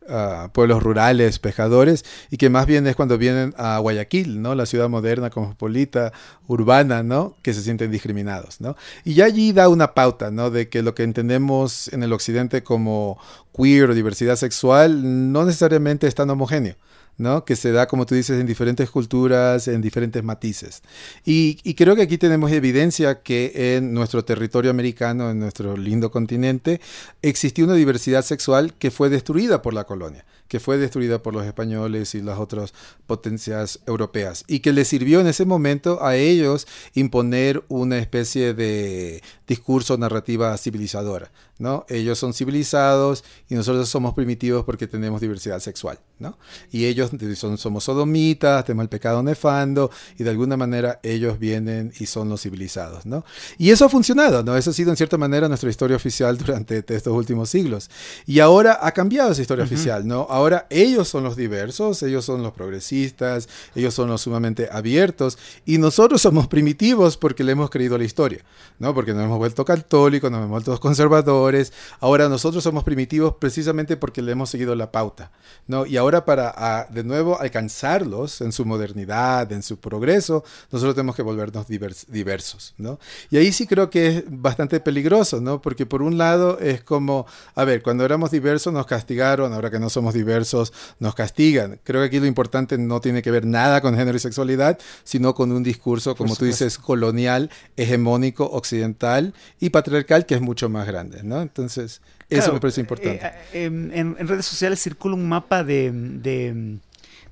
ah, 0.09 0.51
pueblos 0.53 0.83
rurales, 0.83 1.39
pescadores, 1.39 2.05
y 2.29 2.37
que 2.37 2.51
más 2.51 2.67
bien 2.67 2.89
es 2.89 2.97
cuando 2.97 3.17
vienen 3.17 3.55
a 3.57 3.79
Guayaquil, 3.79 4.43
¿no? 4.43 4.57
La 4.57 4.67
ciudad 4.67 4.89
moderna, 4.89 5.31
cosmopolita, 5.31 6.13
urbana, 6.49 7.05
¿no? 7.05 7.37
Que 7.43 7.55
se 7.55 7.63
sienten 7.63 7.93
discriminados, 7.93 8.61
¿no? 8.61 8.77
Y 9.05 9.15
ya 9.15 9.27
allí 9.27 9.53
da 9.53 9.69
una 9.69 9.95
pauta, 9.95 10.33
¿no? 10.33 10.51
De 10.51 10.69
que 10.69 10.83
lo 10.83 10.97
que 10.97 11.05
entendemos 11.05 11.87
en 11.93 12.03
el 12.03 12.13
occidente 12.13 12.65
como 12.65 13.21
queer 13.59 13.91
o 13.91 13.95
diversidad 13.95 14.37
sexual 14.37 15.33
no 15.33 15.45
necesariamente 15.45 16.07
es 16.07 16.15
tan 16.15 16.31
homogéneo. 16.31 16.77
¿no? 17.19 17.45
que 17.45 17.57
se 17.57 17.73
da, 17.73 17.89
como 17.89 18.07
tú 18.07 18.15
dices, 18.15 18.41
en 18.41 18.47
diferentes 18.47 18.89
culturas, 18.91 19.67
en 19.67 19.81
diferentes 19.81 20.23
matices. 20.23 20.85
Y, 21.25 21.59
y, 21.65 21.75
creo 21.75 21.97
que 21.97 22.03
aquí 22.03 22.17
tenemos 22.17 22.53
evidencia 22.53 23.23
que 23.23 23.77
en 23.77 23.93
nuestro 23.93 24.25
territorio 24.25 24.71
americano, 24.71 25.29
en 25.29 25.41
nuestro 25.41 25.77
lindo 25.77 26.13
continente, 26.13 26.81
existió 27.21 27.65
una 27.65 27.75
diversidad 27.75 28.23
sexual 28.23 28.73
que 28.75 28.93
fue 28.93 29.11
destruida 29.11 29.63
por 29.63 29.75
la 29.75 29.83
colonia 29.83 30.25
que 30.49 30.61
fue 30.61 30.79
destruida 30.79 31.23
por 31.23 31.35
los 31.35 31.47
españoles 31.47 32.15
y 32.15 32.23
las 32.23 32.39
otras 32.39 32.73
potencias 33.07 33.81
europeas 33.87 34.45
y 34.49 34.61
que 34.61 34.73
les 34.73 34.89
sirvió 34.89 35.21
en 35.21 35.27
ese 35.27 35.45
momento 35.45 36.05
a 36.05 36.17
ellos 36.17 36.67
imponer 36.95 37.63
una 37.69 37.99
especie 37.99 38.55
de 38.55 39.23
discurso 39.47 39.97
narrativa 39.97 40.57
civilizadora, 40.59 41.31
¿no? 41.59 41.87
Ellos 41.89 42.19
son 42.19 42.35
civilizados 42.35 43.25
y 43.49 43.55
nosotros 43.55 43.89
somos 43.89 44.15
primitivos 44.15 44.65
porque 44.65 44.87
tenemos 44.87 45.21
diversidad 45.21 45.61
sexual, 45.61 45.99
¿no? 46.19 46.39
Y 46.71 46.85
ellos 46.85 47.11
son, 47.37 47.57
somos 47.57 47.85
sodomitas, 47.85 48.65
tenemos 48.65 48.85
el 48.85 48.89
pecado 48.89 49.23
nefando 49.23 49.91
y 50.19 50.25
de 50.25 50.31
alguna 50.31 50.57
manera 50.57 51.01
ellos 51.03 51.39
vienen 51.39 51.93
y 51.99 52.07
son 52.07 52.29
los 52.29 52.43
civilizados, 52.43 53.07
¿no? 53.07 53.25
Y 53.57 53.71
eso 53.71 53.87
ha 53.87 53.89
funcionado, 53.89 54.43
¿no? 54.43 54.57
Eso 54.57 54.71
ha 54.71 54.75
sido 54.75 54.91
en 54.91 54.97
cierta 54.97 55.17
manera 55.17 55.49
nuestra 55.49 55.71
historia 55.71 55.97
oficial 55.97 56.37
durante 56.37 56.85
estos 56.89 57.13
últimos 57.13 57.49
siglos. 57.49 57.91
Y 58.27 58.41
ahora 58.41 58.79
ha 58.83 58.93
cambiado 58.93 59.33
esa 59.33 59.43
historia 59.43 59.65
oficial, 59.65 60.07
¿no? 60.07 60.27
Ahora 60.39 60.69
ellos 60.71 61.09
son 61.09 61.25
los 61.25 61.35
diversos, 61.35 62.01
ellos 62.05 62.25
son 62.25 62.45
los 62.45 62.53
progresistas, 62.53 63.49
ellos 63.75 63.93
son 63.93 64.09
los 64.09 64.21
sumamente 64.21 64.69
abiertos 64.71 65.37
y 65.67 65.79
nosotros 65.79 66.23
somos 66.23 66.47
primitivos 66.47 67.17
porque 67.17 67.43
le 67.43 67.51
hemos 67.51 67.71
creído 67.71 67.99
la 67.99 68.05
historia, 68.05 68.45
¿no? 68.79 68.95
Porque 68.95 69.15
nos 69.15 69.25
hemos 69.25 69.39
vuelto 69.39 69.65
católicos, 69.65 70.31
nos 70.31 70.39
hemos 70.39 70.51
vuelto 70.51 70.79
conservadores. 70.79 71.73
Ahora 71.99 72.29
nosotros 72.29 72.63
somos 72.63 72.85
primitivos 72.85 73.35
precisamente 73.41 73.97
porque 73.97 74.23
le 74.23 74.31
hemos 74.31 74.49
seguido 74.49 74.77
la 74.77 74.93
pauta, 74.93 75.33
¿no? 75.67 75.87
Y 75.87 75.97
ahora 75.97 76.25
para 76.25 76.87
de 76.89 77.03
nuevo 77.03 77.41
alcanzarlos 77.41 78.41
en 78.41 78.53
su 78.53 78.65
modernidad, 78.65 79.51
en 79.51 79.65
su 79.65 79.79
progreso, 79.81 80.45
nosotros 80.71 80.95
tenemos 80.95 81.17
que 81.17 81.23
volvernos 81.23 81.67
diversos, 81.67 82.75
¿no? 82.79 83.01
Y 83.29 83.39
ahí 83.39 83.51
sí 83.51 83.67
creo 83.67 83.91
que 83.91 84.07
es 84.07 84.25
bastante 84.29 84.79
peligroso, 84.79 85.41
¿no? 85.41 85.61
Porque 85.61 85.85
por 85.85 86.01
un 86.01 86.17
lado 86.17 86.61
es 86.61 86.81
como, 86.85 87.27
a 87.57 87.65
ver, 87.65 87.83
cuando 87.83 88.05
éramos 88.05 88.31
diversos 88.31 88.73
nos 88.73 88.87
castigaron, 88.87 89.53
ahora 89.53 89.69
que 89.69 89.81
no 89.81 89.91
somos 89.91 90.15
diversos, 90.15 90.28
diversos 90.29 90.73
nos 90.99 91.15
castigan. 91.15 91.81
Creo 91.85 92.03
que 92.03 92.07
aquí 92.07 92.21
lo 92.21 92.27
importante 92.27 92.79
no 92.79 93.01
tiene 93.01 93.23
que 93.23 93.31
ver 93.31 93.47
nada 93.47 93.81
con 93.81 93.97
género 93.97 94.17
y 94.17 94.21
sexualidad, 94.21 94.79
sino 95.05 95.35
con 95.35 95.53
un 95.53 95.63
discurso, 95.63 96.15
como 96.15 96.37
tú 96.37 96.45
dices, 96.45 96.79
colonial, 96.79 97.51
hegemónico, 97.77 98.45
occidental 98.51 99.35
y 99.61 99.71
patriarcal, 99.71 100.27
que 100.27 100.35
es 100.35 100.41
mucho 100.41 100.69
más 100.69 100.87
grande, 100.87 101.23
¿no? 101.23 101.41
Entonces, 101.41 102.01
eso 102.29 102.53
me 102.53 102.61
parece 102.61 102.81
importante. 102.81 103.27
Eh, 103.27 103.33
eh, 103.53 103.65
en, 103.65 104.29
redes 104.29 104.45
sociales 104.45 104.81
circula 104.81 105.15
un 105.15 105.29
mapa 105.29 105.65
de, 105.65 105.91
de 105.91 106.79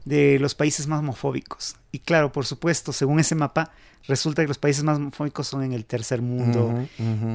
los 0.07 0.55
países 0.55 0.87
más 0.87 1.01
homofóbicos. 1.01 1.77
Y 1.91 1.99
claro, 1.99 2.31
por 2.31 2.47
supuesto, 2.47 2.93
según 2.93 3.19
ese 3.19 3.35
mapa, 3.35 3.73
resulta 4.07 4.43
que 4.43 4.49
los 4.49 4.59
países 4.59 4.85
más 4.85 4.99
homofóbicos 4.99 5.49
son 5.49 5.65
en 5.65 5.73
el 5.73 5.85
tercer 5.85 6.23
mundo. 6.23 6.87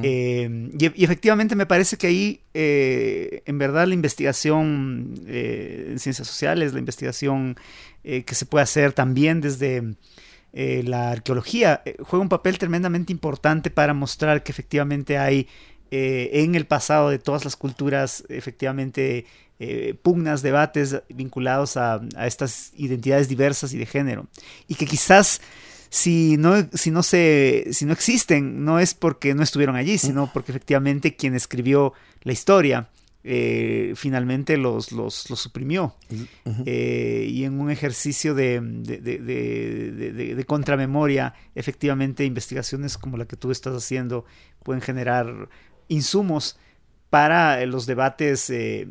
Eh, 0.02 0.70
y, 0.78 1.04
efectivamente 1.04 1.54
me 1.54 1.66
parece 1.66 1.96
que 1.96 2.06
ahí, 2.06 2.40
eh, 2.54 3.42
en 3.44 3.58
verdad, 3.58 3.86
la 3.86 3.94
investigación 3.94 5.14
eh, 5.26 5.88
en 5.90 5.98
ciencias 5.98 6.26
sociales, 6.26 6.72
la 6.72 6.78
investigación 6.78 7.56
que 8.02 8.34
se 8.34 8.46
puede 8.46 8.64
hacer 8.64 8.92
también 8.92 9.40
desde 9.40 9.94
la 10.52 11.12
arqueología, 11.12 11.82
juega 12.00 12.22
un 12.22 12.28
papel 12.28 12.58
tremendamente 12.58 13.12
importante 13.12 13.70
para 13.70 13.94
mostrar 13.94 14.42
que 14.42 14.50
efectivamente 14.50 15.18
hay 15.18 15.46
en 15.94 16.54
el 16.54 16.66
pasado 16.66 17.10
de 17.10 17.18
todas 17.18 17.44
las 17.44 17.54
culturas, 17.54 18.24
efectivamente, 18.28 19.26
pugnas, 20.02 20.42
debates 20.42 21.02
vinculados 21.10 21.76
a, 21.76 22.00
a 22.16 22.26
estas 22.26 22.72
identidades 22.76 23.28
diversas 23.28 23.74
y 23.74 23.78
de 23.78 23.86
género. 23.86 24.26
Y 24.68 24.74
que 24.74 24.86
quizás 24.86 25.40
si 25.90 26.38
no, 26.38 26.54
si 26.72 26.90
no 26.90 27.02
se, 27.02 27.66
si 27.72 27.84
no 27.84 27.92
existen, 27.92 28.64
no 28.64 28.78
es 28.80 28.94
porque 28.94 29.34
no 29.34 29.42
estuvieron 29.42 29.76
allí, 29.76 29.98
sino 29.98 30.32
porque 30.32 30.50
efectivamente 30.50 31.14
quien 31.14 31.34
escribió 31.34 31.92
la 32.22 32.32
historia 32.32 32.88
eh, 33.24 33.92
finalmente 33.94 34.56
los, 34.56 34.90
los, 34.90 35.14
suprimió. 35.14 35.94
Eh, 36.66 37.26
y 37.28 37.44
en 37.44 37.60
un 37.60 37.70
ejercicio 37.70 38.34
de, 38.34 38.60
de, 38.60 40.44
contramemoria, 40.46 41.34
efectivamente 41.54 42.24
investigaciones 42.24 42.98
como 42.98 43.16
la 43.16 43.26
que 43.26 43.36
tú 43.36 43.52
estás 43.52 43.74
haciendo 43.74 44.24
pueden 44.64 44.82
generar 44.82 45.48
insumos 45.88 46.56
para 47.10 47.64
los 47.66 47.84
debates 47.86 48.48
eh, 48.48 48.86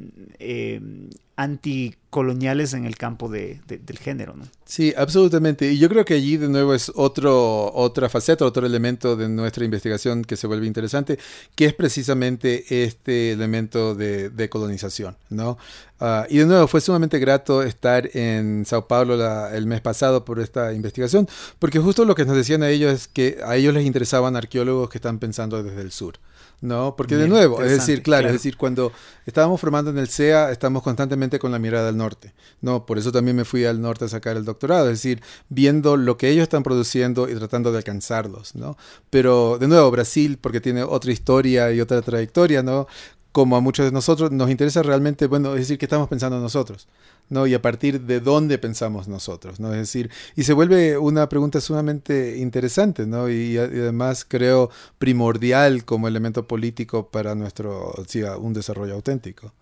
anti 1.42 1.96
coloniales 2.12 2.74
en 2.74 2.86
el 2.86 2.98
campo 2.98 3.30
de, 3.30 3.62
del 3.68 3.98
género, 3.98 4.36
¿no? 4.36 4.46
Sí, 4.66 4.94
absolutamente. 4.96 5.72
Y 5.72 5.80
yo 5.80 5.90
creo 5.90 6.06
que 6.06 6.14
allí 6.14 6.38
de 6.38 6.50
nuevo 6.50 6.74
es 6.74 6.92
otro, 6.94 7.74
otra 7.74 8.10
faceta, 8.10 8.46
otro 8.46 8.68
elemento 8.68 9.16
de 9.16 9.28
nuestra 9.30 9.66
investigación 9.66 10.24
que 10.24 10.36
se 10.36 10.46
vuelve 10.46 10.68
interesante, 10.68 11.18
que 11.56 11.66
es 11.66 11.74
precisamente 11.74 12.84
este 12.84 13.32
elemento 13.32 13.96
de, 13.96 14.50
colonización, 14.50 15.18
¿no? 15.30 15.58
Ah, 16.00 16.28
y 16.30 16.38
de 16.40 16.46
nuevo, 16.46 16.68
fue 16.68 16.82
sumamente 16.82 17.18
grato 17.18 17.64
estar 17.64 18.10
en 18.16 18.66
Sao 18.66 18.88
Paulo 18.88 19.16
el 19.50 19.66
mes 19.66 19.82
pasado 19.82 20.26
por 20.26 20.40
esta 20.40 20.74
investigación, 20.74 21.28
porque 21.58 21.80
justo 21.80 22.06
lo 22.06 22.14
que 22.14 22.26
nos 22.26 22.36
decían 22.36 22.62
a 22.62 22.70
ellos 22.70 22.94
es 22.94 23.08
que 23.08 23.40
a 23.44 23.56
ellos 23.56 23.74
les 23.74 23.86
interesaban 23.86 24.36
arqueólogos 24.36 24.90
que 24.90 24.98
están 24.98 25.18
pensando 25.18 25.64
desde 25.64 25.82
el 25.82 25.92
sur. 25.92 26.16
¿No? 26.62 26.96
Porque 26.96 27.18
de 27.18 27.28
nuevo, 27.28 27.62
es 27.64 27.72
decir, 27.72 28.04
claro, 28.04 28.28
es 28.28 28.34
decir, 28.34 28.56
cuando 28.56 28.92
estábamos 29.26 29.60
formando 29.60 29.90
en 29.90 29.98
el 29.98 30.08
CEA, 30.08 30.52
estamos 30.52 30.84
constantemente 30.84 31.40
con 31.40 31.52
la 31.52 31.60
mirada 31.60 31.90
al 31.90 31.98
norte, 31.98 32.34
¿no? 32.62 32.86
Por 32.86 33.00
eso 33.00 33.12
también 33.12 33.36
me 33.36 33.46
fui 33.46 33.66
al 33.66 33.82
norte 33.82 34.06
a 34.06 34.08
sacar 34.08 34.38
el 34.38 34.46
doctorado, 34.46 34.86
es 34.86 35.00
decir, 35.00 35.22
viendo 35.50 35.98
lo 35.98 36.18
que 36.18 36.30
ellos 36.30 36.44
están 36.44 36.62
produciendo 36.62 37.28
y 37.28 37.36
tratando 37.36 37.72
de 37.72 37.80
alcanzarlos, 37.80 38.56
¿no? 38.56 38.78
Pero, 39.10 39.58
de 39.60 39.68
nuevo, 39.68 39.90
Brasil, 39.90 40.38
porque 40.40 40.62
tiene 40.62 40.84
otra 40.84 41.12
historia 41.12 41.72
y 41.72 41.82
otra 41.82 42.02
trayectoria, 42.02 42.62
¿no? 42.62 42.88
Como 43.32 43.56
a 43.56 43.62
muchos 43.62 43.86
de 43.86 43.92
nosotros, 43.92 44.32
nos 44.32 44.50
interesa 44.50 44.84
realmente, 44.84 45.28
bueno, 45.28 45.54
es 45.54 45.62
decir, 45.62 45.78
qué 45.78 45.86
estamos 45.86 46.10
pensando 46.10 46.40
nosotros. 46.40 46.88
¿no? 47.32 47.48
Y 47.48 47.54
a 47.54 47.62
partir 47.62 48.02
de 48.02 48.20
dónde 48.20 48.58
pensamos 48.58 49.08
nosotros, 49.08 49.60
¿no? 49.60 49.72
Es 49.72 49.80
decir, 49.80 50.12
y 50.36 50.44
se 50.44 50.52
vuelve 50.54 50.98
una 50.98 51.30
pregunta 51.30 51.62
sumamente 51.62 52.38
interesante, 52.38 53.08
¿no? 53.08 53.30
Y, 53.30 53.58
además 53.58 54.26
creo 54.28 54.70
primordial 55.00 55.86
como 55.86 56.10
elemento 56.10 56.46
político 56.46 57.08
para 57.10 57.34
nuestro, 57.34 57.94
sí, 58.08 58.22
un 58.22 58.54
desarrollo 58.54 58.96
auténtico. 58.96 59.54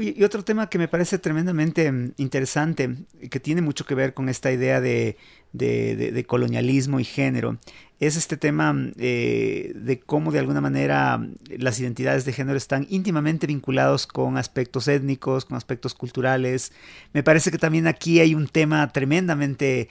Y 0.00 0.22
otro 0.22 0.44
tema 0.44 0.68
que 0.68 0.78
me 0.78 0.88
parece 0.88 1.18
tremendamente 1.18 1.90
mm, 1.90 2.12
interesante, 2.16 2.96
que 3.30 3.40
tiene 3.40 3.62
mucho 3.62 3.84
que 3.84 3.94
ver 3.94 4.14
con 4.14 4.28
esta 4.28 4.52
idea 4.52 4.80
de, 4.80 5.16
colonialismo 6.26 7.00
y 7.00 7.04
género, 7.04 7.58
es 7.98 8.16
este 8.16 8.36
tema 8.36 8.72
mm, 8.72 8.92
eh, 8.98 9.72
de 9.74 10.00
cómo 10.00 10.30
de 10.30 10.38
alguna 10.38 10.60
manera 10.60 11.18
mm, 11.18 11.34
las 11.58 11.80
identidades 11.80 12.24
de 12.24 12.32
género 12.32 12.56
están 12.56 12.86
íntimamente 12.90 13.46
vinculados 13.46 14.06
con 14.06 14.36
aspectos 14.36 14.88
étnicos, 14.88 15.44
con 15.44 15.56
aspectos 15.56 15.94
culturales. 15.94 16.72
Me 17.12 17.22
parece 17.22 17.50
que 17.50 17.58
también 17.58 17.86
aquí 17.86 18.20
hay 18.20 18.34
un 18.34 18.46
tema 18.46 18.92
tremendamente 18.92 19.88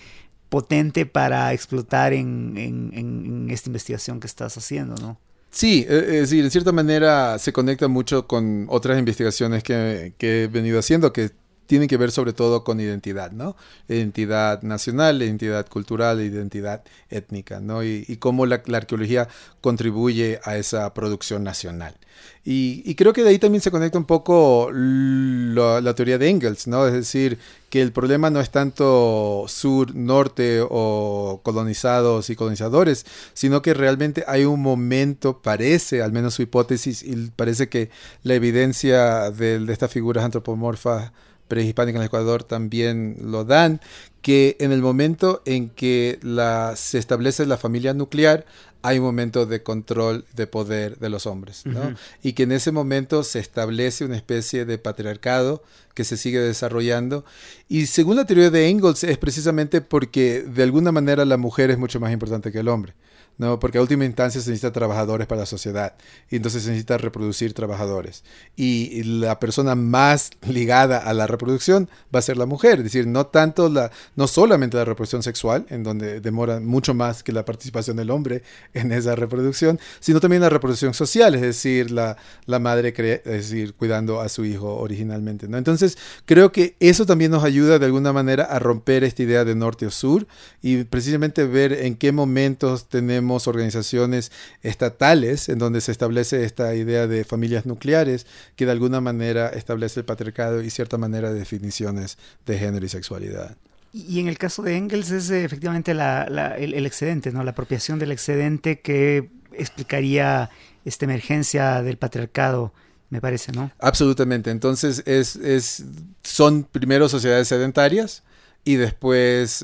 potente 0.50 1.06
para 1.06 1.52
explotar 1.54 2.14
en, 2.14 2.58
en 2.58 3.50
esta 3.50 3.70
investigación 3.70 4.22
que 4.22 4.28
estás 4.28 4.58
haciendo, 4.58 4.96
¿no? 4.96 5.20
Sí, 5.50 5.86
eh, 5.90 6.06
es 6.06 6.30
decir, 6.30 6.44
en 6.44 6.52
cierta 6.52 6.72
manera 6.72 7.40
se 7.40 7.54
conecta 7.54 7.88
mucho 7.88 8.28
con 8.28 8.68
otras 8.70 9.00
investigaciones 9.00 9.64
que, 9.64 10.14
que 10.18 10.44
he 10.44 10.48
venido 10.48 10.80
haciendo 10.80 11.14
que 11.14 11.32
tienen 11.68 11.88
que 11.88 11.98
ver 11.98 12.12
sobre 12.12 12.34
todo 12.34 12.64
con 12.64 12.80
identidad, 12.80 13.32
¿no? 13.32 13.56
Identidad 13.88 14.64
nacional, 14.64 15.22
identidad 15.22 15.68
cultural, 15.68 16.22
identidad 16.22 16.84
étnica, 17.10 17.60
¿no? 17.60 17.84
Y, 17.84 18.18
cómo 18.20 18.46
la, 18.46 18.64
arqueología 18.74 19.28
contribuye 19.62 20.40
a 20.44 20.58
esa 20.58 20.94
producción 20.94 21.44
nacional. 21.44 21.96
Y, 22.44 22.96
creo 22.96 23.14
que 23.14 23.24
de 23.24 23.30
ahí 23.30 23.40
también 23.40 23.62
se 23.62 23.72
conecta 23.72 23.98
un 23.98 24.06
poco 24.06 24.72
la, 24.72 25.94
teoría 25.94 26.18
de 26.18 26.30
Engels, 26.30 26.68
¿no? 26.68 26.88
Es 26.88 26.94
decir, 26.94 27.38
que 27.70 27.82
el 27.82 27.92
problema 27.92 28.30
no 28.30 28.40
es 28.40 28.50
tanto 28.50 29.46
sur, 29.48 29.94
norte 29.94 30.62
o 30.62 31.42
colonizados 31.44 32.30
y 32.30 32.36
colonizadores, 32.38 33.06
sino 33.34 33.62
que 33.62 33.74
realmente 33.74 34.24
hay 34.28 34.46
un 34.46 34.62
momento, 34.62 35.42
parece, 35.42 36.02
al 36.02 36.14
menos 36.14 36.36
su 36.36 36.44
hipótesis, 36.44 37.04
y 37.04 37.30
parece 37.36 37.68
que 37.68 37.90
la 38.24 38.36
evidencia 38.36 39.30
de, 39.32 39.60
de 39.60 39.74
estas 39.74 39.92
figuras 39.92 40.24
antropomorfas 40.24 41.12
prehispánica 41.48 41.98
en 41.98 42.02
el 42.02 42.08
Ecuador 42.08 42.44
también 42.44 43.18
lo 43.22 43.46
dan, 43.46 43.82
que 44.22 44.58
en 44.60 44.72
el 44.72 44.82
momento 44.82 45.42
en 45.46 45.70
que 45.70 46.20
la, 46.22 46.76
se 46.76 46.98
establece 46.98 47.46
la 47.46 47.58
familia 47.58 47.94
nuclear, 47.94 48.46
hay 48.82 49.00
un 49.00 49.06
momento 49.06 49.46
de 49.46 49.64
control 49.64 50.26
de 50.36 50.48
poder 50.48 50.98
de 51.00 51.10
los 51.10 51.26
hombres, 51.26 51.66
¿no? 51.66 51.96
Y 52.24 52.34
que 52.34 52.44
en 52.44 52.52
ese 52.52 52.72
momento 52.72 53.24
se 53.24 53.40
establece 53.40 54.06
una 54.06 54.16
especie 54.16 54.66
de 54.66 54.78
patriarcado 54.78 55.64
que 55.94 56.04
se 56.04 56.16
sigue 56.16 56.40
desarrollando. 56.40 57.26
Y 57.68 57.88
según 57.88 58.18
la 58.18 58.26
teoría 58.26 58.50
de 58.50 58.70
Engels, 58.70 59.04
es 59.04 59.18
precisamente 59.18 59.82
porque 59.82 60.44
de 60.44 60.64
alguna 60.64 60.92
manera 60.92 61.26
la 61.26 61.38
mujer 61.38 61.72
es 61.72 61.78
mucho 61.78 62.00
más 62.00 62.14
importante 62.14 62.52
que 62.52 62.60
el 62.60 62.68
hombre. 62.68 62.94
¿No? 63.38 63.60
Porque 63.60 63.78
a 63.78 63.82
última 63.82 64.06
instancia 64.06 64.42
se 64.42 64.50
necesita 64.50 64.72
trabajadores 64.72 65.28
para 65.28 65.42
la 65.42 65.46
sociedad 65.46 65.94
y 66.30 66.38
entonces 66.38 66.64
se 66.64 66.70
necesita 66.70 66.98
reproducir 66.98 67.54
trabajadores. 67.54 68.24
Y, 68.56 69.04
la 69.08 69.40
persona 69.40 69.76
más 69.76 70.32
ligada 70.48 70.98
a 70.98 71.14
la 71.14 71.28
reproducción 71.28 71.90
va 72.14 72.20
a 72.20 72.22
ser 72.22 72.38
la 72.38 72.46
mujer, 72.46 72.80
es 72.80 72.86
decir, 72.86 73.08
no 73.08 73.28
tanto 73.28 73.70
la, 73.70 73.92
no 74.16 74.28
solamente 74.28 74.76
la 74.78 74.86
reproducción 74.86 75.24
sexual, 75.24 75.66
en 75.70 75.84
donde 75.84 76.20
demora 76.20 76.60
mucho 76.60 76.94
más 76.94 77.24
que 77.24 77.32
la 77.32 77.46
participación 77.46 77.98
del 77.98 78.10
hombre 78.10 78.44
en 78.74 78.92
esa 78.92 79.16
reproducción, 79.16 79.80
sino 80.00 80.20
también 80.20 80.42
la 80.42 80.50
reproducción 80.50 80.94
social, 80.94 81.36
es 81.36 81.42
decir, 81.42 81.92
la, 81.92 82.18
la 82.46 82.60
madre 82.60 82.94
es 82.98 83.24
decir, 83.24 83.74
cuidando 83.76 84.20
a 84.20 84.30
su 84.30 84.46
hijo 84.46 84.76
originalmente, 84.76 85.48
¿no? 85.48 85.58
Entonces, 85.58 85.98
creo 86.26 86.52
que 86.52 86.76
eso 86.80 87.06
también 87.06 87.32
nos 87.32 87.44
ayuda 87.44 87.80
de 87.80 87.86
alguna 87.86 88.14
manera 88.14 88.46
a 88.46 88.60
romper 88.60 89.04
esta 89.04 89.24
idea 89.24 89.46
de 89.46 89.56
norte 89.56 89.86
o 89.86 89.92
sur 89.92 90.28
y 90.62 90.84
precisamente 90.84 91.46
ver 91.46 91.74
en 91.74 91.96
qué 91.96 92.12
momentos 92.12 92.90
tenemos 92.90 93.27
organizaciones 93.48 94.32
estatales 94.62 95.50
en 95.50 95.60
donde 95.60 95.82
se 95.82 95.92
establece 95.92 96.44
esta 96.44 96.74
idea 96.76 97.08
de 97.08 97.24
familias 97.24 97.66
nucleares 97.66 98.26
que 98.56 98.66
de 98.66 98.72
alguna 98.72 99.02
manera 99.02 99.50
establece 99.50 100.00
el 100.00 100.06
patriarcado 100.06 100.62
y 100.62 100.70
cierta 100.70 100.98
manera 100.98 101.32
de 101.32 101.40
definiciones 101.40 102.18
de 102.46 102.58
género 102.58 102.86
y 102.86 102.90
sexualidad. 102.90 103.58
Y 103.94 104.20
en 104.20 104.28
el 104.28 104.38
caso 104.38 104.64
de 104.64 104.78
Engels 104.78 105.12
es 105.12 105.30
eh, 105.30 105.44
efectivamente 105.44 105.92
el, 105.92 106.86
excedente, 106.86 107.32
¿no? 107.32 107.44
la 107.44 107.52
apropiación 107.52 108.00
del 108.00 108.12
excedente 108.12 108.80
que 108.80 109.30
explicaría 109.54 110.50
esta 110.86 111.06
emergencia 111.06 111.82
del 111.82 111.98
patriarcado 111.98 112.74
me 113.10 113.22
parece, 113.22 113.52
¿no? 113.54 113.72
Absolutamente. 113.80 114.52
Entonces, 114.52 115.02
es, 115.06 115.38
es, 115.38 115.86
son 116.24 116.64
primero 116.64 117.08
sociedades 117.08 117.48
sedentarias, 117.48 118.24
y 118.68 118.76
después 118.76 119.64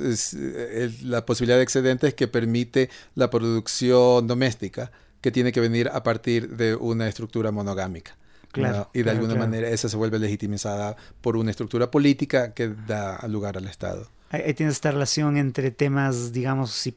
la 1.03 1.25
posibilidad 1.25 1.57
de 1.57 1.63
excedentes 1.63 2.13
que 2.13 2.29
permite 2.29 2.89
la 3.15 3.29
producción 3.29 4.27
doméstica, 4.27 4.93
que 5.19 5.29
tiene 5.29 5.51
que 5.51 5.59
venir 5.59 5.89
a 5.89 6.03
partir 6.03 6.55
de 6.55 6.75
una 6.75 7.09
estructura 7.09 7.51
monogámica. 7.51 8.15
Claro, 8.53 8.89
y 8.93 9.01
de 9.01 9.11
alguna 9.11 9.35
manera 9.35 9.67
esa 9.67 9.89
se 9.89 9.97
vuelve 9.97 10.19
legitimizada 10.19 10.95
por 11.19 11.35
una 11.35 11.51
estructura 11.51 11.91
política 11.91 12.53
que 12.53 12.69
da 12.69 13.19
lugar 13.27 13.57
al 13.57 13.65
Estado. 13.65 14.09
Ahí, 14.29 14.53
tienes 14.53 14.75
esta 14.75 14.91
relación 14.91 15.35
entre 15.35 15.71
temas, 15.71 16.31
digamos, 16.31 16.71
si, 16.71 16.95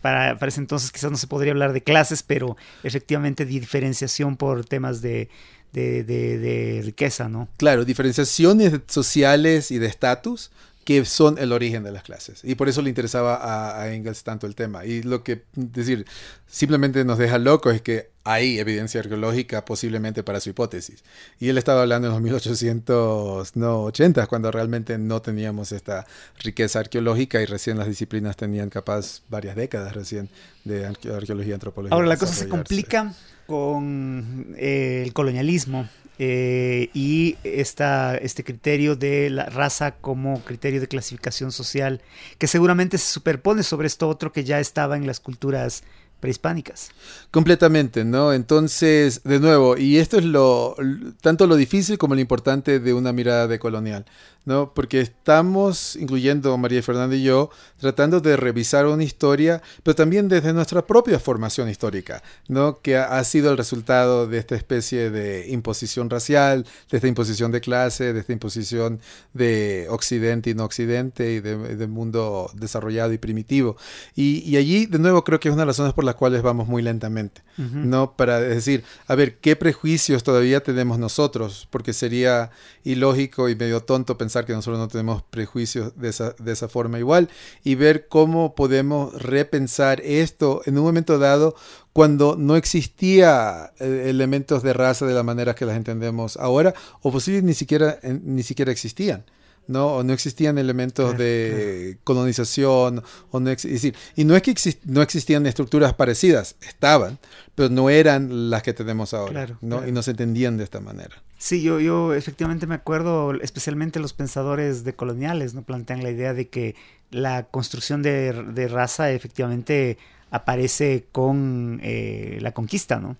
para, 0.00 0.36
para 0.36 0.48
ese 0.48 0.60
entonces 0.60 0.90
quizás 0.90 1.12
no 1.12 1.16
se 1.16 1.28
podría 1.28 1.52
hablar 1.52 1.74
de 1.74 1.82
clases, 1.82 2.24
pero 2.24 2.56
efectivamente 2.82 3.44
diferenciación 3.44 4.36
por 4.36 4.64
temas 4.64 5.00
de, 5.00 5.28
de, 5.72 6.82
riqueza, 6.84 7.28
¿no? 7.28 7.48
Claro, 7.56 7.84
diferenciaciones 7.84 8.80
sociales 8.86 9.70
y 9.70 9.78
de 9.78 9.86
estatus 9.86 10.50
que 10.86 11.04
son 11.04 11.36
el 11.38 11.50
origen 11.50 11.82
de 11.82 11.90
las 11.90 12.04
clases. 12.04 12.42
Y 12.44 12.54
por 12.54 12.68
eso 12.68 12.80
le 12.80 12.88
interesaba 12.88 13.82
a, 13.82 13.92
Engels 13.92 14.22
tanto 14.22 14.46
el 14.46 14.54
tema. 14.54 14.84
Y 14.84 15.02
lo 15.02 15.24
que, 15.24 15.42
decir, 15.56 16.06
simplemente 16.46 17.04
nos 17.04 17.18
deja 17.18 17.38
locos 17.38 17.74
es 17.74 17.82
que 17.82 18.10
hay 18.22 18.60
evidencia 18.60 19.00
arqueológica 19.00 19.64
posiblemente 19.64 20.22
para 20.22 20.38
su 20.38 20.50
hipótesis. 20.50 21.02
Y 21.40 21.48
él 21.48 21.58
estaba 21.58 21.82
hablando 21.82 22.06
en 22.06 22.12
los 22.12 22.22
1880, 22.22 24.28
cuando 24.28 24.52
realmente 24.52 24.96
no 24.96 25.20
teníamos 25.20 25.72
esta 25.72 26.06
riqueza 26.38 26.78
arqueológica 26.78 27.42
y 27.42 27.46
recién 27.46 27.78
las 27.78 27.88
disciplinas 27.88 28.36
tenían 28.36 28.70
capaz 28.70 29.22
varias 29.28 29.56
décadas 29.56 29.92
recién 29.92 30.30
de 30.62 30.86
arqueología 30.86 31.50
y 31.50 31.52
antropología. 31.52 31.96
Ahora 31.96 32.06
la 32.06 32.16
cosa 32.16 32.32
se 32.32 32.48
complica 32.48 33.12
con 33.48 34.54
eh, 34.56 35.02
el 35.04 35.12
colonialismo 35.12 35.88
eh, 36.18 36.88
y 36.94 37.36
esta, 37.44 38.16
este 38.16 38.44
criterio 38.44 38.96
de 38.96 39.30
la 39.30 39.46
raza 39.46 39.92
como 39.92 40.40
criterio 40.40 40.80
de 40.80 40.88
clasificación 40.88 41.52
social, 41.52 42.00
que 42.38 42.46
seguramente 42.46 42.98
se 42.98 43.12
superpone 43.12 43.62
sobre 43.62 43.86
esto 43.86 44.08
otro 44.08 44.32
que 44.32 44.44
ya 44.44 44.60
estaba 44.60 44.96
en 44.96 45.06
las 45.06 45.20
culturas 45.20 45.82
prehispánicas. 46.20 46.90
Completamente, 47.30 48.04
¿no? 48.04 48.32
Entonces, 48.32 49.22
de 49.24 49.38
nuevo, 49.38 49.76
y 49.76 49.98
esto 49.98 50.18
es 50.18 50.24
lo 50.24 50.74
tanto 51.20 51.46
lo 51.46 51.56
difícil 51.56 51.98
como 51.98 52.14
lo 52.14 52.20
importante 52.20 52.80
de 52.80 52.94
una 52.94 53.12
mirada 53.12 53.46
decolonial, 53.46 54.06
¿no? 54.46 54.72
Porque 54.72 55.00
estamos, 55.00 55.96
incluyendo 55.96 56.56
María 56.56 56.80
Fernanda 56.80 57.16
y 57.16 57.24
yo, 57.24 57.50
tratando 57.78 58.20
de 58.20 58.36
revisar 58.36 58.86
una 58.86 59.02
historia, 59.02 59.60
pero 59.82 59.96
también 59.96 60.28
desde 60.28 60.52
nuestra 60.52 60.86
propia 60.86 61.18
formación 61.18 61.68
histórica, 61.68 62.22
¿no? 62.48 62.80
Que 62.80 62.96
ha, 62.96 63.22
sido 63.24 63.50
el 63.50 63.58
resultado 63.58 64.28
de 64.28 64.38
esta 64.38 64.54
especie 64.54 65.10
de 65.10 65.48
imposición 65.48 66.08
racial, 66.08 66.64
de 66.90 66.96
esta 66.96 67.08
imposición 67.08 67.50
de 67.50 67.60
clase, 67.60 68.12
de 68.12 68.20
esta 68.20 68.32
imposición 68.32 69.00
de 69.34 69.88
occidente 69.90 70.50
y 70.50 70.54
no 70.54 70.64
occidente 70.64 71.32
y 71.32 71.40
de, 71.40 71.86
mundo 71.88 72.48
desarrollado 72.54 73.12
y 73.12 73.18
primitivo. 73.18 73.76
Y, 74.14 74.56
allí, 74.56 74.86
de 74.86 75.00
nuevo, 75.00 75.24
creo 75.24 75.40
que 75.40 75.48
es 75.48 75.52
una 75.52 75.62
de 75.62 75.66
las 75.66 75.76
razones 75.76 75.92
por 75.92 76.04
las 76.04 76.14
cuales 76.14 76.42
vamos 76.42 76.68
muy 76.68 76.82
lentamente, 76.82 77.42
¿no? 77.56 78.12
Para 78.12 78.38
decir, 78.38 78.84
a 79.08 79.16
ver, 79.16 79.38
¿qué 79.38 79.56
prejuicios 79.56 80.22
todavía 80.22 80.62
tenemos 80.62 81.00
nosotros? 81.00 81.66
Porque 81.68 81.92
sería 81.92 82.50
ilógico 82.84 83.48
y 83.48 83.56
medio 83.56 83.82
tonto 83.82 84.16
pensar 84.16 84.35
que 84.44 84.52
nosotros 84.52 84.78
no 84.78 84.88
tenemos 84.88 85.22
prejuicios 85.22 85.96
de 85.96 86.08
esa, 86.08 86.34
de 86.38 86.52
esa 86.52 86.68
forma 86.68 86.98
igual 86.98 87.28
y 87.64 87.74
ver 87.76 88.08
cómo 88.08 88.54
podemos 88.54 89.14
repensar 89.22 90.00
esto 90.02 90.62
en 90.66 90.76
un 90.78 90.84
momento 90.84 91.18
dado 91.18 91.54
cuando 91.92 92.36
no 92.36 92.56
existía 92.56 93.72
eh, 93.78 94.06
elementos 94.08 94.62
de 94.62 94.72
raza 94.72 95.06
de 95.06 95.14
la 95.14 95.22
manera 95.22 95.54
que 95.54 95.64
las 95.64 95.76
entendemos 95.76 96.36
ahora 96.36 96.74
o 97.02 97.10
posiblemente 97.10 97.46
ni 97.46 97.54
siquiera, 97.54 97.98
ni 98.02 98.42
siquiera 98.42 98.72
existían. 98.72 99.24
¿No? 99.68 99.96
O 99.96 100.02
no 100.02 100.12
existían 100.12 100.58
elementos 100.58 101.16
de 101.16 101.98
colonización, 102.04 103.02
o 103.30 103.40
no 103.40 103.50
decir, 103.50 103.94
y 104.14 104.24
no 104.24 104.36
es 104.36 104.42
que 104.42 104.54
no 104.84 105.02
existían 105.02 105.46
estructuras 105.46 105.94
parecidas, 105.94 106.56
estaban, 106.60 107.18
pero 107.54 107.68
no 107.68 107.90
eran 107.90 108.50
las 108.50 108.62
que 108.62 108.72
tenemos 108.72 109.14
ahora, 109.14 109.58
¿no? 109.60 109.86
Y 109.86 109.92
no 109.92 110.02
se 110.02 110.12
entendían 110.12 110.56
de 110.56 110.64
esta 110.64 110.80
manera. 110.80 111.22
Sí, 111.38 111.62
yo, 111.62 111.80
yo 111.80 112.14
efectivamente 112.14 112.66
me 112.66 112.74
acuerdo, 112.74 113.34
especialmente 113.42 114.00
los 114.00 114.12
pensadores 114.12 114.84
decoloniales, 114.84 115.54
¿no? 115.54 115.62
Plantean 115.62 116.02
la 116.02 116.10
idea 116.10 116.32
de 116.32 116.48
que 116.48 116.74
la 117.10 117.44
construcción 117.44 118.02
de, 118.02 118.68
raza 118.70 119.10
efectivamente 119.12 119.98
aparece 120.30 121.04
con 121.12 121.80
eh, 121.82 122.38
la 122.40 122.52
conquista, 122.52 122.98
¿no? 123.00 123.16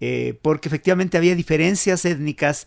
Eh, 0.00 0.36
porque 0.42 0.68
efectivamente 0.68 1.16
había 1.16 1.36
diferencias 1.36 2.04
étnicas 2.04 2.66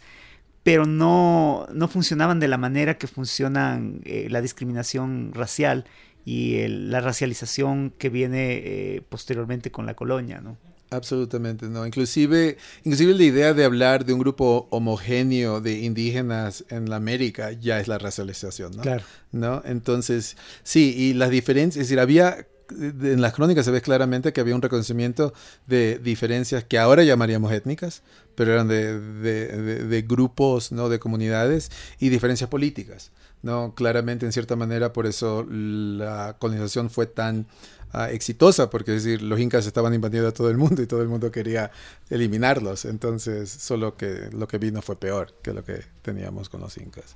pero 0.65 0.87
no, 0.87 1.67
no 1.71 1.87
funcionaban 1.87 2.39
de 2.39 2.47
la 2.47 2.57
manera 2.57 2.97
que 2.97 3.05
funcionan 3.05 4.01
eh, 4.03 4.29
la 4.31 4.41
discriminación 4.41 5.31
racial 5.31 5.85
y 6.25 6.67
la 6.67 7.01
racialización 7.01 7.93
que 7.99 8.09
viene 8.09 8.53
eh, 8.53 9.03
posteriormente 9.07 9.69
con 9.69 9.85
la 9.85 9.93
colonia, 9.93 10.41
¿no? 10.41 10.57
Absolutamente, 10.89 11.67
no. 11.69 11.85
Inclusive, 11.85 12.57
inclusive 12.83 13.13
la 13.13 13.23
idea 13.23 13.53
de 13.53 13.63
hablar 13.63 14.05
de 14.05 14.13
un 14.13 14.19
grupo 14.19 14.67
homogéneo 14.71 15.61
de 15.61 15.81
indígenas 15.81 16.65
en 16.69 16.89
la 16.89 16.95
América 16.95 17.51
ya 17.51 17.79
es 17.79 17.87
la 17.87 17.99
racialización, 17.99 18.75
¿no? 18.75 18.81
Claro. 18.81 19.03
¿No? 19.31 19.61
Entonces, 19.65 20.35
sí, 20.63 20.95
y 20.97 21.13
las 21.13 21.29
diferencias, 21.29 21.83
es 21.83 21.89
decir, 21.89 21.99
había 21.99 22.47
en 22.71 23.21
las 23.21 23.33
crónicas 23.33 23.65
se 23.65 23.71
ve 23.71 23.81
claramente 23.81 24.33
que 24.33 24.41
había 24.41 24.55
un 24.55 24.61
reconocimiento 24.61 25.33
de 25.67 25.99
diferencias 25.99 26.63
que 26.63 26.79
ahora 26.79 27.03
llamaríamos 27.03 27.51
étnicas, 27.51 28.01
pero 28.35 28.53
eran 28.53 28.67
de, 28.67 30.05
grupos, 30.07 30.71
¿no? 30.71 30.89
de 30.89 30.99
comunidades 30.99 31.71
y 31.99 32.09
diferencias 32.09 32.49
políticas. 32.49 33.11
¿no? 33.43 33.73
Claramente, 33.75 34.25
en 34.25 34.31
cierta 34.31 34.55
manera, 34.55 34.93
por 34.93 35.05
eso 35.05 35.45
la 35.49 36.35
colonización 36.39 36.89
fue 36.89 37.05
tan 37.05 37.45
ah, 37.93 38.09
exitosa, 38.09 38.69
porque 38.69 38.95
es 38.95 39.03
decir, 39.03 39.21
los 39.21 39.39
incas 39.39 39.67
estaban 39.67 39.93
invadiendo 39.93 40.29
a 40.29 40.33
todo 40.33 40.49
el 40.49 40.57
mundo 40.57 40.81
y 40.81 40.87
todo 40.87 41.01
el 41.01 41.07
mundo 41.07 41.31
quería 41.31 41.71
eliminarlos. 42.09 42.85
Entonces, 42.85 43.49
solo 43.49 43.95
que 43.97 44.29
lo 44.31 44.47
que 44.47 44.57
vino 44.57 44.81
fue 44.81 44.99
peor 44.99 45.33
que 45.43 45.53
lo 45.53 45.63
que 45.63 45.83
teníamos 46.01 46.49
con 46.49 46.61
los 46.61 46.77
incas. 46.77 47.15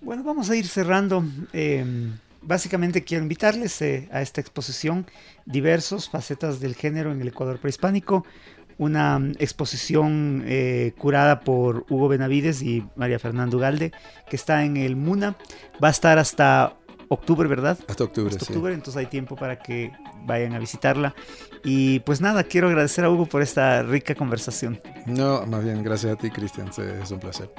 Bueno, 0.00 0.22
vamos 0.22 0.50
a 0.50 0.56
ir 0.56 0.68
cerrando. 0.68 1.24
Em, 1.52 2.12
básicamente 2.44 3.04
quiero 3.04 3.22
invitarles 3.22 3.80
eh, 3.82 4.08
a 4.12 4.22
esta 4.22 4.40
exposición 4.40 5.06
Diversos, 5.46 6.08
facetas 6.08 6.60
del 6.60 6.74
género 6.74 7.12
en 7.12 7.20
el 7.20 7.28
Ecuador 7.28 7.58
prehispánico, 7.58 8.24
una 8.78 9.18
mm, 9.18 9.32
exposición 9.38 10.42
eh, 10.46 10.92
curada 10.98 11.40
por 11.40 11.84
Hugo 11.90 12.08
Benavides 12.08 12.62
y 12.62 12.84
María 12.96 13.18
Fernanda 13.18 13.56
Ugalde, 13.56 13.92
que 14.28 14.36
está 14.36 14.64
en 14.64 14.76
el 14.76 14.96
MUNA. 14.96 15.36
Va 15.82 15.88
a 15.88 15.90
estar 15.90 16.18
hasta 16.18 16.76
octubre, 17.08 17.48
¿verdad? 17.48 17.78
Hasta 17.86 18.04
octubre, 18.04 18.30
hasta 18.30 18.44
octubre, 18.44 18.72
entonces 18.72 18.96
hay 18.96 19.06
tiempo 19.06 19.36
para 19.36 19.58
que 19.58 19.92
vayan 20.24 20.54
a 20.54 20.58
visitarla. 20.58 21.14
Y 21.62 22.00
pues 22.00 22.20
nada, 22.20 22.44
quiero 22.44 22.68
agradecer 22.68 23.04
a 23.04 23.10
Hugo 23.10 23.26
por 23.26 23.42
esta 23.42 23.82
rica 23.82 24.14
conversación. 24.14 24.80
No, 25.06 25.46
más 25.46 25.64
bien, 25.64 25.82
gracias 25.82 26.14
a 26.14 26.16
ti, 26.16 26.30
Cristian, 26.30 26.70
es 27.02 27.10
un 27.10 27.20
placer. 27.20 27.50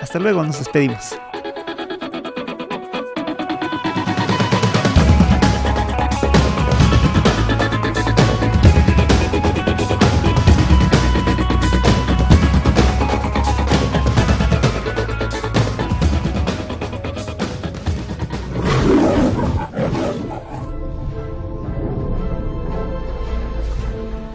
Hasta 0.00 0.18
luego, 0.18 0.42
nos 0.42 0.58
despedimos. 0.58 1.16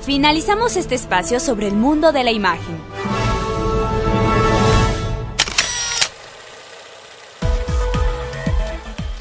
Finalizamos 0.04 0.78
este 0.78 0.96
espacio 0.96 1.40
sobre 1.40 1.68
el 1.68 1.76
mundo 1.76 2.12
de 2.12 2.24
la 2.24 2.32
imagen. 2.32 2.76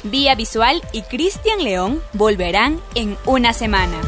Vía 0.03 0.33
Visual 0.33 0.81
y 0.91 1.03
Cristian 1.03 1.63
León 1.63 2.01
volverán 2.13 2.81
en 2.95 3.15
una 3.25 3.53
semana. 3.53 4.01